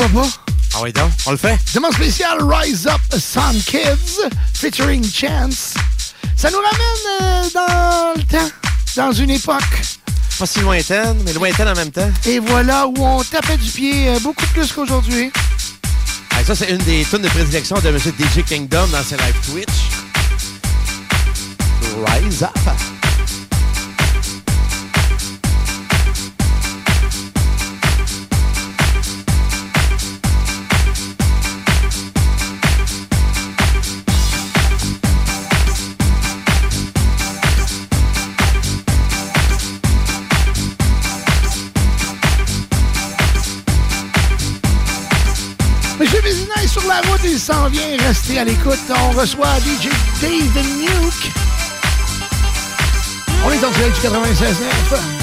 [0.00, 0.28] Pourquoi pas?
[0.74, 1.58] Ah oui, donc, on le fait?
[1.74, 5.74] Demande spéciale Rise Up Sun Kids featuring Chance.
[6.36, 8.50] Ça nous ramène euh, dans le temps,
[8.96, 9.82] dans une époque.
[10.38, 12.10] Pas si lointaine, mais lointaine en même temps.
[12.24, 15.30] Et voilà où on tapait du pied euh, beaucoup plus qu'aujourd'hui.
[16.38, 17.98] Hey, ça, c'est une des tunes de prédilection de M.
[17.98, 19.68] DJ Kingdom dans ses live Twitch.
[22.06, 22.99] Rise Up.
[47.30, 47.96] Il s'en vient.
[48.00, 48.78] Restez à l'écoute.
[48.90, 49.88] On reçoit DJ
[50.20, 51.32] Dave Nuke.
[53.44, 55.19] On est en direct du 96.9.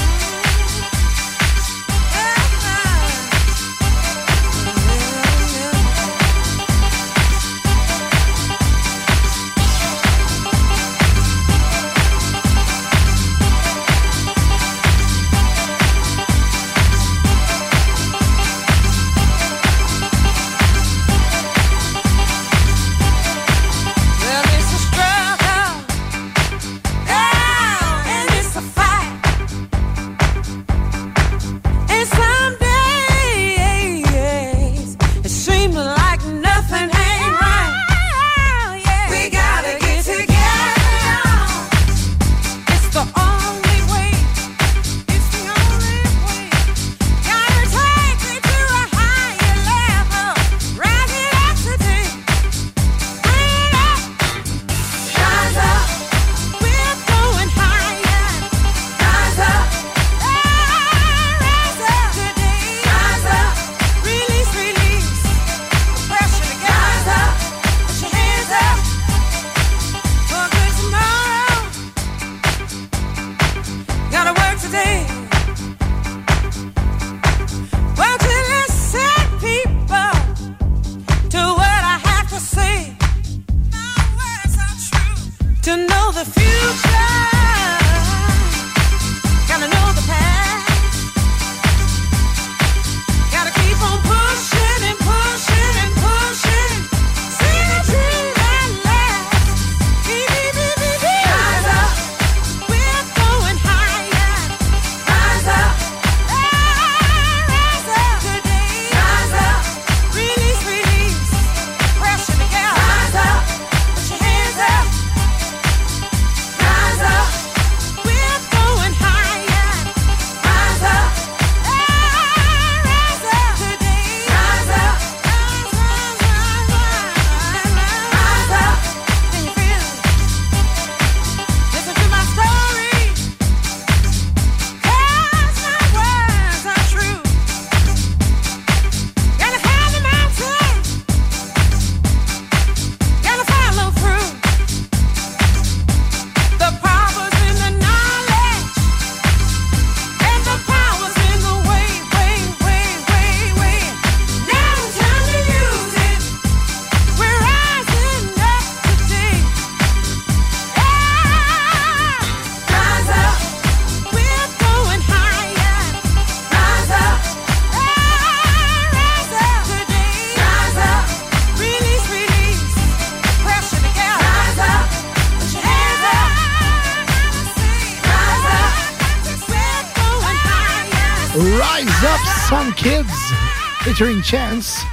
[183.98, 184.86] featuring Chance.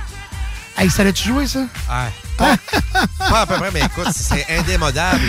[0.78, 1.60] Hey, ça l'a-tu joué, ça?
[1.60, 2.10] Ouais.
[2.38, 2.56] Pas,
[3.18, 5.20] pas à peu près, mais écoute, c'est indémodable.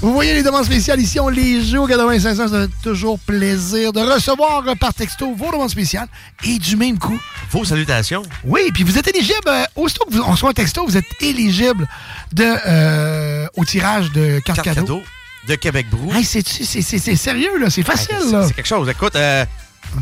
[0.00, 2.48] Vous voyez les demandes spéciales ici, on les joue au 85 cents.
[2.48, 6.08] Ça fait toujours plaisir de recevoir euh, par texto vos demandes spéciales
[6.42, 7.20] et du même coup.
[7.50, 8.22] Vos salutations.
[8.44, 11.04] Oui, puis vous êtes éligible, euh, aussitôt que vous, on reçoit un texto, vous êtes
[11.22, 11.86] éligible
[12.32, 14.80] de, euh, au tirage de cartes Carte cadeaux.
[14.98, 15.02] cadeau
[15.48, 16.12] de Québec Brou.
[16.14, 18.46] Hey, c'est, c'est, c'est- c'est sérieux, là, c'est facile, là.
[18.48, 18.88] C'est quelque chose.
[18.88, 19.44] Écoute, euh,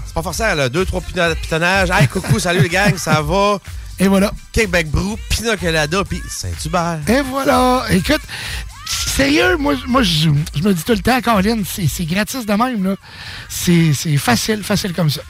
[0.07, 0.69] c'est pas forcément, là.
[0.69, 1.91] Deux, trois pitonnages.
[1.91, 3.59] Hey, coucou, salut les gangs, ça va?
[3.99, 4.33] Et voilà.
[4.53, 7.01] Québec Brou, Pina Colada, puis Saint-Hubert.
[7.09, 7.85] Et voilà.
[7.91, 8.23] Écoute,
[8.89, 12.83] sérieux, moi, moi je, je me dis tout le temps, Caroline, c'est gratis de même.
[12.85, 12.95] là.
[13.49, 15.21] C'est facile, facile comme ça.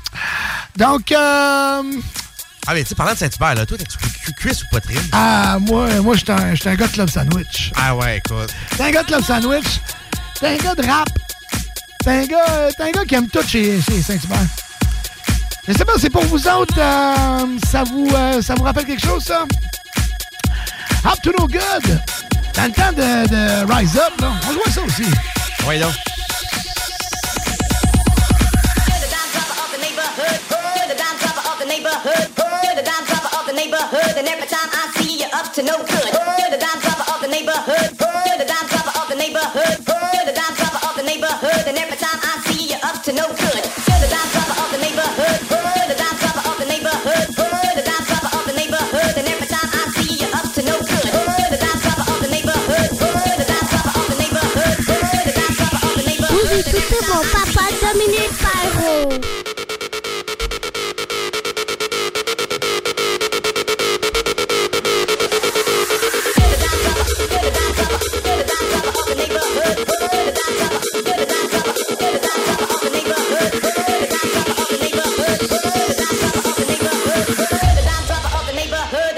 [0.77, 1.83] Donc, euh,
[2.67, 5.01] Ah, mais tu sais, parlant de Saint-Hubert, là, toi, t'as-tu cu- cu- cuisse ou poitrine?
[5.13, 7.73] ah, moi, moi je suis un, un gars de club sandwich.
[7.75, 8.55] Ah, ouais, écoute.
[8.77, 9.81] T'es un gars de club sandwich.
[10.43, 11.09] Un gars de rap.
[12.03, 14.39] T'es un un gars qui aime tout chez, chez Saint-Hubert.
[15.69, 19.05] Je sais pas, c'est pour vous autres, euh, ça, vous, euh, ça vous rappelle quelque
[19.05, 19.45] chose, ça?
[21.05, 22.01] Up to no good!
[22.55, 25.05] Dans le temps de, de Rise Up, là, on jouait ça aussi.
[25.67, 25.93] Ouais, donc.
[33.71, 36.11] neighborhood, and every time I see you, up to no good.
[36.39, 36.90] You're the dime
[58.11, 59.25] papa Dominique Perrault.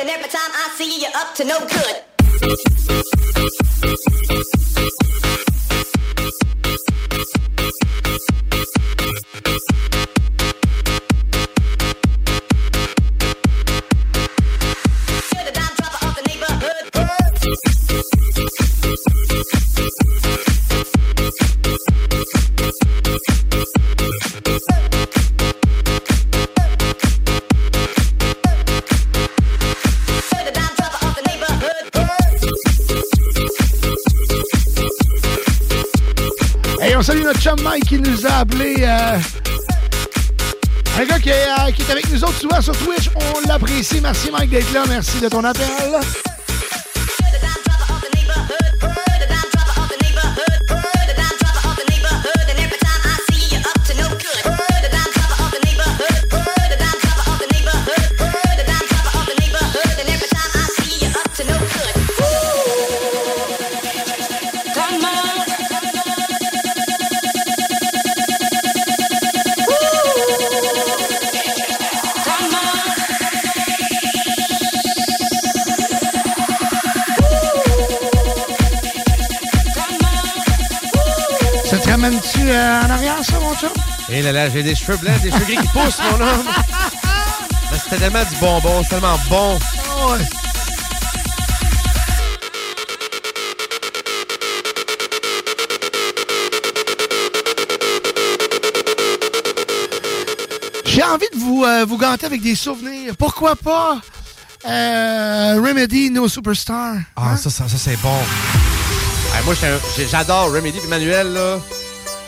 [0.02, 2.01] And every time I see you, up to no good.
[37.62, 38.76] Mike qui nous a appelé.
[38.80, 39.18] euh,
[41.01, 43.09] un gars qui est, euh, qui est avec nous autres souvent sur Twitch.
[43.14, 44.01] On l'apprécie.
[44.02, 44.84] Merci Mike d'être là.
[44.89, 45.66] Merci de ton appel.
[81.93, 83.69] Ramène-tu euh, en arrière, ça, mon chum?
[84.09, 86.47] Et là là, j'ai des cheveux blancs, des cheveux gris qui poussent, mon homme.
[87.70, 89.59] Ben, C'était tellement du bonbon, c'est tellement bon.
[100.86, 103.12] J'ai envie de vous, euh, vous gâter avec des souvenirs.
[103.19, 104.01] Pourquoi pas
[104.66, 106.94] euh, Remedy No Superstar?
[107.16, 108.16] Ah, ça, ça, ça, c'est bon.
[109.44, 109.55] Moi,
[110.10, 111.59] j'adore Remedy puis Manuel, là.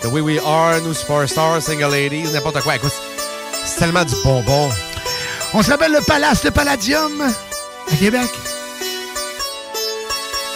[0.04, 2.76] The Way We Are, New Superstars, Single Ladies, n'importe quoi.
[2.76, 2.92] Écoute,
[3.64, 4.68] c'est tellement du bonbon.
[5.54, 8.28] On s'appelle le Palace, le Palladium à Québec.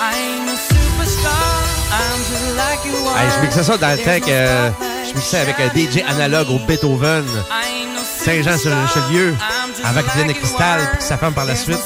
[0.03, 3.17] I'm a superstar, I'm just like you are.
[3.17, 4.71] Hey, je mixais ça dans le temps que euh,
[5.09, 7.25] je mixais avec un DJ analogue au Beethoven.
[8.23, 9.35] Saint-Jean-sur-Richelieu,
[9.83, 11.79] avec Glenn Cristal, puis sa femme par la suite.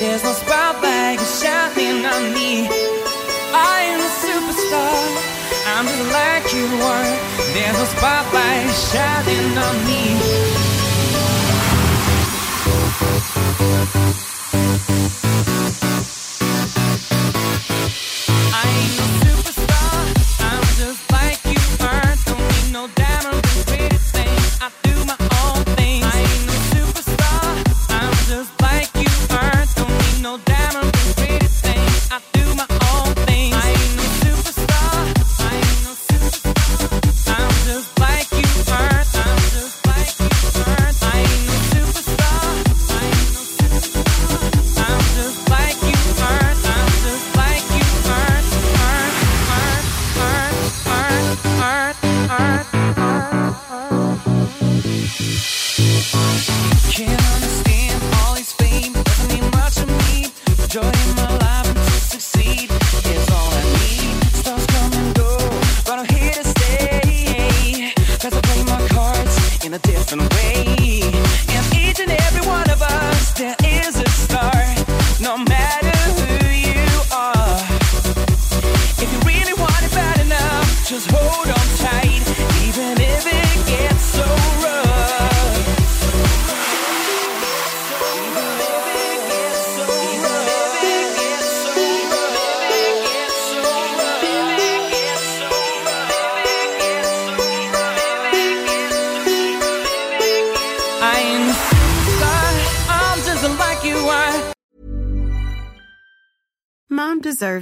[0.00, 2.66] There's no spotlight shining on me.
[3.52, 4.96] I'm a superstar,
[5.66, 7.18] I'm just like you are.
[7.52, 10.00] There's no spotlight shining on me.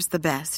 [0.09, 0.57] The best,